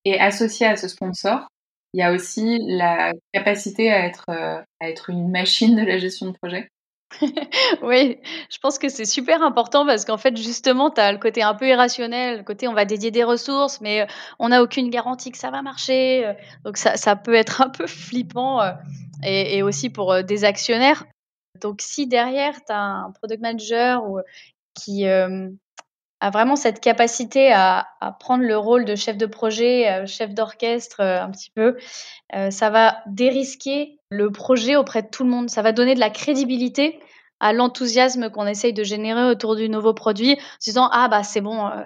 Et 0.08 0.18
associé 0.18 0.66
à 0.66 0.74
ce 0.74 0.88
sponsor, 0.88 1.48
il 1.92 2.00
y 2.00 2.02
a 2.02 2.12
aussi 2.12 2.58
la 2.62 3.12
capacité 3.34 3.92
à 3.92 4.06
être, 4.06 4.24
euh, 4.30 4.58
à 4.80 4.88
être 4.88 5.10
une 5.10 5.30
machine 5.30 5.76
de 5.76 5.82
la 5.82 5.98
gestion 5.98 6.28
de 6.28 6.32
projet. 6.32 6.70
oui, 7.82 8.16
je 8.50 8.56
pense 8.62 8.78
que 8.78 8.88
c'est 8.88 9.04
super 9.04 9.42
important 9.42 9.84
parce 9.84 10.06
qu'en 10.06 10.16
fait, 10.16 10.34
justement, 10.34 10.90
tu 10.90 10.98
as 10.98 11.12
le 11.12 11.18
côté 11.18 11.42
un 11.42 11.54
peu 11.54 11.68
irrationnel, 11.68 12.38
le 12.38 12.42
côté 12.42 12.68
on 12.68 12.72
va 12.72 12.86
dédier 12.86 13.10
des 13.10 13.22
ressources, 13.22 13.82
mais 13.82 14.06
on 14.38 14.48
n'a 14.48 14.62
aucune 14.62 14.88
garantie 14.88 15.30
que 15.30 15.36
ça 15.36 15.50
va 15.50 15.60
marcher. 15.60 16.34
Donc, 16.64 16.78
ça, 16.78 16.96
ça 16.96 17.14
peut 17.14 17.34
être 17.34 17.60
un 17.60 17.68
peu 17.68 17.86
flippant 17.86 18.60
et, 19.22 19.62
aussi 19.62 19.90
pour 19.90 20.24
des 20.24 20.44
actionnaires. 20.44 21.04
Donc, 21.60 21.82
si 21.82 22.06
derrière, 22.06 22.54
tu 22.64 22.72
as 22.72 22.80
un 22.80 23.12
product 23.12 23.42
manager 23.42 24.08
ou, 24.08 24.20
qui 24.74 25.06
euh, 25.06 25.50
a 26.20 26.30
vraiment 26.30 26.56
cette 26.56 26.80
capacité 26.80 27.52
à, 27.52 27.86
prendre 28.20 28.44
le 28.44 28.56
rôle 28.56 28.84
de 28.84 28.96
chef 28.96 29.16
de 29.16 29.26
projet, 29.26 30.06
chef 30.06 30.34
d'orchestre 30.34 31.00
un 31.00 31.30
petit 31.30 31.50
peu, 31.50 31.76
ça 32.50 32.70
va 32.70 32.98
dérisquer 33.06 33.98
le 34.10 34.30
projet 34.30 34.76
auprès 34.76 35.02
de 35.02 35.08
tout 35.08 35.24
le 35.24 35.30
monde. 35.30 35.50
Ça 35.50 35.62
va 35.62 35.72
donner 35.72 35.94
de 35.94 36.00
la 36.00 36.10
crédibilité 36.10 36.98
à 37.40 37.52
l'enthousiasme 37.52 38.30
qu'on 38.30 38.46
essaye 38.46 38.72
de 38.72 38.84
générer 38.84 39.24
autour 39.24 39.56
du 39.56 39.68
nouveau 39.68 39.94
produit, 39.94 40.32
en 40.32 40.60
se 40.60 40.70
disant 40.70 40.88
ah 40.92 41.08
bah 41.08 41.22
c'est 41.22 41.40
bon, 41.40 41.66
euh, 41.66 41.82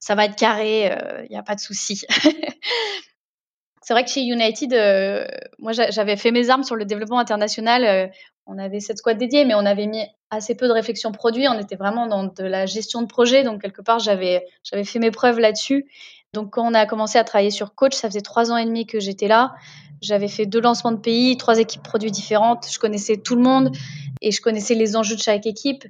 ça 0.00 0.14
va 0.14 0.24
être 0.24 0.36
carré, 0.36 0.86
il 0.86 0.92
euh, 0.92 1.26
n'y 1.28 1.36
a 1.36 1.42
pas 1.42 1.54
de 1.54 1.60
souci. 1.60 2.04
c'est 3.82 3.92
vrai 3.92 4.04
que 4.04 4.10
chez 4.10 4.22
United, 4.22 4.72
euh, 4.72 5.26
moi 5.58 5.72
j'avais 5.72 6.16
fait 6.16 6.30
mes 6.30 6.50
armes 6.50 6.64
sur 6.64 6.76
le 6.76 6.84
développement 6.84 7.18
international. 7.18 8.10
On 8.46 8.58
avait 8.58 8.80
cette 8.80 8.98
squad 8.98 9.16
dédiée, 9.16 9.44
mais 9.44 9.54
on 9.54 9.64
avait 9.64 9.86
mis 9.86 10.04
assez 10.30 10.54
peu 10.54 10.68
de 10.68 10.72
réflexion 10.72 11.12
produit. 11.12 11.48
On 11.48 11.58
était 11.58 11.76
vraiment 11.76 12.06
dans 12.06 12.24
de 12.24 12.44
la 12.44 12.66
gestion 12.66 13.02
de 13.02 13.06
projet, 13.06 13.42
donc 13.42 13.62
quelque 13.62 13.82
part 13.82 13.98
j'avais 13.98 14.46
j'avais 14.62 14.84
fait 14.84 14.98
mes 14.98 15.10
preuves 15.10 15.38
là-dessus. 15.38 15.86
Donc 16.34 16.50
quand 16.50 16.66
on 16.66 16.74
a 16.74 16.84
commencé 16.84 17.18
à 17.18 17.24
travailler 17.24 17.50
sur 17.50 17.74
coach, 17.74 17.94
ça 17.94 18.08
faisait 18.08 18.20
trois 18.20 18.50
ans 18.50 18.56
et 18.56 18.64
demi 18.64 18.86
que 18.86 19.00
j'étais 19.00 19.28
là. 19.28 19.54
J'avais 20.02 20.28
fait 20.28 20.46
deux 20.46 20.60
lancements 20.60 20.92
de 20.92 20.98
pays, 20.98 21.36
trois 21.36 21.58
équipes 21.58 21.82
produits 21.82 22.10
différentes. 22.10 22.66
Je 22.70 22.78
connaissais 22.78 23.16
tout 23.16 23.36
le 23.36 23.42
monde 23.42 23.74
et 24.20 24.32
je 24.32 24.42
connaissais 24.42 24.74
les 24.74 24.96
enjeux 24.96 25.16
de 25.16 25.20
chaque 25.20 25.46
équipe. 25.46 25.84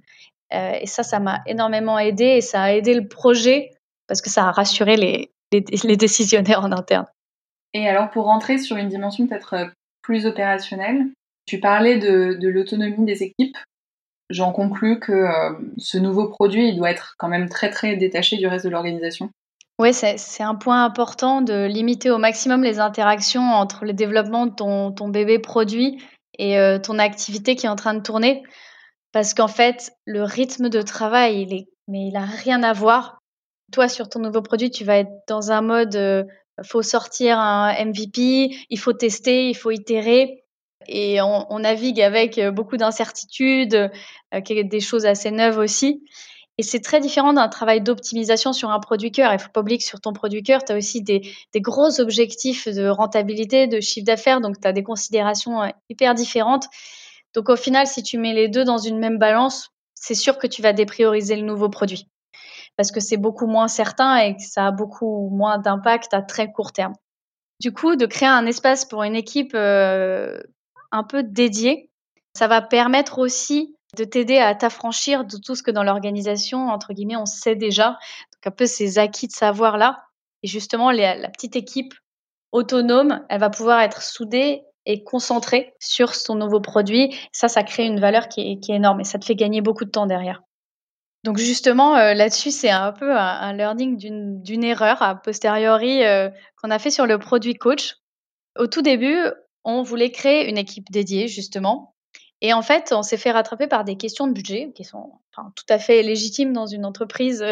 Euh, 0.52 0.78
et 0.80 0.86
ça, 0.86 1.02
ça 1.02 1.18
m'a 1.18 1.40
énormément 1.46 1.98
aidé 1.98 2.24
et 2.24 2.40
ça 2.40 2.62
a 2.62 2.72
aidé 2.72 2.94
le 2.94 3.08
projet 3.08 3.70
parce 4.06 4.20
que 4.20 4.30
ça 4.30 4.44
a 4.44 4.52
rassuré 4.52 4.96
les, 4.96 5.30
les, 5.50 5.96
décisionnaires 5.96 6.62
en 6.62 6.70
interne. 6.70 7.06
Et 7.72 7.88
alors, 7.88 8.10
pour 8.10 8.26
rentrer 8.26 8.58
sur 8.58 8.76
une 8.76 8.88
dimension 8.88 9.26
peut-être 9.26 9.54
euh, 9.54 9.66
plus 10.02 10.26
opérationnelle, 10.26 11.06
tu 11.46 11.61
parlais 11.61 11.98
de, 11.98 12.48
l'autonomie 12.48 13.04
des 13.04 13.22
équipes. 13.22 13.57
J'en 14.30 14.52
conclus 14.52 15.00
que 15.00 15.12
euh, 15.12 15.52
ce 15.76 15.98
nouveau 15.98 16.28
produit, 16.28 16.68
il 16.68 16.76
doit 16.76 16.90
être 16.90 17.14
quand 17.18 17.28
même 17.28 17.48
très 17.48 17.70
très 17.70 17.96
détaché 17.96 18.37
du 18.38 18.46
reste 18.46 18.64
de 18.64 18.70
l'organisation. 18.70 19.30
Oui, 19.80 19.92
c'est 19.92 20.42
un 20.42 20.54
point 20.54 20.85
important 20.85 21.42
de 21.42 21.66
limiter 21.66 22.09
au 22.11 22.18
maximum 22.18 22.62
les 22.62 22.78
interactions 22.78 23.42
entre 23.42 23.85
le 23.85 23.92
développement 23.92 24.46
de 24.46 24.54
ton, 24.54 25.09
bébé 25.09 25.40
produit 25.40 26.00
et 26.38 26.59
euh, 26.59 26.78
ton 26.78 26.98
activité 27.00 27.57
qui 27.57 27.66
est 27.66 27.68
en 27.68 27.76
train 27.76 27.94
de 27.94 28.00
tourner. 28.00 28.44
Parce 29.11 29.35
qu'en 29.35 29.48
fait, 29.48 29.92
le 30.07 30.22
rythme 30.22 30.68
de 30.68 30.80
travail, 30.80 31.42
il 31.42 31.54
est, 31.54 31.66
mais 31.88 32.07
il 32.07 32.16
a 32.16 32.24
rien 32.24 32.62
à 32.62 32.72
voir. 32.72 33.18
Toi, 33.72 33.88
sur 33.88 34.09
ton 34.09 34.20
nouveau 34.20 34.42
produit, 34.42 34.70
tu 34.70 34.85
vas 34.85 34.98
être 34.98 35.12
dans 35.26 35.50
un 35.50 35.61
mode, 35.61 35.96
euh, 35.96 36.22
faut 36.62 36.83
sortir 36.83 37.38
un 37.38 37.72
MVP, 37.85 38.57
il 38.70 38.78
faut 38.78 38.92
tester, 38.92 39.48
il 39.48 39.54
faut 39.54 39.72
itérer. 39.72 40.43
Et 40.87 41.20
on, 41.20 41.59
navigue 41.59 42.01
avec 42.01 42.38
euh, 42.38 42.51
beaucoup 42.51 42.77
d'incertitudes, 42.77 43.90
euh, 44.35 44.40
des 44.64 44.81
choses 44.81 45.07
assez 45.07 45.31
neuves 45.31 45.59
aussi. 45.59 46.03
Et 46.57 46.62
c'est 46.62 46.81
très 46.81 47.01
différent 47.01 47.33
d'un 47.33 47.49
travail 47.49 47.81
d'optimisation 47.81 48.53
sur 48.53 48.70
un 48.70 48.79
produit 48.79 49.11
cœur. 49.11 49.33
Il 49.33 49.38
faut 49.40 49.51
pas 49.51 49.61
oublier 49.61 49.79
que 49.79 49.85
sur 49.85 50.01
ton 50.01 50.12
produit 50.12 50.42
cœur, 50.42 50.64
tu 50.64 50.73
as 50.73 50.77
aussi 50.77 51.03
des, 51.03 51.23
des, 51.53 51.61
gros 51.61 52.01
objectifs 52.01 52.68
de 52.68 52.87
rentabilité, 52.87 53.66
de 53.66 53.81
chiffre 53.81 54.07
d'affaires, 54.07 54.40
donc 54.40 54.61
tu 54.61 54.68
as 54.68 54.73
des 54.73 54.85
considérations 54.85 55.62
euh, 55.62 55.68
hyper 55.88 56.14
différentes. 56.14 56.66
Donc 57.35 57.49
au 57.49 57.57
final, 57.57 57.87
si 57.88 58.03
tu 58.05 58.18
mets 58.18 58.35
les 58.35 58.49
deux 58.49 58.64
dans 58.64 58.79
une 58.79 58.99
même 58.99 59.18
balance, 59.18 59.70
c'est 59.94 60.14
sûr 60.14 60.38
que 60.38 60.47
tu 60.47 60.62
vas 60.62 60.73
déprioriser 60.73 61.35
le 61.35 61.42
nouveau 61.42 61.68
produit 61.68 62.09
parce 62.77 62.90
que 62.90 63.01
c'est 63.01 63.16
beaucoup 63.16 63.47
moins 63.47 63.68
certain 63.68 64.16
et 64.16 64.37
que 64.37 64.42
ça 64.42 64.66
a 64.66 64.70
beaucoup 64.73 65.31
moins 65.31 65.59
d'impact 65.59 66.12
à 66.12 66.23
très 66.23 66.51
court 66.51 66.73
terme. 66.73 66.92
Du 67.61 67.73
coup, 67.73 67.97
de 67.97 68.07
créer 68.07 68.29
un 68.29 68.47
espace 68.47 68.85
pour 68.85 69.05
une 69.05 69.14
équipe 69.14 69.55
un 70.94 71.02
peu 71.02 71.22
dédiée, 71.22 71.90
ça 72.37 72.46
va 72.46 72.62
permettre 72.62 73.18
aussi 73.18 73.76
de 73.96 74.04
t'aider 74.04 74.38
à 74.38 74.54
t'affranchir 74.54 75.24
de 75.24 75.37
tout 75.37 75.54
ce 75.54 75.62
que 75.62 75.70
dans 75.70 75.83
l'organisation, 75.83 76.68
entre 76.68 76.92
guillemets, 76.92 77.16
on 77.16 77.26
sait 77.26 77.57
déjà. 77.57 77.90
Donc 77.90 78.46
un 78.46 78.50
peu 78.50 78.66
ces 78.66 78.98
acquis 78.98 79.26
de 79.26 79.33
savoir-là. 79.33 80.04
Et 80.42 80.48
justement, 80.48 80.90
la 80.90 81.28
petite 81.30 81.57
équipe 81.57 81.94
autonome, 82.52 83.24
elle 83.28 83.40
va 83.40 83.50
pouvoir 83.50 83.80
être 83.80 84.02
soudée 84.02 84.62
et 84.87 85.02
concentrée 85.02 85.74
sur 85.80 86.14
son 86.14 86.35
nouveau 86.35 86.61
produit. 86.61 87.14
Ça, 87.33 87.48
ça 87.48 87.62
crée 87.62 87.87
une 87.87 88.00
valeur 88.00 88.28
qui 88.28 88.40
est, 88.40 88.70
énorme 88.72 89.00
et 89.00 89.04
ça 89.04 89.18
te 89.18 89.24
fait 89.24 89.35
gagner 89.35 89.61
beaucoup 89.61 89.85
de 89.85 89.90
temps 89.90 90.07
derrière. 90.07 90.42
Donc 91.24 91.38
justement, 91.38 91.96
euh, 91.96 92.12
là-dessus, 92.12 92.50
c'est 92.50 92.70
un 92.70 92.92
peu 92.92 93.16
un, 93.16 93.52
learning 93.54 93.96
d'une 94.42 94.64
erreur 94.64 95.02
a 95.02 95.14
posteriori 95.14 96.04
euh, 96.04 96.28
qu'on 96.61 96.70
a 96.70 96.78
fait 96.78 96.90
sur 96.90 97.07
le 97.07 97.18
produit 97.18 97.54
coach. 97.54 97.96
Au 98.59 98.66
tout 98.66 98.83
début, 98.83 99.16
on 99.64 99.83
voulait 99.83 100.11
créer 100.11 100.48
une 100.48 100.59
équipe 100.59 100.90
dédiée, 100.90 101.29
justement, 101.29 101.94
et 102.40 102.53
en 102.53 102.61
fait, 102.61 102.92
on 102.92 103.03
s'est 103.03 103.16
fait 103.16 103.31
rattraper 103.31 103.66
par 103.68 103.85
des 103.85 103.96
questions 103.96 104.27
de 104.27 104.33
budget 104.33 104.70
qui 104.74 104.85
sont 104.85 105.12
tout 105.35 105.64
à 105.70 105.79
fait 105.79 106.03
légitimes 106.03 106.53
dans 106.53 106.66
une 106.66 106.85
entreprise 106.85 107.42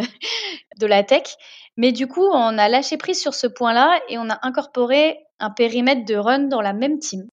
de 0.79 0.87
la 0.87 1.03
tech. 1.03 1.37
Mais 1.79 1.93
du 1.93 2.07
coup, 2.07 2.27
on 2.27 2.59
a 2.59 2.69
lâché 2.69 2.99
prise 2.99 3.19
sur 3.19 3.33
ce 3.33 3.47
point-là 3.47 3.99
et 4.11 4.19
on 4.19 4.29
a 4.29 4.39
incorporé 4.43 5.19
un 5.39 5.49
périmètre 5.49 6.05
de 6.05 6.15
run 6.15 6.41
dans 6.41 6.61
la 6.61 6.75
même 6.75 6.99
team. 6.99 7.27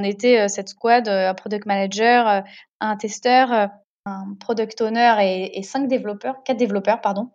On 0.00 0.04
était 0.04 0.40
euh, 0.40 0.48
cette 0.48 0.68
squad, 0.68 1.08
euh, 1.08 1.30
un 1.30 1.34
product 1.34 1.66
manager, 1.66 2.28
euh, 2.28 2.40
un 2.80 2.96
testeur, 2.96 3.70
un 4.06 4.34
product 4.38 4.80
owner 4.80 5.16
et, 5.20 5.58
et 5.58 5.62
cinq 5.62 5.88
développeurs, 5.88 6.44
quatre 6.44 6.58
développeurs, 6.58 7.00
pardon. 7.00 7.30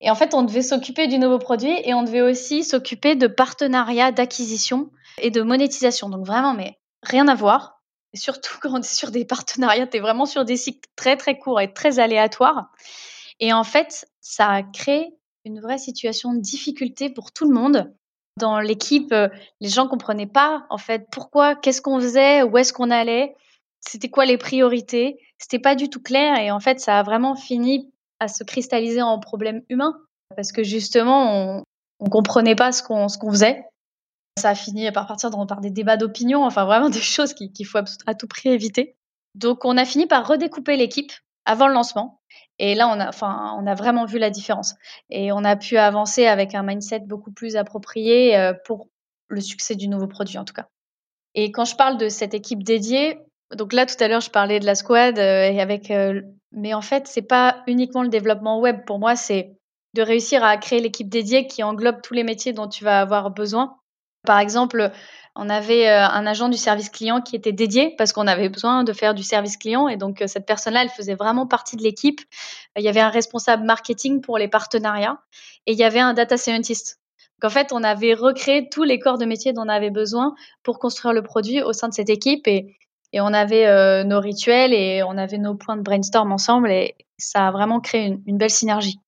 Et 0.00 0.10
en 0.10 0.14
fait, 0.14 0.34
on 0.34 0.42
devait 0.42 0.62
s'occuper 0.62 1.06
du 1.06 1.18
nouveau 1.18 1.38
produit 1.38 1.74
et 1.84 1.94
on 1.94 2.02
devait 2.02 2.22
aussi 2.22 2.64
s'occuper 2.64 3.14
de 3.14 3.28
partenariats 3.28 4.12
d'acquisition 4.12 4.90
et 5.20 5.30
de 5.30 5.42
monétisation. 5.42 6.08
Donc 6.08 6.26
vraiment, 6.26 6.54
mais 6.54 6.78
rien 7.02 7.28
à 7.28 7.34
voir 7.34 7.76
surtout 8.16 8.58
quand 8.60 8.70
on 8.72 8.80
est 8.80 8.82
sur 8.82 9.10
des 9.10 9.24
partenariats, 9.24 9.86
tu 9.86 9.98
es 9.98 10.00
vraiment 10.00 10.26
sur 10.26 10.44
des 10.44 10.56
cycles 10.56 10.88
très 10.96 11.16
très 11.16 11.38
courts 11.38 11.60
et 11.60 11.72
très 11.72 11.98
aléatoires. 11.98 12.70
Et 13.38 13.52
en 13.52 13.64
fait, 13.64 14.06
ça 14.20 14.48
a 14.48 14.62
créé 14.62 15.14
une 15.44 15.60
vraie 15.60 15.78
situation 15.78 16.34
de 16.34 16.40
difficulté 16.40 17.10
pour 17.10 17.32
tout 17.32 17.48
le 17.48 17.54
monde. 17.54 17.92
Dans 18.38 18.60
l'équipe, 18.60 19.12
euh, 19.12 19.28
les 19.60 19.68
gens 19.68 19.88
comprenaient 19.88 20.26
pas 20.26 20.66
en 20.68 20.78
fait 20.78 21.06
pourquoi, 21.10 21.54
qu'est-ce 21.54 21.80
qu'on 21.80 22.00
faisait, 22.00 22.42
où 22.42 22.58
est-ce 22.58 22.72
qu'on 22.72 22.90
allait, 22.90 23.34
c'était 23.80 24.10
quoi 24.10 24.24
les 24.24 24.36
priorités. 24.36 25.18
C'était 25.38 25.58
pas 25.58 25.74
du 25.74 25.88
tout 25.88 26.02
clair 26.02 26.38
et 26.38 26.50
en 26.50 26.60
fait, 26.60 26.80
ça 26.80 26.98
a 26.98 27.02
vraiment 27.02 27.36
fini 27.36 27.92
à 28.20 28.28
se 28.28 28.42
cristalliser 28.42 29.02
en 29.02 29.18
problème 29.20 29.62
humain 29.68 29.98
parce 30.34 30.50
que 30.50 30.62
justement, 30.62 31.58
on, 31.58 31.62
on 32.00 32.08
comprenait 32.08 32.56
pas 32.56 32.72
ce 32.72 32.82
qu'on 32.82 33.08
ce 33.08 33.18
qu'on 33.18 33.30
faisait 33.30 33.62
ça 34.38 34.50
a 34.50 34.54
fini 34.54 34.90
par 34.92 35.06
partir 35.06 35.30
dans, 35.30 35.46
par 35.46 35.60
des 35.60 35.70
débats 35.70 35.96
d'opinion, 35.96 36.44
enfin 36.44 36.64
vraiment 36.64 36.90
des 36.90 37.00
choses 37.00 37.34
qu'il 37.34 37.66
faut 37.66 37.78
à 38.06 38.14
tout 38.14 38.26
prix 38.26 38.50
éviter. 38.50 38.96
Donc 39.34 39.64
on 39.64 39.76
a 39.76 39.84
fini 39.84 40.06
par 40.06 40.26
redécouper 40.26 40.76
l'équipe 40.76 41.12
avant 41.44 41.68
le 41.68 41.74
lancement. 41.74 42.20
Et 42.58 42.74
là, 42.74 42.88
on 42.88 42.98
a, 42.98 43.08
enfin, 43.08 43.54
on 43.58 43.66
a 43.66 43.74
vraiment 43.74 44.06
vu 44.06 44.18
la 44.18 44.30
différence. 44.30 44.74
Et 45.10 45.30
on 45.30 45.44
a 45.44 45.56
pu 45.56 45.76
avancer 45.76 46.26
avec 46.26 46.54
un 46.54 46.62
mindset 46.62 47.00
beaucoup 47.00 47.30
plus 47.30 47.56
approprié 47.56 48.36
euh, 48.36 48.54
pour 48.64 48.88
le 49.28 49.40
succès 49.40 49.74
du 49.74 49.88
nouveau 49.88 50.06
produit, 50.06 50.38
en 50.38 50.44
tout 50.44 50.54
cas. 50.54 50.68
Et 51.34 51.52
quand 51.52 51.66
je 51.66 51.76
parle 51.76 51.98
de 51.98 52.08
cette 52.08 52.32
équipe 52.32 52.62
dédiée, 52.62 53.18
donc 53.54 53.74
là, 53.74 53.84
tout 53.84 54.02
à 54.02 54.08
l'heure, 54.08 54.22
je 54.22 54.30
parlais 54.30 54.58
de 54.58 54.64
la 54.64 54.74
squad, 54.74 55.18
euh, 55.18 55.50
et 55.50 55.60
avec, 55.60 55.90
euh, 55.90 56.22
mais 56.50 56.72
en 56.72 56.80
fait, 56.80 57.06
c'est 57.06 57.22
pas 57.22 57.62
uniquement 57.66 58.02
le 58.02 58.08
développement 58.08 58.58
web. 58.58 58.84
Pour 58.86 58.98
moi, 58.98 59.16
c'est 59.16 59.54
de 59.94 60.02
réussir 60.02 60.42
à 60.42 60.56
créer 60.56 60.80
l'équipe 60.80 61.08
dédiée 61.08 61.46
qui 61.46 61.62
englobe 61.62 62.00
tous 62.02 62.14
les 62.14 62.24
métiers 62.24 62.54
dont 62.54 62.68
tu 62.68 62.84
vas 62.84 63.00
avoir 63.00 63.30
besoin 63.30 63.76
par 64.26 64.38
exemple, 64.38 64.92
on 65.36 65.50
avait 65.50 65.88
euh, 65.88 66.06
un 66.06 66.26
agent 66.26 66.48
du 66.48 66.56
service 66.56 66.88
client 66.88 67.20
qui 67.20 67.36
était 67.36 67.52
dédié 67.52 67.94
parce 67.98 68.12
qu'on 68.12 68.26
avait 68.26 68.48
besoin 68.48 68.84
de 68.84 68.92
faire 68.92 69.14
du 69.14 69.22
service 69.22 69.58
client 69.58 69.86
et 69.86 69.96
donc 69.96 70.22
euh, 70.22 70.26
cette 70.26 70.46
personne-là, 70.46 70.82
elle 70.82 70.88
faisait 70.88 71.14
vraiment 71.14 71.46
partie 71.46 71.76
de 71.76 71.82
l'équipe. 71.82 72.20
Il 72.76 72.82
y 72.82 72.88
avait 72.88 73.00
un 73.00 73.10
responsable 73.10 73.64
marketing 73.64 74.22
pour 74.22 74.38
les 74.38 74.48
partenariats 74.48 75.18
et 75.66 75.72
il 75.72 75.78
y 75.78 75.84
avait 75.84 76.00
un 76.00 76.14
data 76.14 76.38
scientist. 76.38 77.00
Donc 77.40 77.50
en 77.50 77.54
fait, 77.54 77.72
on 77.72 77.84
avait 77.84 78.14
recréé 78.14 78.68
tous 78.70 78.82
les 78.82 78.98
corps 78.98 79.18
de 79.18 79.26
métier 79.26 79.52
dont 79.52 79.62
on 79.66 79.68
avait 79.68 79.90
besoin 79.90 80.34
pour 80.62 80.78
construire 80.78 81.12
le 81.12 81.22
produit 81.22 81.60
au 81.62 81.74
sein 81.74 81.88
de 81.88 81.94
cette 81.94 82.10
équipe 82.10 82.48
et, 82.48 82.76
on 83.18 83.32
avait 83.32 83.66
euh, 83.66 84.04
nos 84.04 84.20
rituels 84.20 84.74
et 84.74 85.02
on 85.02 85.16
avait 85.16 85.38
nos 85.38 85.54
points 85.54 85.78
de 85.78 85.82
brainstorm 85.82 86.32
ensemble 86.32 86.70
et 86.70 86.96
ça 87.16 87.48
a 87.48 87.50
vraiment 87.50 87.80
créé 87.80 88.14
une 88.26 88.36
belle 88.36 88.50
synergie. 88.50 89.00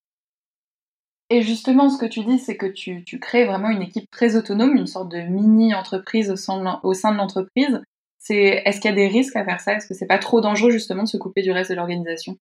Et 1.30 1.42
justement, 1.42 1.90
ce 1.90 1.98
que 1.98 2.06
tu 2.06 2.24
dis, 2.24 2.38
c'est 2.38 2.56
que 2.56 2.66
tu, 2.66 3.04
crées 3.20 3.44
vraiment 3.44 3.68
une 3.68 3.82
équipe 3.82 4.10
très 4.10 4.36
autonome, 4.36 4.76
une 4.76 4.86
sorte 4.86 5.10
de 5.10 5.18
mini-entreprise 5.18 6.30
au 6.30 6.36
sein 6.36 6.58
de 7.12 7.16
l'entreprise. 7.16 7.82
C'est, 8.18 8.62
est-ce 8.64 8.80
qu'il 8.80 8.90
y 8.90 8.92
a 8.92 8.96
des 8.96 9.08
risques 9.08 9.36
à 9.36 9.44
faire 9.44 9.60
ça? 9.60 9.74
Est-ce 9.74 9.86
que 9.86 9.94
c'est 9.94 10.06
pas 10.06 10.18
trop 10.18 10.40
dangereux 10.40 10.70
justement 10.70 11.04
de 11.04 11.08
se 11.08 11.16
couper 11.16 11.42
du 11.42 11.52
reste 11.52 11.70
de 11.70 11.76
l'organisation? 11.76 12.36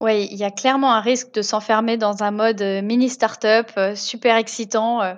Oui, 0.00 0.28
il 0.30 0.36
y 0.36 0.44
a 0.44 0.50
clairement 0.50 0.92
un 0.92 1.00
risque 1.00 1.32
de 1.32 1.42
s'enfermer 1.42 1.96
dans 1.96 2.22
un 2.22 2.30
mode 2.30 2.60
euh, 2.60 2.82
mini 2.82 3.08
startup 3.08 3.70
euh, 3.78 3.94
super 3.94 4.36
excitant. 4.36 5.00
Euh, 5.02 5.14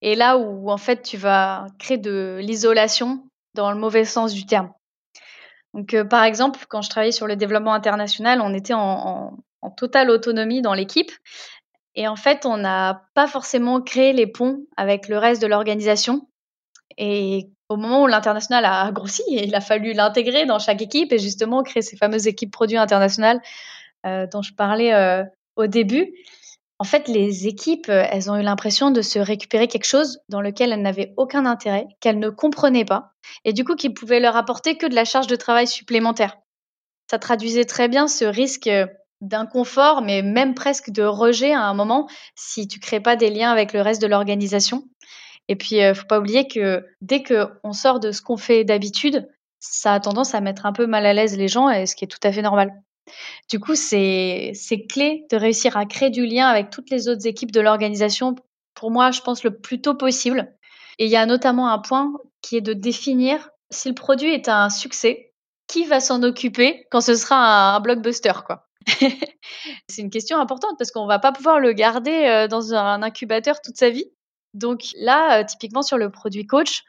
et 0.00 0.14
là 0.14 0.38
où 0.38 0.70
en 0.70 0.76
fait 0.76 1.02
tu 1.02 1.16
vas 1.16 1.66
créer 1.78 1.98
de 1.98 2.38
l'isolation 2.40 3.24
dans 3.54 3.72
le 3.72 3.78
mauvais 3.78 4.04
sens 4.04 4.32
du 4.32 4.46
terme. 4.46 4.72
Donc, 5.74 5.96
par 6.10 6.24
exemple, 6.24 6.60
quand 6.68 6.82
je 6.82 6.90
travaillais 6.90 7.12
sur 7.12 7.26
le 7.26 7.34
développement 7.34 7.72
international, 7.72 8.40
on 8.42 8.52
était 8.52 8.74
en, 8.74 9.38
totale 9.76 10.10
autonomie 10.10 10.60
dans 10.60 10.74
l'équipe. 10.74 11.12
Et 11.94 12.08
en 12.08 12.16
fait, 12.16 12.46
on 12.46 12.56
n'a 12.56 13.04
pas 13.14 13.26
forcément 13.26 13.80
créé 13.80 14.12
les 14.12 14.26
ponts 14.26 14.64
avec 14.76 15.08
le 15.08 15.18
reste 15.18 15.42
de 15.42 15.46
l'organisation. 15.46 16.28
Et 16.98 17.50
au 17.68 17.76
moment 17.76 18.02
où 18.02 18.06
l'international 18.06 18.64
a 18.64 18.90
grossi, 18.92 19.22
il 19.28 19.54
a 19.54 19.60
fallu 19.60 19.92
l'intégrer 19.92 20.46
dans 20.46 20.58
chaque 20.58 20.82
équipe 20.82 21.12
et 21.12 21.18
justement 21.18 21.62
créer 21.62 21.82
ces 21.82 21.96
fameuses 21.96 22.26
équipes 22.26 22.52
produits 22.52 22.76
internationales 22.76 23.40
euh, 24.06 24.26
dont 24.26 24.42
je 24.42 24.54
parlais 24.54 24.92
euh, 24.92 25.24
au 25.56 25.66
début. 25.66 26.12
En 26.78 26.84
fait, 26.84 27.06
les 27.06 27.46
équipes, 27.46 27.88
elles 27.88 28.28
ont 28.28 28.36
eu 28.36 28.42
l'impression 28.42 28.90
de 28.90 29.02
se 29.02 29.20
récupérer 29.20 29.68
quelque 29.68 29.86
chose 29.86 30.18
dans 30.28 30.40
lequel 30.40 30.72
elles 30.72 30.82
n'avaient 30.82 31.14
aucun 31.16 31.46
intérêt, 31.46 31.86
qu'elles 32.00 32.18
ne 32.18 32.28
comprenaient 32.28 32.84
pas, 32.84 33.12
et 33.44 33.52
du 33.52 33.64
coup 33.64 33.76
qui 33.76 33.90
pouvait 33.90 34.18
leur 34.18 34.36
apporter 34.36 34.76
que 34.76 34.86
de 34.86 34.94
la 34.96 35.04
charge 35.04 35.28
de 35.28 35.36
travail 35.36 35.68
supplémentaire. 35.68 36.38
Ça 37.08 37.20
traduisait 37.20 37.66
très 37.66 37.86
bien 37.86 38.08
ce 38.08 38.24
risque 38.24 38.68
d'inconfort, 39.22 40.02
mais 40.02 40.20
même 40.20 40.54
presque 40.54 40.90
de 40.90 41.02
rejet 41.02 41.52
à 41.52 41.62
un 41.62 41.74
moment 41.74 42.08
si 42.34 42.68
tu 42.68 42.78
crées 42.78 43.00
pas 43.00 43.16
des 43.16 43.30
liens 43.30 43.50
avec 43.50 43.72
le 43.72 43.80
reste 43.80 44.02
de 44.02 44.06
l'organisation. 44.06 44.84
Et 45.48 45.56
puis, 45.56 45.76
ne 45.76 45.90
euh, 45.90 45.94
faut 45.94 46.06
pas 46.06 46.18
oublier 46.18 46.46
que 46.46 46.84
dès 47.00 47.22
qu'on 47.22 47.72
sort 47.72 48.00
de 48.00 48.12
ce 48.12 48.20
qu'on 48.20 48.36
fait 48.36 48.64
d'habitude, 48.64 49.28
ça 49.58 49.94
a 49.94 50.00
tendance 50.00 50.34
à 50.34 50.40
mettre 50.40 50.66
un 50.66 50.72
peu 50.72 50.86
mal 50.86 51.06
à 51.06 51.12
l'aise 51.12 51.36
les 51.36 51.48
gens, 51.48 51.70
et 51.70 51.86
ce 51.86 51.96
qui 51.96 52.04
est 52.04 52.08
tout 52.08 52.18
à 52.22 52.32
fait 52.32 52.42
normal. 52.42 52.72
Du 53.48 53.60
coup, 53.60 53.74
c'est 53.74 54.52
clé 54.88 55.26
de 55.30 55.36
réussir 55.36 55.76
à 55.76 55.86
créer 55.86 56.10
du 56.10 56.26
lien 56.26 56.46
avec 56.46 56.70
toutes 56.70 56.90
les 56.90 57.08
autres 57.08 57.26
équipes 57.26 57.52
de 57.52 57.60
l'organisation. 57.60 58.34
Pour 58.74 58.90
moi, 58.90 59.10
je 59.10 59.20
pense 59.20 59.44
le 59.44 59.56
plus 59.58 59.80
tôt 59.80 59.94
possible. 59.94 60.52
Et 60.98 61.06
il 61.06 61.10
y 61.10 61.16
a 61.16 61.26
notamment 61.26 61.68
un 61.68 61.78
point 61.78 62.12
qui 62.40 62.56
est 62.56 62.60
de 62.60 62.72
définir 62.72 63.50
si 63.70 63.88
le 63.88 63.94
produit 63.94 64.32
est 64.32 64.48
un 64.48 64.68
succès, 64.68 65.32
qui 65.66 65.84
va 65.84 66.00
s'en 66.00 66.22
occuper 66.22 66.86
quand 66.90 67.00
ce 67.00 67.14
sera 67.14 67.74
un, 67.74 67.80
blockbuster, 67.80 68.32
quoi. 68.44 68.68
C'est 69.88 70.02
une 70.02 70.10
question 70.10 70.38
importante 70.38 70.76
parce 70.78 70.90
qu'on 70.90 71.06
va 71.06 71.18
pas 71.18 71.32
pouvoir 71.32 71.60
le 71.60 71.72
garder 71.72 72.26
euh, 72.26 72.48
dans 72.48 72.74
un 72.74 73.02
incubateur 73.02 73.60
toute 73.60 73.76
sa 73.76 73.90
vie. 73.90 74.06
Donc 74.54 74.84
là, 74.96 75.40
euh, 75.40 75.44
typiquement 75.44 75.82
sur 75.82 75.98
le 75.98 76.10
produit 76.10 76.46
coach, 76.46 76.82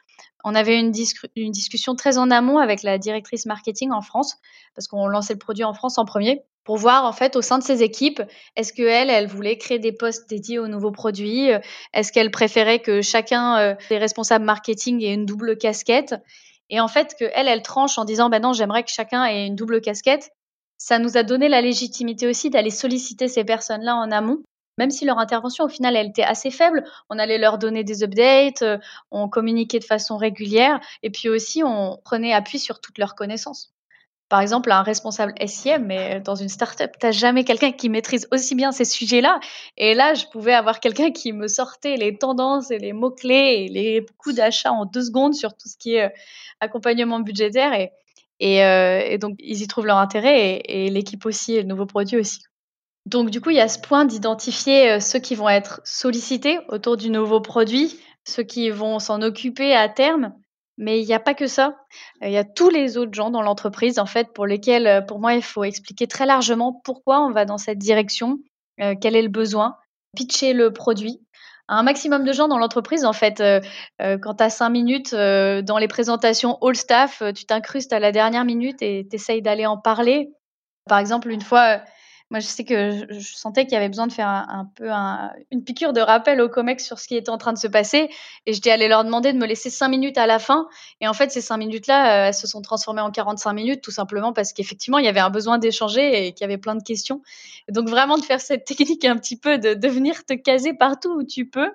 on 0.44 0.54
avait 0.54 0.78
une, 0.78 0.90
discussion 0.90 1.96
très 1.96 2.18
en 2.18 2.30
amont 2.30 2.58
avec 2.58 2.82
la 2.82 2.98
directrice 2.98 3.46
marketing 3.46 3.92
en 3.92 4.02
France, 4.02 4.36
parce 4.74 4.88
qu'on 4.88 5.06
lançait 5.06 5.32
le 5.32 5.38
produit 5.38 5.64
en 5.64 5.72
France 5.72 5.96
en 5.96 6.04
premier, 6.04 6.42
pour 6.64 6.76
voir 6.76 7.04
en 7.06 7.12
fait 7.12 7.34
au 7.36 7.42
sein 7.42 7.58
de 7.58 7.62
ses 7.62 7.82
équipes, 7.82 8.22
est-ce 8.54 8.74
qu'elle, 8.74 9.08
elle 9.08 9.26
voulait 9.26 9.56
créer 9.56 9.78
des 9.78 9.92
postes 9.92 10.28
dédiés 10.28 10.58
aux 10.58 10.68
nouveaux 10.68 10.90
produits 10.90 11.48
Est-ce 11.94 12.12
qu'elle 12.12 12.30
préférait 12.30 12.80
que 12.80 13.00
chacun 13.00 13.58
euh, 13.58 13.74
des 13.88 13.96
responsables 13.96 14.44
marketing 14.44 15.02
ait 15.02 15.14
une 15.14 15.24
double 15.24 15.56
casquette 15.56 16.14
Et 16.68 16.78
en 16.78 16.88
fait, 16.88 17.14
que 17.18 17.24
elle, 17.34 17.48
elle 17.48 17.62
tranche 17.62 17.96
en 17.96 18.04
disant, 18.04 18.28
ben 18.28 18.42
non, 18.42 18.52
j'aimerais 18.52 18.82
que 18.82 18.90
chacun 18.90 19.24
ait 19.24 19.46
une 19.46 19.56
double 19.56 19.80
casquette. 19.80 20.30
Ça 20.78 20.98
nous 20.98 21.16
a 21.16 21.22
donné 21.22 21.48
la 21.48 21.60
légitimité 21.60 22.26
aussi 22.26 22.50
d'aller 22.50 22.70
solliciter 22.70 23.28
ces 23.28 23.44
personnes-là 23.44 23.96
en 23.96 24.10
amont 24.10 24.42
même 24.78 24.90
si 24.90 25.04
leur 25.04 25.18
intervention 25.18 25.64
au 25.64 25.68
final 25.68 25.96
elle 25.96 26.08
était 26.08 26.22
assez 26.22 26.50
faible, 26.50 26.84
on 27.10 27.18
allait 27.18 27.38
leur 27.38 27.58
donner 27.58 27.84
des 27.84 28.02
updates, 28.02 28.62
euh, 28.62 28.78
on 29.10 29.28
communiquait 29.28 29.78
de 29.78 29.84
façon 29.84 30.16
régulière 30.16 30.80
et 31.02 31.10
puis 31.10 31.28
aussi 31.28 31.62
on 31.64 31.98
prenait 32.04 32.32
appui 32.32 32.58
sur 32.58 32.80
toutes 32.80 32.98
leurs 32.98 33.14
connaissances. 33.14 33.72
Par 34.30 34.40
exemple, 34.40 34.72
un 34.72 34.82
responsable 34.82 35.34
SIM, 35.46 35.80
mais 35.80 36.18
dans 36.20 36.34
une 36.34 36.48
startup, 36.48 36.90
t'as 36.98 37.12
jamais 37.12 37.44
quelqu'un 37.44 37.72
qui 37.72 37.88
maîtrise 37.90 38.26
aussi 38.32 38.54
bien 38.54 38.72
ces 38.72 38.86
sujets-là. 38.86 39.38
Et 39.76 39.94
là, 39.94 40.14
je 40.14 40.24
pouvais 40.26 40.54
avoir 40.54 40.80
quelqu'un 40.80 41.12
qui 41.12 41.32
me 41.32 41.46
sortait 41.46 41.96
les 41.96 42.16
tendances 42.16 42.70
et 42.70 42.78
les 42.78 42.94
mots-clés 42.94 43.66
et 43.66 43.68
les 43.68 44.04
coûts 44.16 44.32
d'achat 44.32 44.72
en 44.72 44.86
deux 44.86 45.02
secondes 45.02 45.34
sur 45.34 45.54
tout 45.54 45.68
ce 45.68 45.76
qui 45.76 45.96
est 45.96 46.06
euh, 46.06 46.08
accompagnement 46.60 47.20
budgétaire. 47.20 47.74
Et, 47.74 47.92
et, 48.44 48.62
euh, 48.62 49.16
donc, 49.16 49.36
ils 49.38 49.62
y 49.62 49.66
trouvent 49.66 49.86
leur 49.86 49.96
intérêt 49.96 50.58
et, 50.58 50.84
et 50.84 50.90
l'équipe 50.90 51.24
aussi 51.24 51.54
et 51.54 51.62
le 51.62 51.68
nouveau 51.68 51.86
produit 51.86 52.18
aussi. 52.18 52.40
Donc 53.06 53.30
du 53.30 53.40
coup, 53.40 53.48
il 53.48 53.56
y 53.56 53.60
a 53.60 53.68
ce 53.68 53.78
point 53.78 54.04
d'identifier 54.04 54.90
euh, 54.90 55.00
ceux 55.00 55.18
qui 55.18 55.34
vont 55.34 55.48
être 55.48 55.80
sollicités 55.84 56.58
autour 56.68 56.98
du 56.98 57.08
nouveau 57.08 57.40
produit, 57.40 57.98
ceux 58.24 58.42
qui 58.42 58.68
vont 58.68 58.98
s'en 58.98 59.22
occuper 59.22 59.74
à 59.74 59.88
terme. 59.88 60.34
Mais 60.76 61.00
il 61.00 61.06
n'y 61.06 61.14
a 61.14 61.20
pas 61.20 61.32
que 61.32 61.46
ça. 61.46 61.78
Il 62.20 62.32
y 62.32 62.36
a 62.36 62.44
tous 62.44 62.68
les 62.68 62.98
autres 62.98 63.14
gens 63.14 63.30
dans 63.30 63.40
l'entreprise, 63.40 63.98
en 63.98 64.06
fait, 64.06 64.32
pour 64.34 64.44
lesquels, 64.44 64.86
euh, 64.86 65.00
pour 65.00 65.20
moi, 65.20 65.34
il 65.34 65.42
faut 65.42 65.64
expliquer 65.64 66.06
très 66.06 66.26
largement 66.26 66.78
pourquoi 66.84 67.24
on 67.24 67.30
va 67.30 67.46
dans 67.46 67.58
cette 67.58 67.78
direction, 67.78 68.40
quel 68.78 69.14
est 69.14 69.22
le 69.22 69.28
besoin, 69.28 69.76
pitcher 70.16 70.52
le 70.52 70.72
produit. 70.72 71.23
Un 71.68 71.82
maximum 71.82 72.24
de 72.24 72.32
gens 72.32 72.48
dans 72.48 72.58
l'entreprise, 72.58 73.04
en 73.04 73.12
fait, 73.12 73.42
quand 73.98 74.34
tu 74.34 74.44
as 74.44 74.50
cinq 74.50 74.68
minutes 74.68 75.14
dans 75.14 75.78
les 75.78 75.88
présentations 75.88 76.58
all 76.62 76.76
staff, 76.76 77.22
tu 77.34 77.46
t'incrustes 77.46 77.92
à 77.92 77.98
la 78.00 78.12
dernière 78.12 78.44
minute 78.44 78.82
et 78.82 79.06
tu 79.08 79.16
essayes 79.16 79.40
d'aller 79.40 79.64
en 79.64 79.78
parler. 79.78 80.30
Par 80.86 80.98
exemple, 80.98 81.30
une 81.30 81.40
fois, 81.40 81.80
moi, 82.30 82.40
je 82.40 82.46
sais 82.46 82.64
que 82.64 83.06
je, 83.10 83.36
sentais 83.36 83.64
qu'il 83.64 83.74
y 83.74 83.76
avait 83.76 83.88
besoin 83.88 84.06
de 84.06 84.12
faire 84.12 84.28
un, 84.28 84.68
peu 84.74 84.88
une 85.50 85.62
piqûre 85.62 85.92
de 85.92 86.00
rappel 86.00 86.40
aux 86.40 86.48
COMEX 86.48 86.84
sur 86.84 86.98
ce 86.98 87.06
qui 87.06 87.16
était 87.16 87.30
en 87.30 87.38
train 87.38 87.52
de 87.52 87.58
se 87.58 87.66
passer. 87.66 88.08
Et 88.46 88.52
j'étais 88.52 88.70
allée 88.70 88.88
leur 88.88 89.04
demander 89.04 89.32
de 89.32 89.38
me 89.38 89.46
laisser 89.46 89.70
cinq 89.70 89.88
minutes 89.88 90.16
à 90.16 90.26
la 90.26 90.38
fin. 90.38 90.66
Et 91.00 91.06
en 91.06 91.12
fait, 91.12 91.30
ces 91.30 91.42
cinq 91.42 91.58
minutes-là, 91.58 92.06
euh, 92.06 92.28
elles 92.28 92.34
se 92.34 92.46
sont 92.46 92.62
transformées 92.62 93.02
en 93.02 93.10
45 93.10 93.52
minutes, 93.52 93.82
tout 93.82 93.90
simplement 93.90 94.32
parce 94.32 94.52
qu'effectivement, 94.52 94.98
il 94.98 95.04
y 95.04 95.08
avait 95.08 95.20
un 95.20 95.30
besoin 95.30 95.58
d'échanger 95.58 96.26
et 96.26 96.32
qu'il 96.32 96.42
y 96.42 96.44
avait 96.44 96.58
plein 96.58 96.74
de 96.74 96.82
questions. 96.82 97.22
Et 97.68 97.72
donc, 97.72 97.88
vraiment, 97.88 98.16
de 98.16 98.24
faire 98.24 98.40
cette 98.40 98.64
technique 98.66 99.04
un 99.04 99.16
petit 99.16 99.38
peu 99.38 99.58
de, 99.58 99.74
de 99.74 99.88
venir 99.88 100.24
te 100.24 100.32
caser 100.32 100.72
partout 100.72 101.10
où 101.10 101.24
tu 101.24 101.48
peux, 101.48 101.70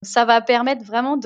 ça 0.00 0.24
va 0.24 0.40
permettre 0.40 0.84
vraiment 0.84 1.16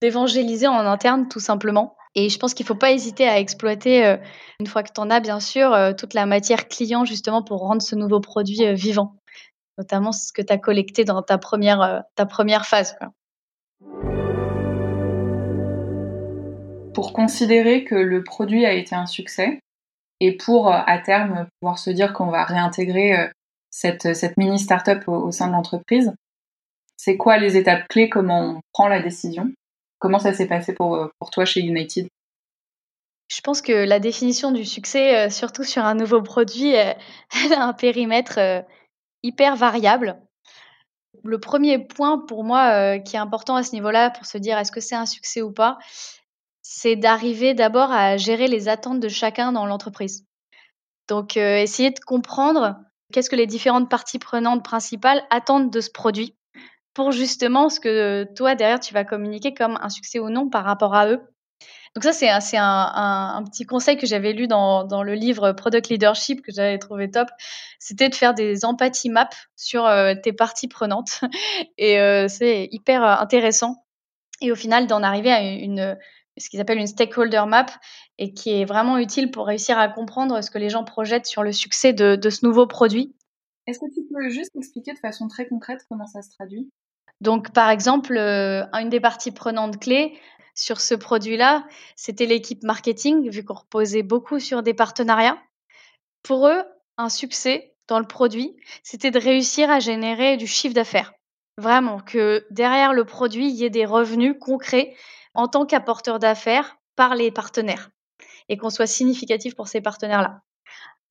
d'évangéliser 0.00 0.68
en 0.68 0.78
interne, 0.78 1.28
tout 1.28 1.40
simplement. 1.40 1.96
Et 2.14 2.28
je 2.28 2.38
pense 2.38 2.52
qu'il 2.52 2.64
ne 2.64 2.68
faut 2.68 2.74
pas 2.74 2.92
hésiter 2.92 3.26
à 3.26 3.38
exploiter, 3.38 4.04
euh, 4.04 4.16
une 4.60 4.66
fois 4.66 4.82
que 4.82 4.92
tu 4.92 5.00
as 5.00 5.20
bien 5.20 5.40
sûr, 5.40 5.72
euh, 5.72 5.92
toute 5.94 6.12
la 6.12 6.26
matière 6.26 6.68
client 6.68 7.04
justement 7.04 7.42
pour 7.42 7.60
rendre 7.60 7.80
ce 7.80 7.94
nouveau 7.94 8.20
produit 8.20 8.66
euh, 8.66 8.74
vivant. 8.74 9.16
Notamment 9.78 10.12
ce 10.12 10.32
que 10.32 10.42
tu 10.42 10.52
as 10.52 10.58
collecté 10.58 11.04
dans 11.04 11.22
ta 11.22 11.38
première, 11.38 12.02
phase. 12.66 12.98
Pour 16.92 17.14
considérer 17.14 17.84
que 17.84 17.94
le 17.94 18.22
produit 18.22 18.66
a 18.66 18.74
été 18.74 18.94
un 18.94 19.06
succès 19.06 19.60
et 20.20 20.36
pour 20.36 20.70
à 20.70 20.98
terme 20.98 21.46
pouvoir 21.58 21.78
se 21.78 21.88
dire 21.88 22.12
qu'on 22.12 22.26
va 22.26 22.44
réintégrer 22.44 23.30
cette, 23.70 24.14
cette 24.14 24.36
mini 24.36 24.58
startup 24.58 25.08
au, 25.08 25.14
au 25.14 25.30
sein 25.30 25.46
de 25.46 25.52
l'entreprise, 25.52 26.12
c'est 26.98 27.16
quoi 27.16 27.38
les 27.38 27.56
étapes 27.56 27.88
clés 27.88 28.10
Comment 28.10 28.40
on 28.40 28.60
prend 28.72 28.88
la 28.88 29.00
décision? 29.00 29.50
Comment 30.02 30.18
ça 30.18 30.34
s'est 30.34 30.48
passé 30.48 30.74
pour, 30.74 30.96
euh, 30.96 31.06
toi 31.30 31.44
chez 31.44 31.60
United? 31.60 32.08
Je 33.28 33.40
pense 33.40 33.62
que 33.62 33.72
la 33.72 34.00
définition 34.00 34.50
du 34.50 34.64
succès, 34.64 35.16
euh, 35.16 35.30
surtout 35.30 35.62
sur 35.62 35.84
un 35.84 35.94
nouveau 35.94 36.20
produit, 36.22 36.76
euh, 36.76 36.92
elle 37.44 37.52
a 37.52 37.62
un 37.62 37.72
périmètre 37.72 38.64
hyper 39.22 39.54
variable. 39.54 40.20
Le 41.22 41.38
premier 41.38 41.78
point 41.78 42.18
pour 42.18 42.42
moi 42.42 42.98
qui 42.98 43.14
est 43.14 43.20
important 43.20 43.54
à 43.54 43.62
ce 43.62 43.74
niveau-là 43.74 44.10
pour 44.10 44.26
se 44.26 44.38
dire 44.38 44.58
est-ce 44.58 44.72
que 44.72 44.80
c'est 44.80 44.96
un 44.96 45.06
succès 45.06 45.40
ou 45.40 45.52
pas, 45.52 45.78
c'est 46.62 46.96
d'arriver 46.96 47.54
d'abord 47.54 47.92
à 47.92 48.16
gérer 48.16 48.48
les 48.48 48.68
attentes 48.68 48.98
de 48.98 49.08
chacun 49.08 49.52
dans 49.52 49.66
l'entreprise. 49.66 50.26
Donc 51.06 51.36
essayer 51.36 51.92
de 51.92 52.00
comprendre 52.00 52.74
qu'est-ce 53.12 53.30
que 53.30 53.36
les 53.36 53.46
différentes 53.46 53.88
parties 53.88 54.18
prenantes 54.18 54.64
principales 54.64 55.22
attendent 55.30 55.70
de 55.70 55.80
ce 55.80 55.90
produit 55.92 56.34
pour 56.94 57.12
justement 57.12 57.68
ce 57.68 57.80
que 57.80 58.24
toi, 58.34 58.54
derrière, 58.54 58.80
tu 58.80 58.94
vas 58.94 59.04
communiquer 59.04 59.54
comme 59.54 59.78
un 59.80 59.88
succès 59.88 60.18
ou 60.18 60.30
non 60.30 60.48
par 60.48 60.64
rapport 60.64 60.94
à 60.94 61.08
eux. 61.08 61.20
Donc 61.94 62.04
ça, 62.04 62.12
c'est 62.12 62.56
un, 62.56 62.92
un, 62.94 63.44
petit 63.44 63.66
conseil 63.66 63.98
que 63.98 64.06
j'avais 64.06 64.32
lu 64.32 64.46
dans, 64.46 65.02
le 65.02 65.14
livre 65.14 65.52
Product 65.52 65.88
Leadership 65.90 66.40
que 66.40 66.50
j'avais 66.50 66.78
trouvé 66.78 67.10
top. 67.10 67.28
C'était 67.78 68.08
de 68.08 68.14
faire 68.14 68.32
des 68.32 68.64
empathy 68.64 69.10
maps 69.10 69.28
sur 69.56 69.84
euh, 69.84 70.14
tes 70.14 70.32
parties 70.32 70.68
prenantes. 70.68 71.20
Et 71.78 72.00
euh, 72.00 72.28
c'est 72.28 72.68
hyper 72.72 73.04
euh, 73.04 73.16
intéressant. 73.16 73.84
Et 74.40 74.50
au 74.50 74.54
final, 74.54 74.86
d'en 74.86 75.02
arriver 75.02 75.30
à 75.30 75.96
ce 76.38 76.48
qu'ils 76.48 76.60
appellent 76.60 76.78
une 76.78 76.86
stakeholder 76.86 77.44
map 77.46 77.66
et 78.18 78.32
qui 78.32 78.50
est 78.50 78.64
vraiment 78.64 78.96
utile 78.96 79.30
pour 79.30 79.46
réussir 79.46 79.78
à 79.78 79.88
comprendre 79.88 80.42
ce 80.42 80.50
que 80.50 80.58
les 80.58 80.70
gens 80.70 80.84
projettent 80.84 81.26
sur 81.26 81.42
le 81.42 81.52
succès 81.52 81.92
de, 81.92 82.16
de 82.16 82.30
ce 82.30 82.46
nouveau 82.46 82.66
produit. 82.66 83.14
Est-ce 83.66 83.78
que 83.78 83.92
tu 83.92 84.00
peux 84.12 84.30
juste 84.30 84.50
expliquer 84.56 84.94
de 84.94 84.98
façon 84.98 85.28
très 85.28 85.46
concrète 85.46 85.84
comment 85.88 86.06
ça 86.06 86.22
se 86.22 86.30
traduit? 86.30 86.70
Donc, 87.22 87.52
par 87.52 87.70
exemple, 87.70 88.16
euh, 88.16 88.64
une 88.72 88.88
des 88.88 88.98
parties 88.98 89.30
prenantes 89.30 89.78
clés 89.78 90.18
sur 90.56 90.80
ce 90.80 90.96
produit-là, 90.96 91.64
c'était 91.94 92.26
l'équipe 92.26 92.64
marketing, 92.64 93.30
vu 93.30 93.44
qu'on 93.44 93.54
reposait 93.54 94.02
beaucoup 94.02 94.40
sur 94.40 94.64
des 94.64 94.74
partenariats. 94.74 95.38
Pour 96.24 96.48
eux, 96.48 96.64
un 96.98 97.08
succès 97.08 97.76
dans 97.86 98.00
le 98.00 98.08
produit, 98.08 98.56
c'était 98.82 99.12
de 99.12 99.20
réussir 99.20 99.70
à 99.70 99.78
générer 99.78 100.36
du 100.36 100.48
chiffre 100.48 100.74
d'affaires. 100.74 101.12
Vraiment, 101.58 102.00
que 102.00 102.44
derrière 102.50 102.92
le 102.92 103.04
produit, 103.04 103.50
il 103.50 103.54
y 103.54 103.64
ait 103.64 103.70
des 103.70 103.86
revenus 103.86 104.34
concrets 104.40 104.96
en 105.34 105.46
tant 105.46 105.64
qu'apporteur 105.64 106.18
d'affaires 106.18 106.76
par 106.96 107.14
les 107.14 107.30
partenaires 107.30 107.90
et 108.48 108.56
qu'on 108.56 108.70
soit 108.70 108.88
significatif 108.88 109.54
pour 109.54 109.68
ces 109.68 109.80
partenaires-là. 109.80 110.40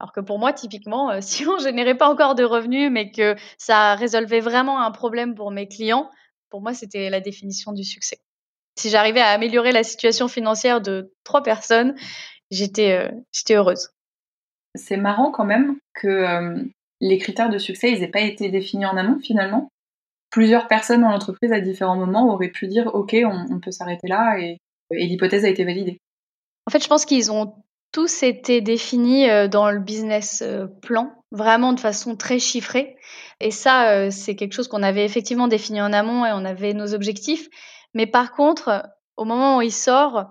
Alors 0.02 0.14
que 0.14 0.20
pour 0.20 0.39
moi, 0.39 0.52
typiquement, 0.52 1.12
euh, 1.12 1.20
si 1.22 1.47
on 1.47 1.60
générait 1.60 1.95
pas 1.95 2.10
encore 2.10 2.34
de 2.34 2.43
revenus, 2.43 2.91
mais 2.91 3.12
que 3.12 3.36
ça 3.60 3.93
résolvait 3.93 4.39
vraiment 4.39 4.82
un 4.82 4.91
problème 4.91 5.36
pour 5.36 5.52
mes 5.52 5.68
clients, 5.68 6.10
pour 6.49 6.62
moi, 6.62 6.74
c'était 6.74 7.12
la 7.12 7.22
définition 7.22 7.72
du 7.72 7.84
succès. 7.84 8.18
Si 8.80 8.89
j'arrivais 8.89 9.22
à 9.22 9.28
améliorer 9.28 9.72
la 9.72 9.84
situation 9.84 10.28
financière 10.28 10.82
de 10.82 11.14
trois 11.24 11.43
personnes 11.43 11.95
j'étais 12.49 13.12
j'étais 13.32 13.56
heureuse. 13.56 13.89
C'est 14.76 14.97
marrant 14.97 15.32
quand 15.32 15.45
même 15.45 15.78
que 15.93 16.26
les 16.99 17.18
critères 17.18 17.49
de 17.49 17.58
succès, 17.58 17.91
ils 17.91 17.99
n'aient 17.99 18.08
pas 18.08 18.22
été 18.22 18.49
définis 18.49 18.86
en 18.86 18.97
amont 18.97 19.20
finalement. 19.20 19.70
Plusieurs 20.30 20.68
personnes 20.68 21.02
dans 21.02 21.10
l'entreprise 21.10 21.52
à 21.52 21.60
différents 21.60 21.97
moments 21.97 22.34
auraient 22.34 22.49
pu 22.49 22.68
dire 22.68 22.93
OK, 22.93 23.16
on, 23.26 23.60
peut 23.60 23.72
s'arrêter 23.72 24.08
là 24.08 24.38
et, 24.39 24.58
l'hypothèse 24.91 25.45
a 25.45 25.49
été 25.49 25.64
validée. 25.64 25.97
En 26.68 26.72
fait, 26.72 26.84
je 26.84 26.88
pense 26.88 27.06
qu'ils 27.06 27.32
ont 27.32 27.54
tous 27.92 28.24
été 28.24 28.62
définis 28.62 29.28
dans 29.50 29.70
le 29.70 29.80
business 29.80 30.44
plan, 30.82 31.12
vraiment 31.32 31.74
de 31.74 31.80
façon 31.80 32.16
très 32.16 32.39
chiffrée. 32.39 32.96
Et 33.39 33.52
ça, 33.52 34.10
c'est 34.12 34.36
quelque 34.36 34.54
chose 34.54 34.68
qu'on 34.68 34.84
avait 34.84 35.06
effectivement 35.06 35.48
défini 35.48 35.82
en 35.82 35.92
amont 35.92 36.26
et 36.26 36.32
on 36.34 36.46
avait 36.46 36.74
nos 36.74 36.94
objectifs. 36.94 37.48
Mais 37.94 38.08
par 38.08 38.32
contre, 38.32 38.84
au 39.18 39.26
moment 39.26 39.58
où 39.58 39.62
il 39.62 39.74
sort, 39.74 40.30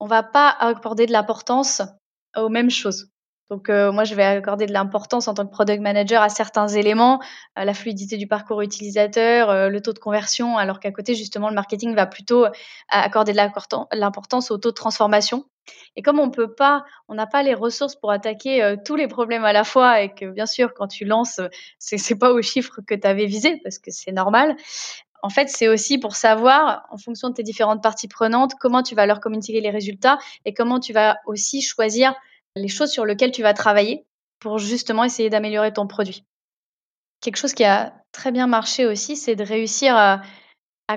on 0.00 0.06
va 0.06 0.22
pas 0.22 0.48
accorder 0.48 1.06
de 1.06 1.12
l'importance 1.12 1.82
aux 2.36 2.48
mêmes 2.48 2.70
choses. 2.70 3.10
Donc 3.50 3.68
euh, 3.68 3.92
moi, 3.92 4.04
je 4.04 4.14
vais 4.14 4.24
accorder 4.24 4.66
de 4.66 4.72
l'importance 4.72 5.28
en 5.28 5.34
tant 5.34 5.46
que 5.46 5.50
product 5.50 5.82
manager 5.82 6.22
à 6.22 6.28
certains 6.28 6.66
éléments, 6.68 7.20
à 7.54 7.64
la 7.64 7.74
fluidité 7.74 8.16
du 8.16 8.26
parcours 8.26 8.62
utilisateur, 8.62 9.50
euh, 9.50 9.68
le 9.68 9.80
taux 9.82 9.92
de 9.92 9.98
conversion, 9.98 10.56
alors 10.56 10.80
qu'à 10.80 10.90
côté, 10.90 11.14
justement, 11.14 11.48
le 11.48 11.54
marketing 11.54 11.94
va 11.94 12.06
plutôt 12.06 12.46
accorder 12.88 13.32
de 13.32 13.96
l'importance 13.98 14.50
au 14.50 14.58
taux 14.58 14.70
de 14.70 14.74
transformation. 14.74 15.44
Et 15.96 16.02
comme 16.02 16.18
on 16.18 16.30
peut 16.30 16.52
pas, 16.52 16.84
on 17.08 17.14
n'a 17.14 17.26
pas 17.26 17.42
les 17.42 17.54
ressources 17.54 17.96
pour 17.96 18.10
attaquer 18.10 18.62
euh, 18.62 18.76
tous 18.82 18.96
les 18.96 19.08
problèmes 19.08 19.44
à 19.44 19.52
la 19.52 19.64
fois, 19.64 20.02
et 20.02 20.14
que 20.14 20.26
bien 20.26 20.46
sûr, 20.46 20.74
quand 20.74 20.88
tu 20.88 21.04
lances, 21.04 21.40
c'est, 21.78 21.98
c'est 21.98 22.18
pas 22.18 22.32
au 22.32 22.42
chiffre 22.42 22.80
que 22.86 22.94
tu 22.94 23.06
avais 23.06 23.26
visé, 23.26 23.60
parce 23.62 23.78
que 23.78 23.90
c'est 23.90 24.12
normal. 24.12 24.56
En 25.22 25.30
fait, 25.30 25.48
c'est 25.48 25.68
aussi 25.68 25.96
pour 25.96 26.16
savoir, 26.16 26.86
en 26.90 26.98
fonction 26.98 27.30
de 27.30 27.34
tes 27.34 27.42
différentes 27.42 27.82
parties 27.82 28.08
prenantes, 28.08 28.52
comment 28.60 28.82
tu 28.82 28.94
vas 28.94 29.06
leur 29.06 29.20
communiquer 29.20 29.60
les 29.60 29.70
résultats 29.70 30.18
et 30.44 30.52
comment 30.52 30.80
tu 30.80 30.92
vas 30.92 31.16
aussi 31.24 31.62
choisir 31.62 32.14
les 32.56 32.68
choses 32.68 32.90
sur 32.90 33.06
lesquelles 33.06 33.32
tu 33.32 33.42
vas 33.42 33.54
travailler 33.54 34.04
pour 34.38 34.58
justement 34.58 35.04
essayer 35.04 35.30
d'améliorer 35.30 35.72
ton 35.72 35.86
produit. 35.86 36.24
Quelque 37.22 37.36
chose 37.36 37.54
qui 37.54 37.64
a 37.64 37.94
très 38.12 38.32
bien 38.32 38.46
marché 38.46 38.84
aussi, 38.84 39.16
c'est 39.16 39.34
de 39.34 39.44
réussir 39.44 39.96
à, 39.96 40.20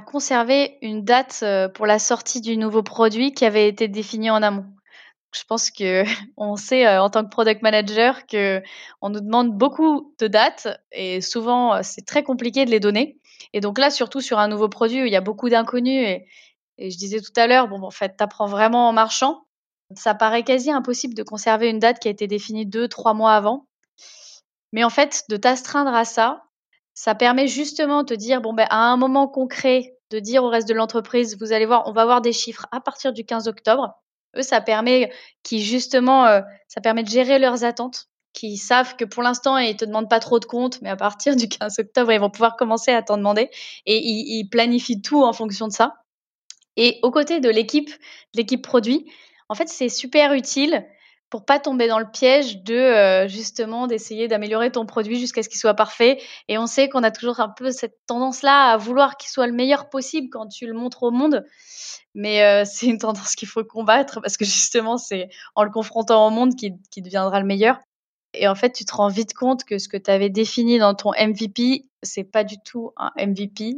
conserver 0.02 0.78
une 0.82 1.04
date 1.04 1.40
euh, 1.44 1.70
pour 1.70 1.86
la 1.86 2.00
sortie 2.00 2.42
du 2.42 2.58
nouveau 2.58 2.84
produit 2.84 3.34
qui 3.34 3.46
avait 3.46 3.68
été 3.68 3.88
définie 3.88 4.30
en 4.30 4.44
amont. 4.44 4.66
Je 5.34 5.44
pense 5.48 5.72
que 5.72 6.04
on 6.38 6.56
sait 6.56 6.86
euh, 6.86 7.02
en 7.02 7.10
tant 7.10 7.24
que 7.24 7.30
product 7.30 7.62
manager 7.62 8.26
que 8.28 8.62
on 9.02 9.10
nous 9.10 9.22
demande 9.22 9.58
beaucoup 9.58 10.14
de 10.20 10.28
dates 10.28 10.68
et 10.92 11.22
souvent 11.22 11.76
euh, 11.76 11.80
c'est 11.84 12.06
très 12.06 12.24
compliqué 12.24 12.66
de 12.66 12.72
les 12.72 12.80
donner. 12.80 13.20
Et 13.54 13.62
donc 13.62 13.78
là, 13.78 13.90
surtout 13.90 14.22
sur 14.22 14.40
un 14.40 14.48
nouveau 14.48 14.70
produit 14.70 15.02
où 15.04 15.06
il 15.06 15.12
y 15.12 15.16
a 15.16 15.22
beaucoup 15.22 15.50
d'inconnus 15.50 16.06
et, 16.06 16.28
et, 16.78 16.92
je 16.92 16.98
disais 16.98 17.22
tout 17.22 17.32
à 17.38 17.48
l'heure, 17.48 17.68
bon, 17.68 17.82
en 17.82 17.92
fait, 17.92 18.16
tu 18.18 18.24
apprends 18.24 18.46
vraiment 18.46 18.90
en 18.90 18.94
marchant. 18.94 19.46
Ça 19.96 20.14
paraît 20.14 20.44
quasi 20.44 20.70
impossible 20.70 21.14
de 21.14 21.24
conserver 21.24 21.70
une 21.70 21.80
date 21.80 22.00
qui 22.00 22.10
a 22.10 22.12
été 22.12 22.28
définie 22.28 22.66
deux, 22.66 22.88
trois 22.90 23.14
mois 23.14 23.34
avant. 23.34 23.68
Mais 24.74 24.84
en 24.84 24.90
fait, 24.90 25.24
de 25.30 25.38
t'astreindre 25.38 25.94
à 25.94 26.04
ça, 26.04 26.44
ça 26.98 27.14
permet 27.14 27.48
justement 27.48 28.02
de 28.02 28.16
dire, 28.16 28.42
bon, 28.42 28.54
ben, 28.54 28.66
à 28.72 28.92
un 28.92 28.98
moment 28.98 29.28
concret, 29.28 29.96
de 30.10 30.18
dire 30.18 30.44
au 30.44 30.50
reste 30.50 30.68
de 30.68 30.74
l'entreprise, 30.74 31.38
vous 31.40 31.54
allez 31.54 31.68
voir, 31.68 31.84
on 31.86 31.92
va 31.92 32.02
avoir 32.02 32.22
des 32.22 32.34
chiffres 32.34 32.66
à 32.72 32.82
partir 32.82 33.14
du 33.14 33.24
15 33.24 33.48
octobre. 33.48 33.94
Eux, 34.36 34.42
ça 34.42 34.62
permet, 34.62 35.12
qui 35.44 35.62
justement, 35.64 36.26
euh, 36.26 36.42
ça 36.68 36.82
permet 36.82 37.04
de 37.04 37.10
gérer 37.10 37.38
leurs 37.38 37.64
attentes, 37.64 38.08
qui 38.34 38.58
savent 38.58 38.96
que 38.96 39.06
pour 39.06 39.22
l'instant, 39.22 39.58
ils 39.58 39.78
te 39.78 39.86
demandent 39.86 40.10
pas 40.10 40.20
trop 40.20 40.40
de 40.40 40.46
comptes, 40.46 40.82
mais 40.82 40.90
à 40.90 40.96
partir 40.96 41.36
du 41.36 41.48
15 41.48 41.78
octobre, 41.78 42.12
ils 42.12 42.20
vont 42.20 42.32
pouvoir 42.32 42.56
commencer 42.56 42.90
à 42.90 43.04
t'en 43.04 43.18
demander 43.18 43.52
et 43.86 44.00
ils, 44.00 44.40
ils 44.40 44.50
planifient 44.50 45.04
tout 45.04 45.24
en 45.24 45.34
fonction 45.34 45.68
de 45.68 45.74
ça. 45.74 45.94
Et 46.78 46.98
aux 47.04 47.12
côtés 47.12 47.40
de 47.40 47.50
l'équipe, 47.50 47.92
l'équipe 48.34 48.64
produit, 48.64 49.06
en 49.50 49.54
fait, 49.54 49.70
c'est 49.70 49.90
super 49.90 50.34
utile 50.34 50.84
pour 51.30 51.46
pas 51.46 51.60
tomber 51.60 51.88
dans 51.88 52.00
le 52.00 52.10
piège 52.10 52.64
de 52.64 52.76
euh, 52.76 53.28
justement 53.28 53.88
d'essayer 53.88 54.28
d'améliorer 54.28 54.72
ton 54.72 54.86
produit 54.86 55.20
jusqu'à 55.20 55.44
ce 55.44 55.50
qu'il 55.50 55.60
soit 55.60 55.74
parfait. 55.74 56.22
Et 56.48 56.58
on 56.58 56.68
sait 56.68 56.90
qu'on 56.90 57.04
a 57.04 57.12
toujours 57.12 57.40
un 57.40 57.50
peu 57.50 57.72
cette 57.72 57.98
tendance-là 58.08 58.72
à 58.72 58.78
vouloir 58.78 59.18
qu'il 59.18 59.30
soit 59.30 59.48
le 59.48 59.54
meilleur 59.54 59.90
possible 59.90 60.30
quand 60.32 60.48
tu 60.48 60.66
le 60.66 60.74
montres 60.74 61.04
au 61.04 61.12
monde. 61.12 61.46
Mais 62.16 62.44
euh, 62.44 62.64
c'est 62.66 62.88
une 62.88 62.98
tendance 62.98 63.36
qu'il 63.36 63.48
faut 63.48 63.64
combattre 63.64 64.22
parce 64.22 64.38
que 64.38 64.46
justement, 64.46 64.98
c'est 64.98 65.30
en 65.56 65.64
le 65.64 65.72
confrontant 65.72 66.28
au 66.28 66.30
monde 66.30 66.56
qu'il 66.56 67.04
deviendra 67.04 67.40
le 67.40 67.46
meilleur. 67.46 67.78
Et 68.34 68.48
en 68.48 68.56
fait, 68.56 68.72
tu 68.72 68.86
te 68.86 68.94
rends 68.94 69.08
vite 69.08 69.34
compte 69.34 69.64
que 69.64 69.78
ce 69.78 69.88
que 69.88 69.98
tu 69.98 70.12
avais 70.12 70.30
défini 70.30 70.80
dans 70.80 70.94
ton 70.94 71.12
MVP, 71.12 71.86
c'est 72.04 72.24
pas 72.24 72.44
du 72.44 72.58
tout 72.60 72.92
un 72.98 73.12
MVP. 73.18 73.76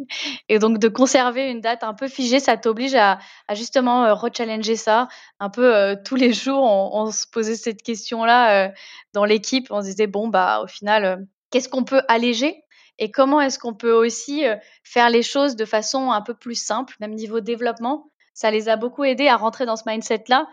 Et 0.50 0.60
donc, 0.60 0.80
de 0.80 0.88
conserver 0.88 1.50
une 1.50 1.62
date 1.62 1.84
un 1.84 1.94
peu 1.94 2.08
figée, 2.08 2.40
ça 2.40 2.58
t'oblige 2.58 2.96
à, 2.96 3.20
justement 3.54 4.06
euh, 4.06 4.14
rechallenger 4.14 4.76
ça. 4.76 5.08
Un 5.40 5.50
peu 5.50 5.76
euh, 5.76 5.96
tous 6.04 6.16
les 6.16 6.34
jours, 6.34 6.64
on, 6.64 7.12
se 7.12 7.26
posait 7.28 7.56
cette 7.56 7.82
question-là 7.82 8.66
euh, 8.66 8.72
dans 9.14 9.26
l'équipe. 9.26 9.68
On 9.70 9.82
se 9.82 9.88
disait, 9.88 10.08
bon, 10.08 10.28
bah, 10.28 10.62
au 10.64 10.68
final, 10.68 11.26
qu'est-ce 11.52 11.70
qu'on 11.70 11.84
peut 11.84 12.02
alléger? 12.08 12.64
Et 12.98 13.12
comment 13.12 13.40
est-ce 13.40 13.60
qu'on 13.60 13.74
peut 13.74 13.94
aussi 13.94 14.44
faire 14.84 15.10
les 15.10 15.24
choses 15.24 15.56
de 15.56 15.64
façon 15.64 16.12
un 16.12 16.22
peu 16.22 16.34
plus 16.34 16.62
simple, 16.62 16.96
même 17.00 17.14
niveau 17.14 17.40
développement? 17.40 18.12
Ça 18.34 18.52
les 18.52 18.68
a 18.68 18.76
beaucoup 18.76 19.06
aidés 19.06 19.30
à 19.30 19.38
rentrer 19.38 19.66
dans 19.66 19.78
ce 19.78 19.84
mindset-là 19.86 20.48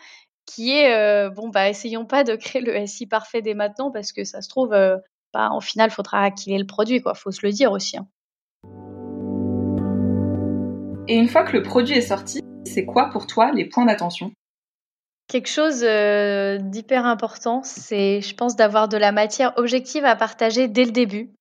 qui 0.47 0.73
est 0.73 0.95
euh, 0.95 1.29
bon 1.29 1.49
bah 1.49 1.69
essayons 1.69 2.07
pas 2.07 2.25
de 2.25 2.37
créer 2.37 2.63
le 2.63 2.87
SI 2.87 3.07
parfait 3.07 3.43
dès 3.43 3.55
maintenant 3.55 3.91
parce 3.91 4.13
que 4.13 4.25
ça 4.25 4.41
se 4.41 4.49
trouve 4.49 4.73
euh, 4.73 4.97
bah, 5.35 5.51
au 5.55 5.61
final 5.61 5.91
faudra 5.91 6.31
qu'il 6.31 6.53
ait 6.53 6.59
le 6.59 6.67
produit 6.67 7.03
quoi. 7.03 7.15
Faut 7.15 7.33
se 7.33 7.45
le 7.45 7.53
dire 7.53 7.73
aussi 7.73 7.99
hein. 7.99 8.07
et 11.09 11.17
une 11.17 11.29
fois 11.29 11.43
que 11.43 11.53
le 11.57 11.63
produit 11.63 11.97
est 11.97 12.01
sorti 12.01 12.41
c'est 12.65 12.87
quoi 12.87 13.11
pour 13.11 13.27
toi 13.27 13.53
les 13.53 13.65
points 13.65 13.85
d'attention? 13.85 14.33
Quelque 15.29 15.49
chose 15.49 15.83
euh, 15.83 16.59
d'hyper 16.59 17.05
important 17.05 17.63
c'est 17.65 18.21
je 18.21 18.35
pense 18.35 18.55
d'avoir 18.55 18.89
de 18.89 18.97
la 18.97 19.11
matière 19.11 19.53
objective 19.57 20.05
à 20.05 20.15
partager 20.17 20.69
dès 20.69 20.85
le 20.85 20.93
début. 20.93 21.33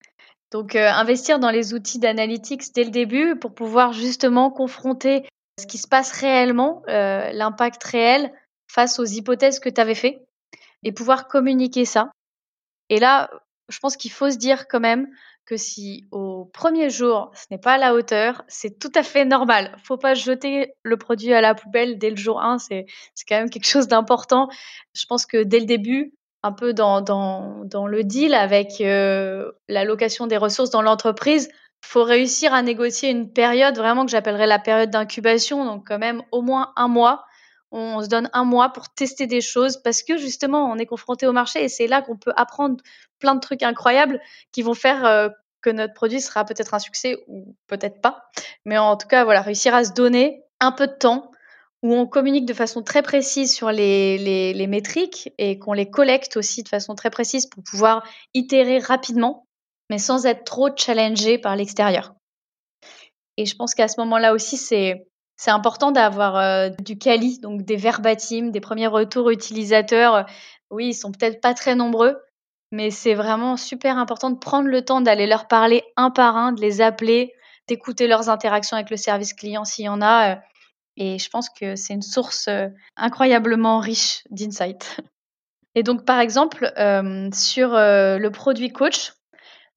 Donc 0.52 0.76
investir 0.76 1.40
dans 1.40 1.50
les 1.50 1.74
outils 1.74 2.00
d'analytics 2.00 2.74
dès 2.74 2.86
le 2.86 2.92
début 2.92 3.36
pour 3.36 3.54
pouvoir 3.54 3.94
justement 3.94 4.52
confronter 4.52 5.28
ce 5.60 5.68
qui 5.68 5.78
se 5.78 5.88
passe 5.88 6.12
réellement 6.12 6.82
l'impact 6.88 7.84
réel 7.84 8.32
face 8.76 9.00
aux 9.00 9.06
hypothèses 9.06 9.60
que 9.60 9.70
tu 9.70 9.80
avais 9.80 9.96
fait 9.96 10.28
et 10.84 10.92
pouvoir 10.92 11.30
communiquer 11.30 11.86
ça. 11.86 12.12
Et 12.90 13.00
là, 13.00 13.30
je 13.70 13.80
pense 13.80 13.96
qu'il 13.96 14.12
faut 14.12 14.30
se 14.30 14.38
dire 14.38 14.68
quand 14.68 14.82
même 14.82 15.08
que 15.46 15.56
si 15.56 16.06
au 16.12 16.46
premier 16.46 16.90
jour, 16.90 17.32
ce 17.34 17.46
n'est 17.52 17.58
pas 17.58 17.74
à 17.74 17.78
la 17.78 17.94
hauteur, 17.94 18.44
c'est 18.48 18.78
tout 18.78 18.92
à 18.94 19.02
fait 19.02 19.24
normal. 19.24 19.78
Faut 19.84 19.98
pas 19.98 20.14
jeter 20.14 20.74
le 20.84 20.98
produit 20.98 21.34
à 21.34 21.40
la 21.40 21.56
poubelle 21.56 21.98
dès 21.98 22.10
le 22.10 22.18
jour 22.18 22.42
1, 22.42 22.60
c'est 22.60 22.86
quand 23.30 23.38
même 23.38 23.50
quelque 23.50 23.68
chose 23.68 23.88
d'important. 23.88 24.50
Je 24.94 25.06
pense 25.06 25.26
que 25.26 25.42
dès 25.42 25.60
le 25.60 25.66
début, 25.66 26.14
un 26.44 26.52
peu 26.52 26.74
dans, 26.74 27.02
dans, 27.02 27.64
dans 27.64 27.88
le 27.88 28.04
deal 28.04 28.34
avec 28.34 28.82
euh, 28.82 29.52
l'allocation 29.70 30.28
des 30.28 30.38
ressources 30.38 30.70
dans 30.70 30.82
l'entreprise, 30.82 31.50
faut 31.82 32.04
réussir 32.04 32.54
à 32.54 32.62
négocier 32.62 33.10
une 33.10 33.32
période 33.32 33.78
vraiment 33.78 34.06
que 34.06 34.12
j'appellerais 34.12 34.48
la 34.48 34.60
période 34.60 34.90
d'incubation, 34.90 35.64
donc 35.64 35.88
quand 35.88 36.00
même 36.00 36.24
au 36.32 36.42
moins 36.42 36.74
un 36.76 36.88
mois 36.88 37.26
on 37.76 38.02
se 38.02 38.08
donne 38.08 38.30
un 38.34 38.46
mois 38.46 38.70
pour 38.70 38.90
tester 38.90 39.28
des 39.28 39.42
choses 39.42 39.78
parce 39.78 40.02
que 40.02 40.18
justement, 40.18 40.72
on 40.72 40.78
est 40.78 40.86
confronté 40.86 41.28
au 41.28 41.34
marché 41.34 41.64
et 41.64 41.70
c'est 41.70 41.88
là 41.88 42.02
qu'on 42.02 42.18
peut 42.18 42.32
apprendre 42.38 42.82
plein 43.20 43.36
de 43.36 43.42
trucs 43.42 43.64
incroyables 43.64 44.22
qui 44.52 44.62
vont 44.62 44.74
faire 44.74 45.06
euh, 45.06 45.30
que 45.62 45.70
notre 45.70 45.94
produit 45.94 46.22
sera 46.22 46.46
peut-être 46.46 46.74
un 46.74 46.80
succès 46.80 47.24
ou 47.28 47.56
peut-être 47.68 48.02
pas. 48.02 48.30
Mais 48.66 48.78
en 48.78 48.96
tout 48.96 49.08
cas, 49.08 49.26
voilà, 49.26 49.42
réussir 49.42 49.76
à 49.76 49.84
se 49.84 49.92
donner 49.92 50.44
un 50.62 50.72
peu 50.72 50.88
de 50.88 50.94
temps 50.94 51.32
où 51.84 51.94
on 51.94 52.08
communique 52.08 52.46
de 52.46 52.54
façon 52.54 52.82
très 52.82 53.04
précise 53.04 53.54
sur 53.54 53.72
les, 53.72 54.54
les 54.54 54.68
métriques 54.68 55.34
et 55.38 55.60
qu'on 55.60 55.74
les 55.74 55.90
collecte 55.90 56.38
aussi 56.38 56.64
de 56.64 56.70
façon 56.70 56.96
très 56.96 57.10
précise 57.10 57.46
pour 57.46 57.62
pouvoir 57.64 58.08
itérer 58.34 58.80
rapidement, 58.80 59.46
mais 59.90 60.00
sans 60.00 60.26
être 60.26 60.46
trop 60.46 60.70
challengé 60.76 61.38
par 61.38 61.56
l'extérieur. 61.56 62.16
Et 63.38 63.46
je 63.46 63.56
pense 63.56 63.76
qu'à 63.76 63.88
ce 63.88 64.00
moment-là 64.00 64.34
aussi, 64.34 64.56
c'est 64.58 65.08
c'est 65.38 65.52
important 65.52 65.92
d'avoir 65.92 66.38
euh, 66.38 66.70
du 66.80 66.98
quali, 66.98 67.40
donc 67.40 67.64
des 67.64 67.76
verbatims, 67.76 68.52
des 68.52 68.62
premiers 68.62 68.88
retours 68.88 69.30
utilisateurs. 69.30 70.26
Oui, 70.72 70.88
ils 70.88 70.94
sont 70.94 71.12
peut-être 71.12 71.42
pas 71.42 71.54
très 71.54 71.76
nombreux, 71.76 72.18
mais 72.72 72.90
c'est 72.90 73.16
vraiment 73.16 73.58
super 73.58 73.98
important 73.98 74.30
de 74.30 74.38
prendre 74.38 74.70
le 74.70 74.84
temps 74.84 75.02
d'aller 75.02 75.28
leur 75.28 75.48
parler 75.48 75.84
un 75.98 76.10
par 76.10 76.38
un, 76.38 76.54
de 76.54 76.62
les 76.62 76.82
appeler, 76.82 77.34
d'écouter 77.68 78.08
leurs 78.08 78.30
interactions 78.30 78.78
avec 78.78 78.90
le 78.90 78.98
service 78.98 79.34
client 79.34 79.66
s'il 79.66 79.86
y 79.86 79.90
en 79.90 80.02
a. 80.02 80.32
Euh, 80.32 80.36
et 80.98 81.20
je 81.20 81.30
pense 81.30 81.50
que 81.50 81.76
c'est 81.76 81.94
une 81.94 82.02
source 82.02 82.48
euh, 82.48 82.70
incroyablement 82.96 83.80
riche 83.80 84.24
d'insights. 84.30 85.02
Et 85.78 85.84
donc, 85.84 86.06
par 86.06 86.22
exemple, 86.22 86.72
sur 87.34 87.72
le 87.74 88.30
produit 88.30 88.72
coach, 88.72 89.12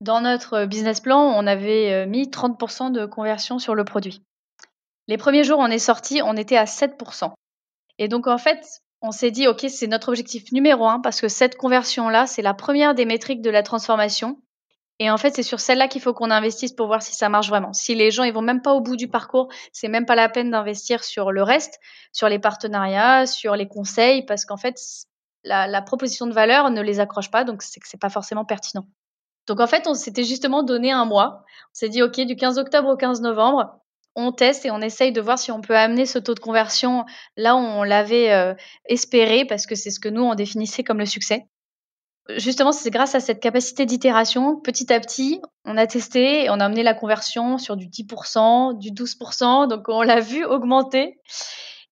dans 0.00 0.20
notre 0.20 0.64
business 0.64 1.00
plan, 1.00 1.18
on 1.18 1.44
avait 1.44 2.06
mis 2.06 2.28
30% 2.28 2.92
de 2.92 3.04
conversion 3.04 3.58
sur 3.58 3.74
le 3.74 3.84
produit. 3.84 4.22
Les 5.08 5.16
premiers 5.16 5.42
jours, 5.42 5.58
on 5.58 5.66
est 5.66 5.78
sorti, 5.78 6.20
on 6.22 6.36
était 6.36 6.56
à 6.56 6.64
7%. 6.64 7.32
Et 7.98 8.08
donc, 8.08 8.26
en 8.26 8.38
fait, 8.38 8.64
on 9.00 9.10
s'est 9.10 9.30
dit, 9.30 9.48
OK, 9.48 9.64
c'est 9.68 9.86
notre 9.86 10.10
objectif 10.10 10.52
numéro 10.52 10.86
un 10.86 11.00
parce 11.00 11.20
que 11.20 11.28
cette 11.28 11.56
conversion-là, 11.56 12.26
c'est 12.26 12.42
la 12.42 12.54
première 12.54 12.94
des 12.94 13.04
métriques 13.04 13.42
de 13.42 13.50
la 13.50 13.62
transformation. 13.62 14.40
Et 15.00 15.10
en 15.10 15.16
fait, 15.16 15.34
c'est 15.34 15.44
sur 15.44 15.60
celle-là 15.60 15.86
qu'il 15.86 16.02
faut 16.02 16.12
qu'on 16.12 16.30
investisse 16.30 16.72
pour 16.72 16.88
voir 16.88 17.02
si 17.02 17.14
ça 17.14 17.28
marche 17.28 17.48
vraiment. 17.48 17.72
Si 17.72 17.94
les 17.94 18.10
gens 18.10 18.24
ils 18.24 18.32
vont 18.32 18.42
même 18.42 18.62
pas 18.62 18.72
au 18.72 18.80
bout 18.80 18.96
du 18.96 19.08
parcours, 19.08 19.48
c'est 19.72 19.88
même 19.88 20.06
pas 20.06 20.16
la 20.16 20.28
peine 20.28 20.50
d'investir 20.50 21.04
sur 21.04 21.30
le 21.30 21.42
reste, 21.42 21.78
sur 22.12 22.28
les 22.28 22.40
partenariats, 22.40 23.26
sur 23.26 23.54
les 23.54 23.68
conseils, 23.68 24.26
parce 24.26 24.44
qu'en 24.44 24.56
fait, 24.56 24.76
la, 25.44 25.82
proposition 25.82 26.26
de 26.26 26.32
valeur 26.32 26.70
ne 26.70 26.82
les 26.82 26.98
accroche 26.98 27.30
pas, 27.30 27.44
donc 27.44 27.62
c'est 27.62 27.78
que 27.78 27.88
c'est 27.88 28.00
pas 28.00 28.10
forcément 28.10 28.44
pertinent. 28.44 28.86
Donc 29.46 29.60
en 29.60 29.68
fait, 29.68 29.86
on 29.86 29.94
s'était 29.94 30.24
justement 30.24 30.64
donné 30.64 30.90
un 30.90 31.04
mois. 31.04 31.44
On 31.70 31.74
s'est 31.74 31.88
dit, 31.88 32.02
OK, 32.02 32.20
du 32.20 32.34
15 32.34 32.58
octobre 32.58 32.88
au 32.88 32.96
15 32.96 33.20
novembre, 33.20 33.80
on 34.18 34.32
teste 34.32 34.66
et 34.66 34.70
on 34.72 34.80
essaye 34.80 35.12
de 35.12 35.20
voir 35.20 35.38
si 35.38 35.52
on 35.52 35.60
peut 35.60 35.76
amener 35.76 36.04
ce 36.04 36.18
taux 36.18 36.34
de 36.34 36.40
conversion 36.40 37.04
là 37.36 37.54
où 37.54 37.58
on 37.58 37.84
l'avait 37.84 38.32
euh, 38.32 38.52
espéré, 38.84 39.44
parce 39.44 39.64
que 39.64 39.76
c'est 39.76 39.90
ce 39.90 40.00
que 40.00 40.08
nous, 40.08 40.22
on 40.22 40.34
définissait 40.34 40.82
comme 40.82 40.98
le 40.98 41.06
succès. 41.06 41.46
Justement, 42.36 42.72
c'est 42.72 42.90
grâce 42.90 43.14
à 43.14 43.20
cette 43.20 43.40
capacité 43.40 43.86
d'itération, 43.86 44.60
petit 44.60 44.92
à 44.92 44.98
petit, 45.00 45.40
on 45.64 45.76
a 45.76 45.86
testé 45.86 46.44
et 46.44 46.50
on 46.50 46.54
a 46.54 46.64
amené 46.64 46.82
la 46.82 46.94
conversion 46.94 47.58
sur 47.58 47.76
du 47.76 47.86
10%, 47.86 48.76
du 48.76 48.90
12%, 48.90 49.68
donc 49.68 49.88
on 49.88 50.02
l'a 50.02 50.20
vu 50.20 50.44
augmenter. 50.44 51.20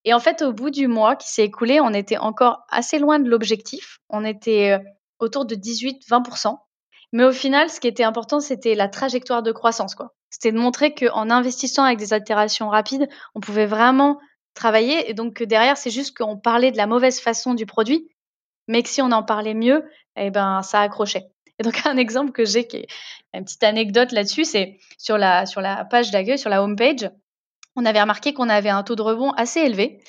Et 0.05 0.13
en 0.13 0.19
fait, 0.19 0.43
au 0.43 0.53
bout 0.53 0.71
du 0.71 0.89
mois 0.89 1.15
qui 1.15 1.29
s'est 1.29 1.45
écoulé, 1.45 1.81
on 1.81 1.95
était 1.95 2.19
encore 2.19 2.59
assez 2.69 2.99
loin 2.99 3.21
de 3.21 3.31
l'objectif. 3.31 3.99
On 4.11 4.25
était 4.25 4.73
euh, 4.73 4.79
autour 5.21 5.47
de 5.47 5.55
18-20%. 5.55 6.57
Mais 7.13 7.25
au 7.25 7.33
final, 7.33 7.71
ce 7.71 7.81
qui 7.81 7.89
était 7.89 8.05
important, 8.05 8.41
c'était 8.41 8.75
la 8.75 8.89
trajectoire 8.89 9.43
de 9.43 9.53
croissance. 9.53 9.95
quoi. 9.95 10.15
C'était 10.31 10.53
de 10.53 10.59
montrer 10.59 10.95
qu'en 10.95 11.31
investissant 11.31 11.85
avec 11.85 11.99
des 11.99 12.13
altérations 12.13 12.69
rapides, 12.69 13.09
on 13.35 13.41
pouvait 13.41 13.67
vraiment 13.67 14.19
travailler. 14.55 15.09
Et 15.09 15.15
donc, 15.15 15.43
derrière, 15.43 15.77
c'est 15.77 15.91
juste 15.91 16.17
qu'on 16.17 16.37
parlait 16.37 16.73
de 16.73 16.77
la 16.77 16.87
mauvaise 16.87 17.21
façon 17.21 17.55
du 17.55 17.67
produit, 17.67 18.09
mais 18.69 18.83
que 18.83 18.89
si 18.89 19.01
on 19.03 19.13
en 19.13 19.23
parlait 19.23 19.55
mieux, 19.55 19.85
eh 20.17 20.31
ben, 20.31 20.63
ça 20.63 20.81
accrochait. 20.81 21.27
Et 21.59 21.63
donc, 21.63 21.87
un 21.87 21.97
exemple 21.97 22.33
que 22.33 22.45
j'ai, 22.45 22.67
qui 22.67 22.79
est 22.79 22.87
une 23.33 23.45
petite 23.45 23.65
anecdote 23.65 24.13
là-dessus, 24.13 24.45
c'est 24.45 24.79
sur 24.99 25.17
la, 25.17 25.47
sur 25.47 25.61
la 25.61 25.85
page 25.85 26.11
d'accueil, 26.11 26.39
sur 26.39 26.51
la 26.51 26.63
homepage 26.63 27.09
on 27.77 27.85
avait 27.85 28.01
remarqué 28.01 28.33
qu'on 28.33 28.49
avait 28.49 28.71
un 28.71 28.83
taux 28.83 28.97
de 28.97 29.03
rebond 29.03 29.31
assez 29.33 29.61
élevé. 29.61 30.03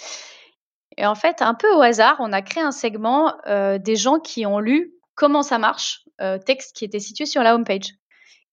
Et 0.97 1.05
en 1.05 1.15
fait, 1.15 1.41
un 1.41 1.53
peu 1.53 1.71
au 1.75 1.81
hasard, 1.81 2.15
on 2.19 2.33
a 2.33 2.41
créé 2.41 2.63
un 2.63 2.71
segment 2.71 3.35
euh, 3.45 3.77
des 3.77 3.95
gens 3.95 4.19
qui 4.19 4.45
ont 4.45 4.59
lu 4.59 4.93
comment 5.13 5.43
ça 5.43 5.59
marche, 5.59 6.03
euh, 6.21 6.37
texte 6.37 6.75
qui 6.75 6.85
était 6.85 6.99
situé 6.99 7.25
sur 7.25 7.43
la 7.43 7.55
homepage. 7.55 7.93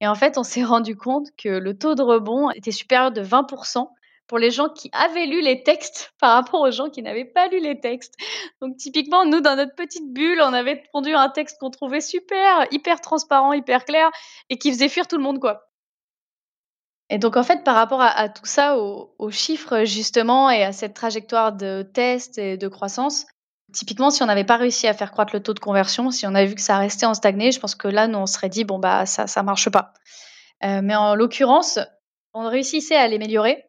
Et 0.01 0.07
en 0.07 0.15
fait, 0.15 0.39
on 0.39 0.43
s'est 0.43 0.65
rendu 0.65 0.97
compte 0.97 1.29
que 1.37 1.49
le 1.49 1.77
taux 1.77 1.95
de 1.95 2.03
rebond 2.03 2.51
était 2.51 2.73
supérieur 2.73 3.13
de 3.13 3.23
20% 3.23 3.89
pour 4.27 4.39
les 4.39 4.51
gens 4.51 4.69
qui 4.71 4.91
avaient 4.93 5.27
lu 5.27 5.43
les 5.43 5.63
textes 5.63 6.15
par 6.21 6.35
rapport 6.35 6.61
aux 6.61 6.71
gens 6.71 6.89
qui 6.89 7.03
n'avaient 7.03 7.25
pas 7.25 7.49
lu 7.49 7.61
les 7.61 7.81
textes. 7.81 8.15
Donc 8.61 8.77
typiquement, 8.77 9.25
nous, 9.25 9.41
dans 9.41 9.57
notre 9.57 9.75
petite 9.75 10.13
bulle, 10.13 10.41
on 10.41 10.53
avait 10.53 10.83
pondu 10.93 11.15
un 11.15 11.29
texte 11.29 11.59
qu'on 11.61 11.71
trouvait 11.71 12.01
super, 12.01 12.67
hyper 12.71 13.01
transparent, 13.01 13.53
hyper 13.53 13.85
clair, 13.85 14.11
et 14.51 14.59
qui 14.59 14.73
faisait 14.73 14.89
fuir 14.89 15.07
tout 15.07 15.17
le 15.17 15.23
monde, 15.23 15.41
quoi. 15.41 15.69
Et 17.11 17.19
donc, 17.19 17.37
en 17.37 17.43
fait, 17.43 17.65
par 17.65 17.75
rapport 17.75 18.01
à, 18.01 18.29
tout 18.31 18.47
ça, 18.47 18.79
aux, 18.79 19.31
chiffres, 19.31 19.85
justement, 19.85 20.51
et 20.51 20.65
à 20.65 20.73
cette 20.73 20.95
trajectoire 20.95 21.53
de 21.53 21.83
test 21.83 22.39
et 22.39 22.57
de 22.57 22.67
croissance, 22.67 23.27
typiquement, 23.75 24.11
si 24.11 24.23
on 24.23 24.27
n'avait 24.27 24.45
pas 24.45 24.57
réussi 24.57 24.87
à 24.87 24.95
faire 24.95 25.13
croître 25.13 25.35
le 25.35 25.43
taux 25.43 25.55
de 25.55 25.61
conversion, 25.61 26.11
si 26.11 26.27
on 26.27 26.35
avait 26.35 26.47
vu 26.47 26.55
que 26.55 26.61
ça 26.61 26.79
restait 26.79 27.07
en 27.07 27.15
stagné, 27.15 27.53
je 27.53 27.61
pense 27.61 27.75
que 27.75 27.89
là, 27.89 28.07
nous, 28.07 28.19
on 28.19 28.27
serait 28.27 28.49
dit, 28.49 28.65
bon, 28.65 28.79
bah, 28.79 29.05
ça 29.05 29.25
ne 29.25 29.43
marche 29.45 29.69
pas. 29.69 29.93
Euh, 30.65 30.81
mais 30.83 30.95
en 30.95 31.15
l'occurrence, 31.15 31.79
on 32.33 32.49
réussissait 32.49 32.97
à 32.97 33.09
l'améliorer. 33.09 33.65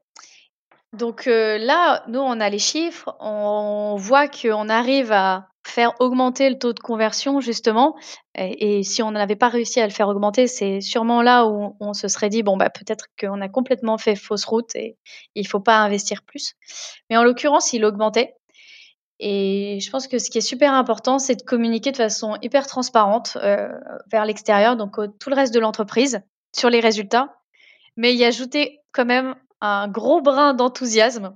Donc 0.93 1.27
euh, 1.27 1.57
là, 1.57 2.03
nous, 2.07 2.19
on 2.19 2.39
a 2.39 2.49
les 2.49 2.59
chiffres, 2.59 3.15
on 3.19 3.95
voit 3.97 4.27
qu'on 4.29 4.69
arrive 4.69 5.11
à 5.11 5.49
faire 5.67 5.93
augmenter 5.99 6.49
le 6.49 6.57
taux 6.57 6.73
de 6.73 6.79
conversion 6.79 7.41
justement. 7.41 7.95
Et, 8.35 8.83
si 8.83 9.01
on 9.03 9.11
n'avait 9.11 9.35
pas 9.35 9.49
réussi 9.49 9.81
à 9.81 9.87
le 9.87 9.91
faire 9.91 10.07
augmenter, 10.07 10.47
c'est 10.47 10.79
sûrement 10.79 11.21
là 11.21 11.47
où 11.47 11.75
on 11.79 11.93
se 11.93 12.07
serait 12.07 12.29
dit 12.29 12.43
bon 12.43 12.55
bah 12.55 12.69
peut-être 12.69 13.07
qu'on 13.19 13.41
a 13.41 13.49
complètement 13.49 13.97
fait 13.97 14.15
fausse 14.15 14.45
route 14.45 14.73
et 14.75 14.97
il 15.33 15.47
faut 15.47 15.59
pas 15.59 15.77
investir 15.79 16.21
plus. 16.21 16.53
Mais 17.09 17.17
en 17.17 17.23
l'occurrence, 17.23 17.73
il 17.73 17.83
augmentait. 17.83 18.35
Et 19.19 19.79
je 19.81 19.89
pense 19.89 20.07
que 20.07 20.19
ce 20.19 20.29
qui 20.29 20.39
est 20.39 20.41
super 20.41 20.73
important, 20.73 21.19
c'est 21.19 21.35
de 21.35 21.43
communiquer 21.43 21.91
de 21.91 21.97
façon 21.97 22.37
hyper 22.41 22.67
transparente 22.67 23.37
euh, 23.41 23.69
vers 24.11 24.25
l'extérieur, 24.25 24.75
donc 24.75 24.95
tout 25.19 25.29
le 25.29 25.35
reste 25.35 25.53
de 25.53 25.59
l'entreprise, 25.59 26.21
sur 26.55 26.69
les 26.69 26.79
résultats, 26.79 27.35
mais 27.95 28.13
y 28.13 28.25
ajouter 28.25 28.81
quand 28.91 29.05
même 29.05 29.35
un 29.61 29.87
gros 29.87 30.21
brin 30.21 30.53
d'enthousiasme 30.53 31.33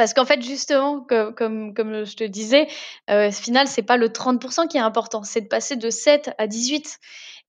parce 0.00 0.14
qu'en 0.14 0.24
fait, 0.24 0.40
justement, 0.40 1.02
comme, 1.02 1.74
je 1.76 2.16
te 2.16 2.24
disais, 2.24 2.68
euh, 3.10 3.30
final, 3.30 3.68
c'est 3.68 3.82
pas 3.82 3.98
le 3.98 4.08
30% 4.08 4.66
qui 4.66 4.78
est 4.78 4.80
important, 4.80 5.24
c'est 5.24 5.42
de 5.42 5.46
passer 5.46 5.76
de 5.76 5.90
7 5.90 6.30
à 6.38 6.46
18. 6.46 6.98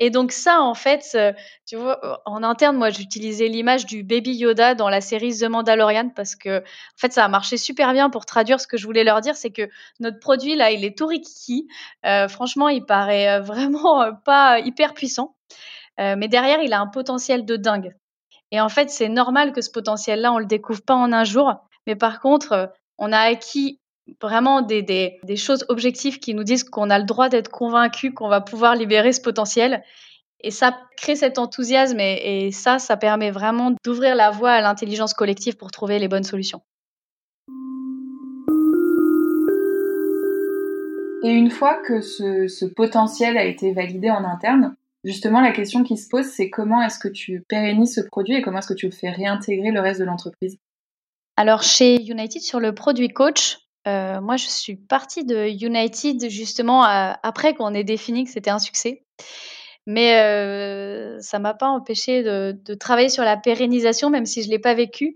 Et 0.01 0.09
donc 0.09 0.33
ça, 0.33 0.59
en 0.59 0.73
fait, 0.73 1.11
euh, 1.15 1.31
tu 1.65 1.77
vois, 1.77 2.05
euh, 2.05 2.17
en 2.25 2.43
interne, 2.43 2.75
moi, 2.75 2.89
j'utilisais 2.89 3.47
l'image 3.47 3.85
du 3.85 4.03
baby 4.03 4.33
Yoda 4.33 4.75
dans 4.75 4.89
la 4.89 4.99
série 4.99 5.33
The 5.33 5.45
Mandalorian 5.45 6.09
parce 6.13 6.35
que, 6.35 6.59
en 6.59 6.97
fait, 6.97 7.13
ça 7.13 7.23
a 7.23 7.29
marché 7.29 7.55
super 7.55 7.93
bien 7.93 8.09
pour 8.09 8.25
traduire 8.25 8.59
ce 8.59 8.67
que 8.67 8.75
je 8.75 8.83
voulais 8.85 9.05
leur 9.05 9.21
dire, 9.21 9.37
c'est 9.37 9.51
que 9.51 9.69
notre 10.01 10.19
produit 10.19 10.55
là, 10.55 10.71
il 10.71 10.83
est 10.83 10.97
tout 10.97 11.07
rikiki. 11.07 11.69
franchement, 12.27 12.67
il 12.67 12.83
paraît 12.83 13.39
vraiment 13.39 14.13
pas 14.25 14.59
hyper 14.59 14.93
puissant, 14.93 15.37
mais 15.97 16.27
derrière, 16.27 16.61
il 16.61 16.73
a 16.73 16.81
un 16.81 16.87
potentiel 16.87 17.45
de 17.45 17.55
dingue. 17.55 17.95
Et 18.51 18.59
en 18.59 18.67
fait, 18.67 18.89
c'est 18.89 19.07
normal 19.07 19.53
que 19.53 19.61
ce 19.61 19.71
potentiel-là, 19.71 20.33
on 20.33 20.37
le 20.37 20.45
découvre 20.45 20.81
pas 20.81 20.95
en 20.95 21.13
un 21.13 21.23
jour. 21.23 21.55
Mais 21.87 21.95
par 21.95 22.19
contre, 22.19 22.51
euh, 22.53 22.67
on 22.97 23.11
a 23.11 23.19
acquis 23.19 23.79
vraiment 24.21 24.61
des, 24.61 25.19
choses 25.35 25.65
objectives 25.69 26.19
qui 26.19 26.33
nous 26.33 26.43
disent 26.43 26.63
qu'on 26.63 26.89
a 26.89 26.99
le 26.99 27.05
droit 27.05 27.29
d'être 27.29 27.49
convaincu 27.49 28.13
qu'on 28.13 28.27
va 28.27 28.41
pouvoir 28.41 28.75
libérer 28.75 29.13
ce 29.13 29.21
potentiel. 29.21 29.83
Et 30.41 30.51
ça 30.51 30.77
crée 30.97 31.15
cet 31.15 31.37
enthousiasme 31.37 31.99
et, 31.99 32.47
et 32.47 32.51
ça, 32.51 32.79
ça 32.79 32.97
permet 32.97 33.31
vraiment 33.31 33.75
d'ouvrir 33.83 34.15
la 34.15 34.31
voie 34.31 34.51
à 34.51 34.61
l'intelligence 34.61 35.13
collective 35.13 35.55
pour 35.55 35.71
trouver 35.71 35.99
les 35.99 36.07
bonnes 36.07 36.23
solutions. 36.23 36.61
Et 41.23 41.29
une 41.29 41.51
fois 41.51 41.75
que 41.85 42.01
ce, 42.01 42.47
ce, 42.47 42.65
potentiel 42.65 43.37
a 43.37 43.45
été 43.45 43.73
validé 43.73 44.09
en 44.09 44.23
interne, 44.23 44.75
justement, 45.03 45.39
la 45.39 45.51
question 45.51 45.83
qui 45.83 45.95
se 45.97 46.09
pose, 46.09 46.25
c'est 46.25 46.49
comment 46.49 46.81
est-ce 46.81 46.97
que 46.97 47.07
tu 47.07 47.43
pérennises 47.47 47.93
ce 47.93 48.01
produit 48.01 48.35
et 48.35 48.41
comment 48.41 48.57
est-ce 48.57 48.67
que 48.67 48.73
tu 48.73 48.87
le 48.87 48.91
fais 48.91 49.11
réintégrer 49.11 49.69
le 49.69 49.81
reste 49.81 49.99
de 49.99 50.05
l'entreprise? 50.05 50.57
Alors 51.41 51.63
chez 51.63 51.99
United, 52.03 52.39
sur 52.39 52.59
le 52.59 52.71
produit 52.75 53.09
coach, 53.09 53.57
euh, 53.87 54.21
moi 54.21 54.37
je 54.37 54.45
suis 54.45 54.75
partie 54.75 55.25
de 55.25 55.47
United 55.47 56.29
justement 56.29 56.83
après 56.83 57.55
qu'on 57.55 57.73
ait 57.73 57.83
défini 57.83 58.25
que 58.25 58.29
c'était 58.29 58.51
un 58.51 58.59
succès. 58.59 59.03
Mais 59.87 60.19
euh, 60.19 61.19
ça 61.19 61.39
m'a 61.39 61.55
pas 61.55 61.65
empêché 61.65 62.21
de, 62.21 62.75
travailler 62.75 63.09
sur 63.09 63.23
la 63.23 63.37
pérennisation, 63.37 64.11
même 64.11 64.27
si 64.27 64.43
je 64.43 64.51
l'ai 64.51 64.59
pas 64.59 64.75
vécu, 64.75 65.15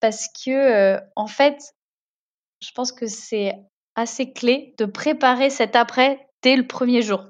parce 0.00 0.28
que 0.28 0.50
euh, 0.50 0.98
en 1.14 1.26
fait, 1.26 1.74
je 2.62 2.70
pense 2.74 2.90
que 2.90 3.06
c'est 3.06 3.52
assez 3.96 4.32
clé 4.32 4.74
de 4.78 4.86
préparer 4.86 5.50
cet 5.50 5.76
après 5.76 6.26
dès 6.42 6.56
le 6.56 6.66
premier 6.66 7.02
jour. 7.02 7.26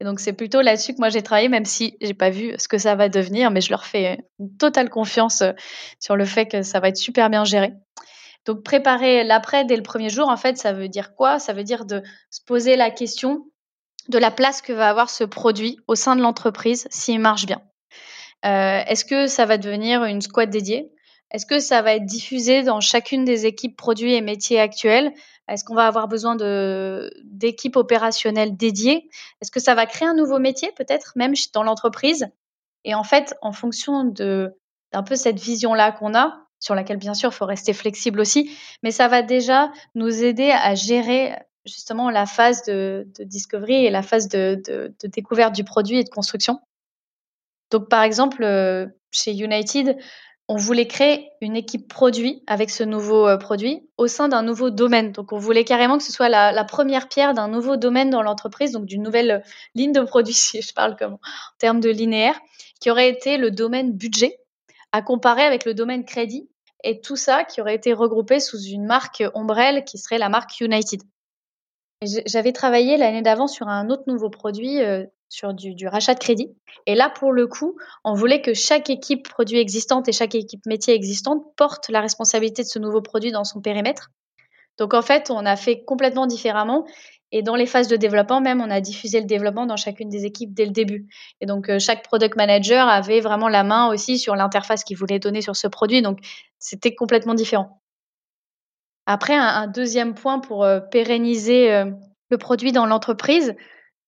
Et 0.00 0.04
donc 0.04 0.20
c'est 0.20 0.32
plutôt 0.32 0.60
là-dessus 0.60 0.94
que 0.94 0.98
moi 0.98 1.08
j'ai 1.08 1.22
travaillé, 1.22 1.48
même 1.48 1.64
si 1.64 1.96
j'ai 2.00 2.14
pas 2.14 2.30
vu 2.30 2.54
ce 2.58 2.68
que 2.68 2.78
ça 2.78 2.94
va 2.94 3.08
devenir, 3.08 3.50
mais 3.50 3.60
je 3.60 3.70
leur 3.70 3.84
fais 3.84 4.18
une 4.38 4.56
totale 4.56 4.90
confiance 4.90 5.42
euh, 5.42 5.52
sur 6.00 6.16
le 6.16 6.24
fait 6.24 6.46
que 6.46 6.62
ça 6.62 6.80
va 6.80 6.88
être 6.88 6.96
super 6.96 7.30
bien 7.30 7.44
géré. 7.44 7.72
Donc 8.44 8.64
préparer 8.64 9.24
l'après 9.24 9.64
dès 9.64 9.76
le 9.76 9.82
premier 9.82 10.08
jour, 10.08 10.28
en 10.28 10.36
fait, 10.36 10.58
ça 10.58 10.72
veut 10.72 10.88
dire 10.88 11.14
quoi? 11.14 11.38
Ça 11.38 11.52
veut 11.52 11.64
dire 11.64 11.84
de 11.84 12.02
se 12.30 12.40
poser 12.44 12.76
la 12.76 12.90
question 12.90 13.46
de 14.08 14.18
la 14.18 14.30
place 14.30 14.62
que 14.62 14.72
va 14.72 14.88
avoir 14.88 15.10
ce 15.10 15.24
produit 15.24 15.78
au 15.86 15.94
sein 15.94 16.16
de 16.16 16.22
l'entreprise 16.22 16.88
s'il 16.90 17.20
marche 17.20 17.46
bien. 17.46 17.62
Euh, 18.44 18.82
Est-ce 18.86 19.04
que 19.04 19.28
ça 19.28 19.46
va 19.46 19.58
devenir 19.58 20.04
une 20.04 20.20
squad 20.20 20.50
dédiée? 20.50 20.90
Est-ce 21.30 21.46
que 21.46 21.60
ça 21.60 21.82
va 21.82 21.94
être 21.94 22.04
diffusé 22.04 22.62
dans 22.62 22.80
chacune 22.80 23.24
des 23.24 23.46
équipes 23.46 23.76
produits 23.76 24.14
et 24.14 24.20
métiers 24.20 24.60
actuels? 24.60 25.12
Est-ce 25.52 25.64
qu'on 25.64 25.74
va 25.74 25.86
avoir 25.86 26.08
besoin 26.08 26.34
d'équipes 27.24 27.76
opérationnelles 27.76 28.56
dédiées? 28.56 29.10
Est-ce 29.40 29.50
que 29.50 29.60
ça 29.60 29.74
va 29.74 29.84
créer 29.86 30.08
un 30.08 30.14
nouveau 30.14 30.38
métier 30.38 30.72
peut-être 30.76 31.12
même 31.16 31.34
dans 31.52 31.62
l'entreprise? 31.62 32.26
Et 32.84 32.94
en 32.94 33.04
fait, 33.04 33.34
en 33.42 33.52
fonction 33.52 34.04
d'un 34.04 35.02
peu 35.04 35.14
cette 35.14 35.38
vision-là 35.38 35.92
qu'on 35.92 36.14
a, 36.14 36.46
sur 36.58 36.74
laquelle 36.74 36.96
bien 36.96 37.12
sûr 37.12 37.30
il 37.30 37.34
faut 37.34 37.44
rester 37.44 37.74
flexible 37.74 38.20
aussi, 38.20 38.56
mais 38.82 38.90
ça 38.90 39.08
va 39.08 39.22
déjà 39.22 39.70
nous 39.94 40.24
aider 40.24 40.50
à 40.50 40.74
gérer 40.74 41.34
justement 41.66 42.08
la 42.08 42.24
phase 42.24 42.62
de, 42.64 43.06
discovery 43.20 43.84
et 43.84 43.90
la 43.90 44.02
phase 44.02 44.28
de, 44.28 44.60
de, 44.66 45.06
découverte 45.08 45.54
du 45.54 45.64
produit 45.64 45.98
et 45.98 46.04
de 46.04 46.08
construction. 46.08 46.60
Donc 47.70 47.88
par 47.88 48.02
exemple, 48.02 48.42
euh, 48.42 48.86
chez 49.10 49.32
United, 49.32 49.96
on 50.48 50.56
voulait 50.56 50.86
créer 50.86 51.30
une 51.40 51.56
équipe 51.56 51.88
produit 51.88 52.42
avec 52.46 52.70
ce 52.70 52.82
nouveau 52.82 53.26
euh, 53.26 53.36
produit 53.36 53.88
au 53.96 54.06
sein 54.06 54.28
d'un 54.28 54.42
nouveau 54.42 54.70
domaine. 54.70 55.12
Donc, 55.12 55.32
on 55.32 55.38
voulait 55.38 55.64
carrément 55.64 55.98
que 55.98 56.04
ce 56.04 56.12
soit 56.12 56.28
la, 56.28 56.64
première 56.64 57.08
pierre 57.08 57.34
d'un 57.34 57.48
nouveau 57.48 57.76
domaine 57.76 58.10
dans 58.10 58.22
l'entreprise, 58.22 58.72
donc 58.72 58.86
d'une 58.86 59.02
nouvelle 59.02 59.30
euh, 59.30 59.38
ligne 59.74 59.92
de 59.92 60.00
produit, 60.00 60.34
si 60.34 60.60
je 60.60 60.74
parle 60.74 60.96
comme 60.96 61.14
en 61.14 61.18
termes 61.58 61.80
de 61.80 61.90
linéaire, 61.90 62.38
qui 62.80 62.90
aurait 62.90 63.08
été 63.08 63.36
le 63.36 63.50
domaine 63.50 63.92
budget, 63.92 64.38
à 64.92 65.00
comparer 65.00 65.42
avec 65.42 65.64
le 65.64 65.74
domaine 65.74 66.04
crédit, 66.04 66.48
et 66.84 67.00
tout 67.00 67.16
ça 67.16 67.44
qui 67.44 67.60
aurait 67.60 67.76
été 67.76 67.92
regroupé 67.92 68.40
sous 68.40 68.60
une 68.60 68.84
marque 68.84 69.22
ombrelle 69.34 69.84
qui 69.84 69.98
serait 69.98 70.18
la 70.18 70.28
marque 70.28 70.60
United. 70.60 71.00
J'avais 72.02 72.52
travaillé 72.52 72.96
l'année 72.96 73.22
d'avant 73.22 73.46
sur 73.46 73.68
un 73.68 73.88
autre 73.88 74.02
nouveau 74.08 74.28
produit, 74.28 74.82
euh, 74.82 75.06
sur 75.32 75.54
du, 75.54 75.88
rachat 75.88 76.12
de 76.12 76.18
crédit. 76.18 76.54
Et 76.86 76.94
là, 76.94 77.08
pour 77.08 77.32
le 77.32 77.46
coup, 77.46 77.76
on 78.04 78.12
voulait 78.12 78.42
que 78.42 78.52
chaque 78.52 78.90
équipe 78.90 79.26
produit 79.30 79.58
existante 79.58 80.06
et 80.08 80.12
chaque 80.12 80.34
équipe 80.34 80.66
métier 80.66 80.94
existante 80.94 81.42
porte 81.56 81.88
la 81.88 82.02
responsabilité 82.02 82.62
de 82.62 82.68
ce 82.68 82.78
nouveau 82.78 83.00
produit 83.00 83.32
dans 83.32 83.44
son 83.44 83.62
périmètre. 83.62 84.10
Donc 84.78 84.92
en 84.92 85.00
fait, 85.00 85.30
on 85.30 85.46
a 85.46 85.56
fait 85.56 85.84
complètement 85.84 86.26
différemment. 86.26 86.84
Et 87.34 87.42
dans 87.42 87.56
les 87.56 87.64
phases 87.64 87.88
de 87.88 87.96
développement, 87.96 88.42
même, 88.42 88.60
on 88.60 88.70
a 88.70 88.82
diffusé 88.82 89.20
le 89.20 89.26
développement 89.26 89.64
dans 89.64 89.76
chacune 89.76 90.10
des 90.10 90.26
équipes 90.26 90.52
dès 90.52 90.66
le 90.66 90.70
début. 90.70 91.08
Et 91.40 91.46
donc, 91.46 91.70
euh, 91.70 91.78
chaque 91.78 92.04
product 92.04 92.36
manager 92.36 92.86
avait 92.86 93.20
vraiment 93.20 93.48
la 93.48 93.64
main 93.64 93.88
aussi 93.88 94.18
sur 94.18 94.36
l'interface 94.36 94.84
qu'il 94.84 94.98
voulait 94.98 95.18
donner 95.18 95.40
sur 95.40 95.56
ce 95.56 95.66
produit. 95.66 96.02
Donc, 96.02 96.18
c'était 96.58 96.94
complètement 96.94 97.32
différent. 97.32 97.80
Après, 99.06 99.34
un, 99.34 99.66
deuxième 99.66 100.12
point 100.12 100.40
pour 100.40 100.62
euh, 100.62 100.80
pérenniser 100.80 101.72
euh, 101.72 101.86
le 102.28 102.36
produit 102.36 102.70
dans 102.70 102.84
l'entreprise, 102.84 103.54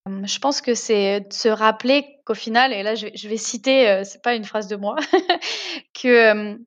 je 0.07 0.39
pense 0.39 0.61
que 0.61 0.75
c'est 0.75 1.21
de 1.21 1.33
se 1.33 1.49
rappeler 1.49 2.21
qu'au 2.27 2.35
final, 2.35 2.73
et 2.73 2.83
là 2.83 2.95
je, 2.95 3.29
vais 3.29 3.37
citer, 3.37 4.03
c'est 4.05 4.23
pas 4.23 4.35
une 4.35 4.45
phrase 4.45 4.67
de 4.69 4.77
moi, 4.77 4.97
que 5.95 6.59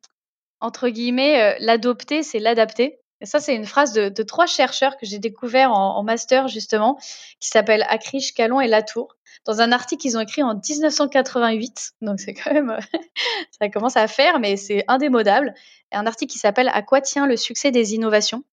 entre 0.59 0.89
guillemets, 0.89 1.57
l'adopter, 1.59 2.23
c'est 2.23 2.39
l'adapter. 2.39 2.99
Et 3.19 3.25
ça, 3.25 3.39
c'est 3.39 3.55
une 3.55 3.65
phrase 3.65 3.93
de, 3.93 4.23
trois 4.23 4.45
chercheurs 4.45 4.97
que 4.97 5.05
j'ai 5.05 5.17
découvert 5.17 5.71
en, 5.71 6.03
master, 6.03 6.47
justement, 6.47 6.97
qui 7.39 7.49
s'appellent 7.49 7.85
Acriche, 7.89 8.33
Calon 8.33 8.61
et 8.61 8.67
Latour, 8.67 9.15
dans 9.45 9.59
un 9.59 9.71
article 9.71 10.01
qu'ils 10.01 10.17
ont 10.17 10.21
écrit 10.21 10.43
en 10.43 10.53
1988. 10.53 11.93
Donc, 12.01 12.19
c'est 12.19 12.35
quand 12.35 12.53
même, 12.53 12.77
ça 13.59 13.69
commence 13.69 13.97
à 13.97 14.07
faire, 14.07 14.39
mais 14.39 14.55
c'est 14.55 14.83
indémodable. 14.87 15.55
Un 15.91 16.05
article 16.05 16.31
qui 16.31 16.37
s'appelle 16.37 16.69
À 16.73 16.83
quoi 16.83 17.01
tient 17.01 17.25
le 17.25 17.37
succès 17.37 17.71
des 17.71 17.95
innovations? 17.95 18.43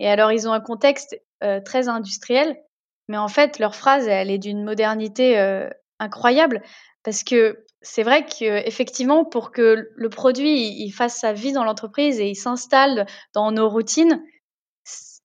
Et 0.00 0.08
alors, 0.08 0.32
ils 0.32 0.48
ont 0.48 0.52
un 0.52 0.60
contexte 0.60 1.16
euh, 1.44 1.60
très 1.60 1.88
industriel, 1.88 2.56
mais 3.08 3.16
en 3.16 3.28
fait, 3.28 3.58
leur 3.58 3.74
phrase, 3.74 4.06
elle 4.08 4.30
est 4.30 4.38
d'une 4.38 4.64
modernité 4.64 5.38
incroyable, 5.98 6.62
parce 7.02 7.22
que 7.22 7.64
c'est 7.82 8.02
vrai 8.02 8.24
qu'effectivement, 8.24 9.24
pour 9.24 9.52
que 9.52 9.90
le 9.94 10.08
produit 10.08 10.90
fasse 10.90 11.16
sa 11.16 11.32
vie 11.32 11.52
dans 11.52 11.64
l'entreprise 11.64 12.18
et 12.18 12.28
il 12.28 12.34
s'installe 12.34 13.06
dans 13.34 13.52
nos 13.52 13.68
routines, 13.68 14.22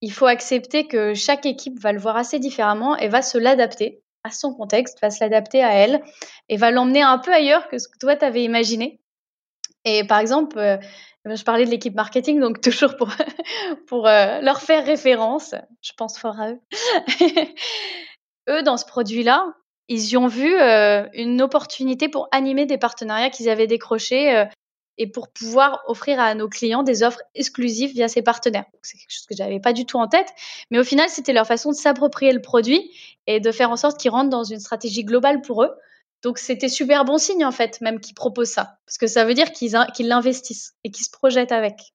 il 0.01 0.11
faut 0.11 0.25
accepter 0.25 0.87
que 0.87 1.13
chaque 1.13 1.45
équipe 1.45 1.79
va 1.79 1.91
le 1.91 1.99
voir 1.99 2.17
assez 2.17 2.39
différemment 2.39 2.97
et 2.97 3.07
va 3.07 3.21
se 3.21 3.37
l'adapter 3.37 4.01
à 4.23 4.31
son 4.31 4.53
contexte, 4.53 4.99
va 5.01 5.09
se 5.09 5.23
l'adapter 5.23 5.63
à 5.63 5.73
elle 5.73 6.01
et 6.49 6.57
va 6.57 6.71
l'emmener 6.71 7.01
un 7.01 7.17
peu 7.17 7.33
ailleurs 7.33 7.69
que 7.69 7.77
ce 7.77 7.87
que 7.87 7.97
toi 7.97 8.15
tu 8.15 8.25
avais 8.25 8.43
imaginé. 8.43 8.99
Et 9.89 10.03
par 10.03 10.19
exemple, 10.19 10.57
euh, 10.57 10.77
je 11.25 11.43
parlais 11.43 11.65
de 11.65 11.69
l'équipe 11.69 11.95
marketing, 11.95 12.39
donc 12.39 12.61
toujours 12.61 12.95
pour, 13.87 14.07
euh, 14.07 14.41
leur 14.41 14.61
faire 14.61 14.85
référence, 14.85 15.55
je 15.81 15.91
pense 15.97 16.17
fort 16.17 16.39
à 16.39 16.51
eux. 16.51 16.59
eux, 18.49 18.63
dans 18.63 18.77
ce 18.77 18.85
produit-là, 18.85 19.45
ils 19.87 20.09
y 20.09 20.17
ont 20.17 20.27
vu 20.27 20.55
euh, 20.55 21.07
une 21.13 21.41
opportunité 21.41 22.09
pour 22.09 22.27
animer 22.31 22.65
des 22.65 22.77
partenariats 22.77 23.31
qu'ils 23.31 23.49
avaient 23.49 23.67
décrochés 23.67 24.45
et 24.99 25.07
pour 25.07 25.29
pouvoir 25.29 25.81
offrir 25.87 26.19
à 26.19 26.35
nos 26.35 26.47
clients 26.47 26.83
des 26.83 27.01
offres 27.01 27.21
exclusives 27.33 27.91
via 27.93 28.07
ces 28.07 28.21
partenaires. 28.21 28.65
C'est 28.83 28.99
quelque 28.99 29.11
chose 29.11 29.25
que 29.25 29.35
j'avais 29.35 29.59
pas 29.59 29.73
du 29.73 29.85
tout 29.85 29.97
en 29.97 30.07
tête, 30.07 30.27
mais 30.69 30.77
au 30.77 30.83
final, 30.83 31.09
c'était 31.09 31.33
leur 31.33 31.47
façon 31.47 31.71
de 31.71 31.75
s'approprier 31.75 32.33
le 32.33 32.41
produit 32.41 32.91
et 33.25 33.39
de 33.39 33.51
faire 33.51 33.71
en 33.71 33.77
sorte 33.77 33.99
qu'ils 33.99 34.11
rentrent 34.11 34.29
dans 34.29 34.43
une 34.43 34.59
stratégie 34.59 35.03
globale 35.03 35.41
pour 35.41 35.63
eux. 35.63 35.71
Donc 36.23 36.37
c'était 36.37 36.69
super 36.69 37.05
bon 37.05 37.17
signe 37.17 37.45
en 37.45 37.51
fait, 37.51 37.79
même 37.81 37.99
qu'ils 37.99 38.15
proposent 38.15 38.49
ça, 38.49 38.77
parce 38.85 38.97
que 38.97 39.07
ça 39.07 39.25
veut 39.25 39.33
dire 39.33 39.51
qu'ils 39.51 39.73
l'investissent 39.99 40.73
et 40.83 40.91
qu'ils 40.91 41.05
se 41.05 41.11
projettent 41.11 41.51
avec. 41.51 41.93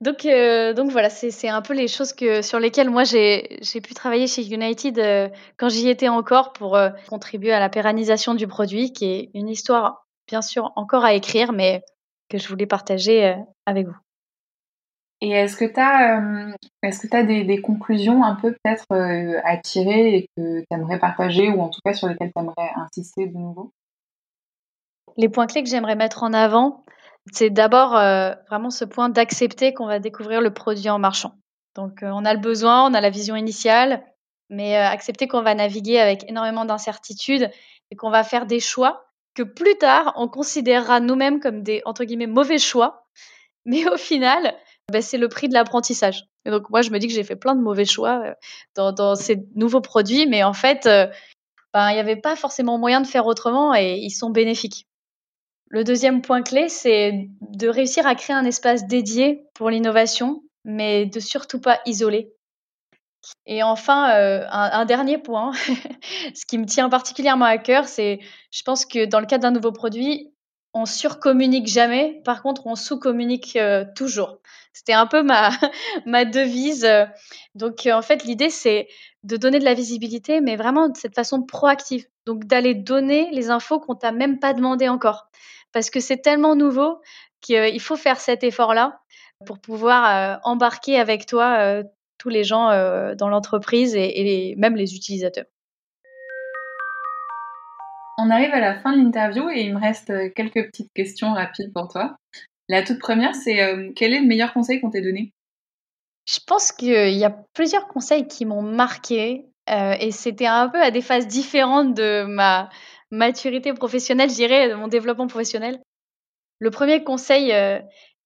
Donc, 0.00 0.26
euh, 0.26 0.74
donc 0.74 0.90
voilà, 0.92 1.10
c'est 1.10 1.48
un 1.48 1.60
peu 1.60 1.74
les 1.74 1.88
choses 1.88 2.12
que, 2.12 2.40
sur 2.40 2.60
lesquelles 2.60 2.88
moi 2.88 3.02
j'ai 3.04 3.60
pu 3.82 3.94
travailler 3.94 4.28
chez 4.28 4.46
United 4.46 4.98
euh, 4.98 5.28
quand 5.56 5.68
j'y 5.68 5.88
étais 5.88 6.08
encore 6.08 6.52
pour 6.52 6.76
euh, 6.76 6.90
contribuer 7.08 7.52
à 7.52 7.58
la 7.58 7.68
pérennisation 7.68 8.34
du 8.34 8.46
produit, 8.46 8.92
qui 8.92 9.06
est 9.06 9.30
une 9.34 9.48
histoire 9.48 10.06
bien 10.28 10.42
sûr 10.42 10.72
encore 10.76 11.04
à 11.04 11.14
écrire, 11.14 11.52
mais 11.52 11.82
que 12.28 12.38
je 12.38 12.46
voulais 12.48 12.66
partager 12.66 13.34
avec 13.66 13.86
vous. 13.86 13.96
Et 15.20 15.30
est-ce 15.30 15.56
que 15.56 15.64
tu 15.64 15.80
as, 15.80 16.22
est-ce 16.82 17.06
que 17.06 17.22
des, 17.24 17.60
conclusions 17.60 18.22
un 18.22 18.36
peu 18.36 18.52
peut-être 18.52 18.86
à 19.44 19.56
tirer 19.56 20.14
et 20.14 20.28
que 20.36 20.60
tu 20.60 20.66
aimerais 20.70 20.98
partager 20.98 21.50
ou 21.50 21.60
en 21.60 21.68
tout 21.68 21.80
cas 21.84 21.92
sur 21.92 22.06
lesquelles 22.06 22.32
tu 22.32 22.40
aimerais 22.40 22.70
insister 22.76 23.26
de 23.26 23.36
nouveau? 23.36 23.72
Les 25.16 25.28
points 25.28 25.48
clés 25.48 25.64
que 25.64 25.68
j'aimerais 25.68 25.96
mettre 25.96 26.22
en 26.22 26.32
avant, 26.32 26.84
c'est 27.32 27.50
d'abord 27.50 27.96
euh, 27.96 28.32
vraiment 28.48 28.70
ce 28.70 28.84
point 28.84 29.08
d'accepter 29.08 29.74
qu'on 29.74 29.86
va 29.86 29.98
découvrir 29.98 30.40
le 30.40 30.52
produit 30.52 30.88
en 30.90 30.98
marchant. 30.98 31.32
Donc 31.74 32.02
euh, 32.02 32.10
on 32.12 32.24
a 32.24 32.34
le 32.34 32.40
besoin, 32.40 32.88
on 32.88 32.94
a 32.94 33.00
la 33.00 33.10
vision 33.10 33.36
initiale, 33.36 34.04
mais 34.48 34.76
euh, 34.76 34.86
accepter 34.86 35.28
qu'on 35.28 35.42
va 35.42 35.54
naviguer 35.54 35.98
avec 35.98 36.28
énormément 36.28 36.64
d'incertitudes 36.64 37.50
et 37.90 37.96
qu'on 37.96 38.10
va 38.10 38.24
faire 38.24 38.46
des 38.46 38.60
choix 38.60 39.04
que 39.34 39.42
plus 39.42 39.76
tard 39.78 40.12
on 40.16 40.28
considérera 40.28 41.00
nous-mêmes 41.00 41.40
comme 41.40 41.62
des 41.62 41.82
entre 41.84 42.04
guillemets 42.04 42.26
mauvais 42.26 42.58
choix, 42.58 43.06
mais 43.64 43.88
au 43.88 43.96
final 43.96 44.54
ben, 44.90 45.02
c'est 45.02 45.18
le 45.18 45.28
prix 45.28 45.48
de 45.48 45.54
l'apprentissage. 45.54 46.24
Donc 46.46 46.70
moi 46.70 46.82
je 46.82 46.90
me 46.90 46.98
dis 46.98 47.06
que 47.08 47.12
j'ai 47.12 47.24
fait 47.24 47.36
plein 47.36 47.54
de 47.54 47.60
mauvais 47.60 47.84
choix 47.84 48.34
dans, 48.74 48.92
dans, 48.92 49.14
ces 49.14 49.44
nouveaux 49.54 49.80
produits, 49.80 50.26
mais 50.26 50.42
en 50.42 50.54
fait 50.54 50.88
ben, 51.74 51.90
il 51.90 51.94
n'y 51.94 52.00
avait 52.00 52.16
pas 52.16 52.36
forcément 52.36 52.78
moyen 52.78 53.00
de 53.00 53.06
faire 53.06 53.26
autrement 53.26 53.74
et 53.74 53.98
ils 53.98 54.10
sont 54.10 54.30
bénéfiques. 54.30 54.86
Le 55.70 55.84
deuxième 55.84 56.22
point 56.22 56.42
clé, 56.42 56.68
c'est 56.68 57.28
de 57.42 57.68
réussir 57.68 58.06
à 58.06 58.14
créer 58.14 58.34
un 58.34 58.44
espace 58.44 58.86
dédié 58.86 59.44
pour 59.54 59.68
l'innovation, 59.68 60.42
mais 60.64 61.04
de 61.04 61.20
surtout 61.20 61.60
pas 61.60 61.80
isoler. 61.84 62.32
Et 63.44 63.62
enfin, 63.62 64.10
euh, 64.12 64.46
un, 64.50 64.86
dernier 64.86 65.18
point, 65.18 65.52
ce 66.34 66.46
qui 66.46 66.56
me 66.56 66.64
tient 66.64 66.88
particulièrement 66.88 67.44
à 67.44 67.58
cœur, 67.58 67.86
c'est, 67.86 68.20
je 68.50 68.62
pense 68.62 68.86
que 68.86 69.04
dans 69.04 69.20
le 69.20 69.26
cadre 69.26 69.42
d'un 69.42 69.50
nouveau 69.50 69.72
produit, 69.72 70.32
on 70.78 70.86
surcommunique 70.86 71.66
jamais, 71.66 72.20
par 72.24 72.42
contre, 72.42 72.66
on 72.66 72.76
sous-communique 72.76 73.56
euh, 73.56 73.84
toujours. 73.94 74.38
C'était 74.72 74.92
un 74.92 75.06
peu 75.06 75.22
ma, 75.22 75.50
ma 76.06 76.24
devise. 76.24 76.88
Donc, 77.54 77.86
en 77.86 78.02
fait, 78.02 78.24
l'idée, 78.24 78.50
c'est 78.50 78.88
de 79.24 79.36
donner 79.36 79.58
de 79.58 79.64
la 79.64 79.74
visibilité, 79.74 80.40
mais 80.40 80.56
vraiment 80.56 80.88
de 80.88 80.96
cette 80.96 81.14
façon 81.14 81.42
proactive. 81.42 82.06
Donc, 82.26 82.44
d'aller 82.44 82.74
donner 82.74 83.30
les 83.32 83.50
infos 83.50 83.80
qu'on 83.80 83.94
t'a 83.94 84.12
même 84.12 84.38
pas 84.38 84.54
demandé 84.54 84.88
encore 84.88 85.28
parce 85.72 85.90
que 85.90 86.00
c'est 86.00 86.18
tellement 86.18 86.56
nouveau 86.56 87.00
qu'il 87.40 87.80
faut 87.80 87.96
faire 87.96 88.18
cet 88.18 88.42
effort-là 88.42 89.00
pour 89.46 89.60
pouvoir 89.60 90.06
euh, 90.06 90.36
embarquer 90.44 90.98
avec 90.98 91.26
toi 91.26 91.58
euh, 91.58 91.84
tous 92.18 92.28
les 92.28 92.44
gens 92.44 92.70
euh, 92.70 93.14
dans 93.14 93.28
l'entreprise 93.28 93.94
et, 93.94 94.54
même 94.58 94.76
les 94.76 94.96
utilisateurs. 94.96 95.46
On 98.18 98.30
arrive 98.30 98.52
à 98.52 98.60
la 98.60 98.78
fin 98.78 98.92
de 98.92 99.02
l'interview 99.02 99.48
et 99.48 99.62
il 99.62 99.74
me 99.74 99.80
reste 99.80 100.12
quelques 100.34 100.66
petites 100.66 100.92
questions 100.92 101.32
rapides 101.32 101.72
pour 101.72 101.88
toi. 101.88 102.16
La 102.68 102.82
toute 102.82 102.98
première, 102.98 103.34
c'est 103.34 103.92
quel 103.96 104.12
est 104.12 104.20
le 104.20 104.26
meilleur 104.26 104.52
conseil 104.52 104.80
qu'on 104.80 104.90
t'ait 104.90 105.00
donné? 105.00 105.32
Je 106.26 106.40
pense 106.46 106.72
qu'il 106.72 107.14
y 107.14 107.24
a 107.24 107.30
plusieurs 107.54 107.88
conseils 107.88 108.28
qui 108.28 108.44
m'ont 108.44 108.60
marqué 108.60 109.46
et 109.68 110.10
c'était 110.10 110.46
un 110.46 110.68
peu 110.68 110.82
à 110.82 110.90
des 110.90 111.00
phases 111.00 111.26
différentes 111.26 111.94
de 111.94 112.24
ma, 112.24 112.68
maturité 113.10 113.72
professionnelle, 113.72 114.30
je 114.30 114.34
dirais, 114.34 114.68
de 114.68 114.74
mon 114.74 114.88
développement 114.88 115.26
professionnel. 115.26 115.80
Le 116.58 116.70
premier 116.70 117.04
conseil 117.04 117.52
euh, 117.52 117.78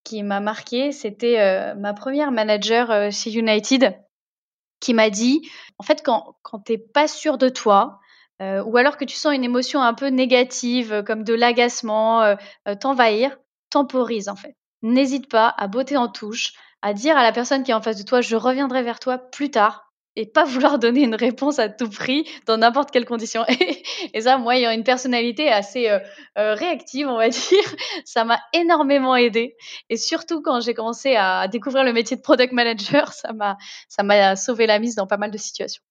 qui 0.05 0.23
m'a 0.23 0.41
marqué, 0.41 0.93
c'était 0.93 1.39
euh, 1.39 1.75
ma 1.75 1.93
première 1.95 2.33
manager 2.33 2.91
euh, 2.91 3.11
chez 3.11 3.33
United 3.33 3.97
qui 4.81 4.95
m'a 4.95 5.11
dit, 5.11 5.49
en 5.79 5.85
fait, 5.85 6.03
quand, 6.05 6.37
quand 6.43 6.59
tu 6.61 6.73
n'es 6.73 6.79
pas 6.79 7.07
sûr 7.07 7.39
de 7.39 7.49
toi, 7.49 8.01
ou 8.67 8.77
alors 8.77 8.97
que 8.97 9.05
tu 9.05 9.17
sens 9.17 9.35
une 9.35 9.45
émotion 9.45 9.83
un 9.83 9.95
peu 9.95 10.09
négative, 10.09 11.03
comme 11.07 11.25
de 11.25 11.35
l'agacement, 11.35 12.37
t'envahir, 12.81 13.37
temporise 13.71 14.29
en 14.29 14.37
fait. 14.37 14.57
N'hésite 14.83 15.29
pas 15.29 15.55
à 15.57 15.69
botter 15.69 15.97
en 15.97 16.09
touche, 16.09 16.53
à 16.83 16.93
dire 16.93 17.17
à 17.17 17.23
la 17.23 17.33
personne 17.33 17.63
qui 17.63 17.71
est 17.71 17.75
en 17.75 17.81
face 17.81 17.99
de 17.99 18.05
toi, 18.05 18.21
je 18.21 18.37
reviendrai 18.37 18.83
vers 18.83 18.99
toi 18.99 19.19
plus 19.19 19.51
tard, 19.51 19.93
et 20.17 20.27
pas 20.27 20.45
vouloir 20.45 20.79
donner 20.79 21.03
une 21.03 21.15
réponse 21.15 21.59
à 21.59 21.69
tout 21.69 21.89
prix 21.89 22.29
dans 22.47 22.59
n'importe 22.59 22.91
quelle 22.91 23.05
condition. 23.05 23.45
Et, 24.15 24.21
ça, 24.21 24.39
moi, 24.39 24.57
ayant 24.57 24.71
une 24.71 24.85
personnalité 24.85 25.49
assez 25.49 25.89
euh, 25.89 25.99
euh, 26.39 26.55
réactive, 26.55 27.09
on 27.09 27.17
va 27.17 27.29
dire, 27.29 27.75
ça 28.05 28.25
m'a 28.25 28.41
énormément 28.53 29.17
aidé. 29.17 29.57
Et 29.89 29.97
surtout 29.97 30.43
quand 30.43 30.61
j'ai 30.61 30.75
commencé 30.75 31.17
à 31.17 31.49
découvrir 31.49 31.85
le 31.85 31.93
métier 31.93 32.17
de 32.17 32.23
product 32.23 32.53
manager, 32.53 33.13
ça 33.13 33.33
m'a 33.33 33.57
ça 33.89 34.03
m'a 34.03 34.37
sauvé 34.37 34.67
la 34.67 34.79
mise 34.79 34.95
dans 34.95 35.07
pas 35.07 35.17
mal 35.17 35.31
de 35.31 35.39
situations. 35.39 35.83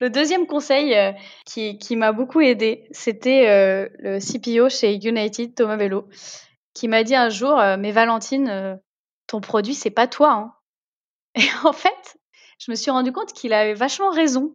Le 0.00 0.10
deuxième 0.10 0.46
conseil 0.46 0.94
euh, 0.96 1.12
qui, 1.44 1.96
m'a 1.96 2.12
beaucoup 2.12 2.40
aidé, 2.40 2.86
c'était 2.90 3.90
le 3.98 4.18
CPO 4.18 4.68
chez 4.68 4.94
United, 4.94 5.54
Thomas 5.54 5.76
Bello, 5.76 6.08
qui 6.74 6.88
m'a 6.88 7.04
dit 7.04 7.14
un 7.14 7.28
jour, 7.28 7.60
mais 7.78 7.92
Valentine, 7.92 8.80
ton 9.26 9.40
produit, 9.40 9.74
c'est 9.74 9.90
pas 9.90 10.06
toi. 10.06 10.32
Hein. 10.32 10.52
Et 11.34 11.48
en 11.64 11.72
fait, 11.72 12.18
je 12.58 12.70
me 12.70 12.76
suis 12.76 12.90
rendu 12.90 13.12
compte 13.12 13.32
qu'il 13.32 13.52
avait 13.52 13.74
vachement 13.74 14.10
raison. 14.10 14.52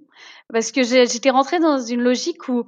Parce 0.51 0.71
que 0.71 0.83
j'étais 0.83 1.31
rentrée 1.31 1.59
dans 1.59 1.79
une 1.79 2.01
logique 2.01 2.47
où, 2.47 2.65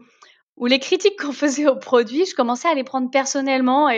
où 0.55 0.65
les 0.65 0.79
critiques 0.79 1.19
qu'on 1.21 1.31
faisait 1.31 1.67
au 1.67 1.75
produit, 1.75 2.25
je 2.25 2.35
commençais 2.35 2.67
à 2.67 2.73
les 2.73 2.83
prendre 2.83 3.11
personnellement. 3.11 3.89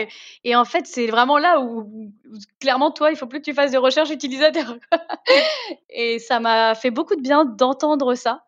Et, 0.44 0.54
en 0.54 0.64
fait, 0.64 0.86
c'est 0.86 1.06
vraiment 1.06 1.38
là 1.38 1.60
où, 1.60 2.12
clairement, 2.60 2.90
toi, 2.90 3.10
il 3.10 3.16
faut 3.16 3.26
plus 3.26 3.40
que 3.40 3.44
tu 3.44 3.54
fasses 3.54 3.72
de 3.72 3.78
recherche 3.78 4.10
utilisateur. 4.10 4.76
et 5.88 6.18
ça 6.18 6.40
m'a 6.40 6.74
fait 6.74 6.90
beaucoup 6.90 7.16
de 7.16 7.22
bien 7.22 7.44
d'entendre 7.44 8.14
ça. 8.14 8.44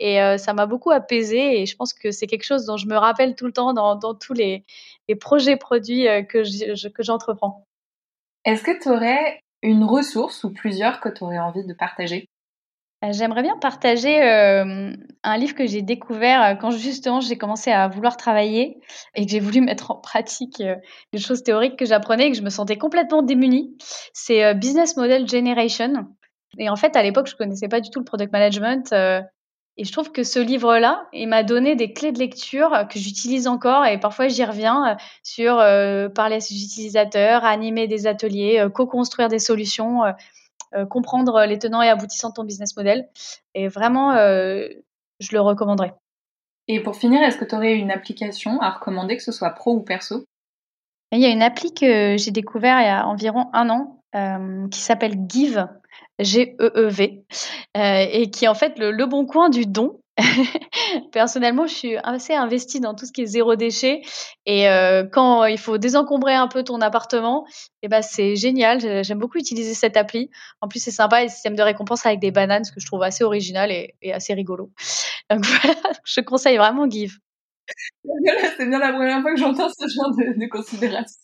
Et 0.00 0.18
ça 0.38 0.52
m'a 0.54 0.66
beaucoup 0.66 0.90
apaisée 0.90 1.60
et 1.60 1.66
je 1.66 1.76
pense 1.76 1.94
que 1.94 2.10
c'est 2.10 2.26
quelque 2.26 2.44
chose 2.44 2.66
dont 2.66 2.76
je 2.76 2.86
me 2.86 2.96
rappelle 2.96 3.36
tout 3.36 3.46
le 3.46 3.52
temps 3.52 3.72
dans, 3.72 4.14
tous 4.14 4.32
les, 4.34 4.64
projets 5.20 5.56
produits 5.56 6.06
que 6.28 6.42
j'entreprends. 7.02 7.64
Est-ce 8.44 8.62
que 8.62 8.82
tu 8.82 8.88
aurais 8.90 9.40
une 9.62 9.84
ressource 9.84 10.44
ou 10.44 10.52
plusieurs 10.52 11.00
que 11.00 11.08
tu 11.08 11.24
aurais 11.24 11.38
envie 11.38 11.64
de 11.64 11.72
partager? 11.72 12.28
Euh, 13.02 13.12
J'aimerais 13.12 13.42
bien 13.42 13.56
partager 13.56 14.22
euh, 14.22 14.92
un 15.22 15.36
livre 15.36 15.54
que 15.54 15.66
j'ai 15.66 15.82
découvert 15.82 16.42
euh, 16.42 16.54
quand 16.54 16.70
justement 16.70 17.20
j'ai 17.20 17.36
commencé 17.36 17.70
à 17.70 17.88
vouloir 17.88 18.16
travailler 18.16 18.78
et 19.14 19.24
que 19.24 19.30
j'ai 19.30 19.40
voulu 19.40 19.62
mettre 19.62 19.90
en 19.90 19.96
pratique 19.96 20.62
des 21.12 21.18
choses 21.18 21.42
théoriques 21.42 21.78
que 21.78 21.86
j'apprenais 21.86 22.26
et 22.26 22.30
que 22.30 22.36
je 22.36 22.42
me 22.42 22.50
sentais 22.50 22.76
complètement 22.76 23.22
démunie. 23.22 23.76
C'est 24.12 24.54
Business 24.54 24.96
Model 24.96 25.28
Generation. 25.28 26.06
Et 26.58 26.68
en 26.68 26.76
fait, 26.76 26.94
à 26.94 27.02
l'époque, 27.02 27.26
je 27.26 27.34
connaissais 27.34 27.68
pas 27.68 27.80
du 27.80 27.90
tout 27.90 27.98
le 27.98 28.04
product 28.04 28.32
management. 28.32 28.94
Et 29.76 29.84
je 29.84 29.92
trouve 29.92 30.12
que 30.12 30.22
ce 30.22 30.38
livre-là, 30.38 31.08
il 31.12 31.28
m'a 31.28 31.42
donné 31.42 31.74
des 31.74 31.92
clés 31.92 32.12
de 32.12 32.18
lecture 32.18 32.86
que 32.88 32.98
j'utilise 32.98 33.48
encore 33.48 33.84
et 33.86 33.98
parfois 33.98 34.28
j'y 34.28 34.44
reviens 34.44 34.96
sur 35.22 35.56
parler 36.14 36.36
à 36.36 36.40
ses 36.40 36.54
utilisateurs, 36.62 37.44
animer 37.44 37.88
des 37.88 38.06
ateliers, 38.06 38.66
co-construire 38.72 39.28
des 39.28 39.40
solutions. 39.40 40.02
Euh, 40.74 40.86
comprendre 40.86 41.44
les 41.44 41.58
tenants 41.58 41.82
et 41.82 41.88
aboutissants 41.88 42.30
de 42.30 42.34
ton 42.34 42.44
business 42.44 42.76
model. 42.76 43.08
Et 43.54 43.68
vraiment, 43.68 44.12
euh, 44.12 44.66
je 45.20 45.28
le 45.32 45.40
recommanderais. 45.40 45.94
Et 46.66 46.80
pour 46.82 46.96
finir, 46.96 47.22
est-ce 47.22 47.38
que 47.38 47.44
tu 47.44 47.54
aurais 47.54 47.74
une 47.74 47.90
application 47.90 48.60
à 48.60 48.70
recommander, 48.70 49.16
que 49.16 49.22
ce 49.22 49.32
soit 49.32 49.50
pro 49.50 49.74
ou 49.74 49.82
perso? 49.82 50.24
Il 51.12 51.20
y 51.20 51.26
a 51.26 51.28
une 51.28 51.42
appli 51.42 51.72
que 51.72 52.16
j'ai 52.16 52.32
découvert 52.32 52.80
il 52.80 52.86
y 52.86 52.88
a 52.88 53.06
environ 53.06 53.50
un 53.52 53.70
an 53.70 54.00
euh, 54.14 54.68
qui 54.68 54.80
s'appelle 54.80 55.16
Give, 55.28 55.66
G-E-E-V, 56.18 57.24
et 57.74 58.30
qui 58.30 58.44
est 58.44 58.48
en 58.48 58.54
fait 58.54 58.78
le, 58.78 59.06
bon 59.06 59.26
coin 59.26 59.48
du 59.48 59.66
don. 59.66 60.00
Personnellement, 61.12 61.66
je 61.66 61.74
suis 61.74 61.96
assez 61.96 62.34
investie 62.34 62.78
dans 62.78 62.94
tout 62.94 63.04
ce 63.04 63.12
qui 63.12 63.22
est 63.22 63.26
zéro 63.26 63.56
déchet. 63.56 64.02
Et 64.46 64.68
euh, 64.68 65.04
quand 65.10 65.44
il 65.44 65.58
faut 65.58 65.76
désencombrer 65.76 66.34
un 66.34 66.46
peu 66.46 66.62
ton 66.62 66.80
appartement, 66.80 67.46
et 67.82 67.86
eh 67.86 67.88
ben 67.88 68.00
c'est 68.00 68.36
génial. 68.36 69.02
J'aime 69.04 69.18
beaucoup 69.18 69.38
utiliser 69.38 69.74
cette 69.74 69.96
appli. 69.96 70.30
En 70.60 70.68
plus, 70.68 70.78
c'est 70.80 70.92
sympa, 70.92 71.24
le 71.24 71.28
système 71.28 71.56
de 71.56 71.62
récompense 71.62 72.06
avec 72.06 72.20
des 72.20 72.30
bananes, 72.30 72.64
ce 72.64 72.70
que 72.70 72.80
je 72.80 72.86
trouve 72.86 73.02
assez 73.02 73.24
original 73.24 73.72
et, 73.72 73.94
assez 74.12 74.34
rigolo. 74.34 74.70
Donc 75.30 75.44
voilà, 75.44 75.74
je 76.04 76.20
conseille 76.20 76.58
vraiment 76.58 76.88
Give. 76.88 77.18
C'est 78.56 78.66
bien 78.66 78.78
la 78.78 78.92
première 78.92 79.22
fois 79.22 79.32
que 79.32 79.40
j'entends 79.40 79.68
ce 79.68 79.88
genre 79.88 80.14
de, 80.16 80.38
de 80.38 80.48
considération. 80.48 81.18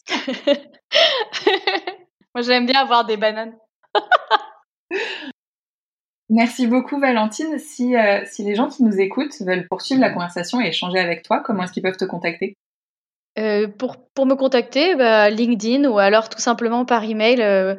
Moi, 2.35 2.43
j'aime 2.43 2.67
bien 2.67 2.81
avoir 2.81 3.05
des 3.05 3.17
bananes. 3.17 3.57
Merci 6.31 6.67
beaucoup 6.69 7.01
Valentine. 7.01 7.59
Si, 7.59 7.97
euh, 7.97 8.21
si 8.25 8.45
les 8.45 8.55
gens 8.55 8.69
qui 8.69 8.85
nous 8.85 9.01
écoutent 9.01 9.35
veulent 9.41 9.67
poursuivre 9.69 10.01
la 10.01 10.11
conversation 10.11 10.61
et 10.61 10.69
échanger 10.69 11.01
avec 11.01 11.25
toi, 11.25 11.43
comment 11.45 11.65
est-ce 11.65 11.73
qu'ils 11.73 11.83
peuvent 11.83 11.97
te 11.97 12.05
contacter? 12.05 12.55
Euh, 13.39 13.67
pour, 13.67 13.97
pour 14.15 14.27
me 14.27 14.35
contacter, 14.35 14.95
bah, 14.95 15.31
LinkedIn 15.31 15.89
ou 15.89 15.99
alors 15.99 16.29
tout 16.29 16.39
simplement 16.39 16.85
par 16.85 17.03
email. 17.03 17.43
Euh, 17.43 17.75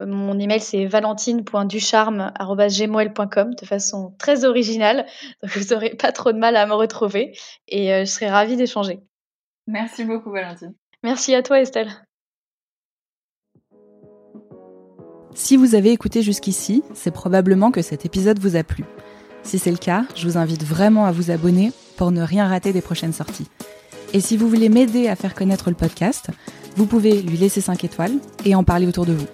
mon 0.00 0.38
email 0.38 0.60
c'est 0.60 0.86
valentine.ducharme.gmail.com 0.86 3.54
de 3.54 3.66
façon 3.66 4.14
très 4.18 4.44
originale, 4.44 5.06
donc 5.42 5.56
vous 5.56 5.74
n'aurez 5.74 5.96
pas 5.96 6.12
trop 6.12 6.30
de 6.32 6.38
mal 6.38 6.54
à 6.56 6.66
me 6.66 6.74
retrouver 6.74 7.32
et 7.66 8.04
je 8.04 8.10
serai 8.10 8.28
ravie 8.28 8.56
d'échanger. 8.56 9.00
Merci 9.66 10.04
beaucoup 10.04 10.30
Valentine. 10.30 10.74
Merci 11.02 11.34
à 11.34 11.42
toi 11.42 11.60
Estelle. 11.60 12.05
Si 15.36 15.58
vous 15.58 15.74
avez 15.74 15.92
écouté 15.92 16.22
jusqu'ici, 16.22 16.82
c'est 16.94 17.10
probablement 17.10 17.70
que 17.70 17.82
cet 17.82 18.06
épisode 18.06 18.38
vous 18.38 18.56
a 18.56 18.62
plu. 18.62 18.84
Si 19.42 19.58
c'est 19.58 19.70
le 19.70 19.76
cas, 19.76 20.06
je 20.16 20.26
vous 20.26 20.38
invite 20.38 20.64
vraiment 20.64 21.04
à 21.04 21.12
vous 21.12 21.30
abonner 21.30 21.72
pour 21.98 22.10
ne 22.10 22.22
rien 22.22 22.48
rater 22.48 22.72
des 22.72 22.80
prochaines 22.80 23.12
sorties. 23.12 23.46
Et 24.14 24.20
si 24.20 24.38
vous 24.38 24.48
voulez 24.48 24.70
m'aider 24.70 25.08
à 25.08 25.14
faire 25.14 25.34
connaître 25.34 25.68
le 25.68 25.76
podcast, 25.76 26.30
vous 26.76 26.86
pouvez 26.86 27.20
lui 27.20 27.36
laisser 27.36 27.60
5 27.60 27.84
étoiles 27.84 28.14
et 28.46 28.54
en 28.54 28.64
parler 28.64 28.86
autour 28.86 29.04
de 29.04 29.12
vous. 29.12 29.26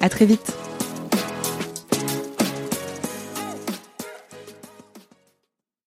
À 0.00 0.08
très 0.08 0.26
vite! 0.26 0.52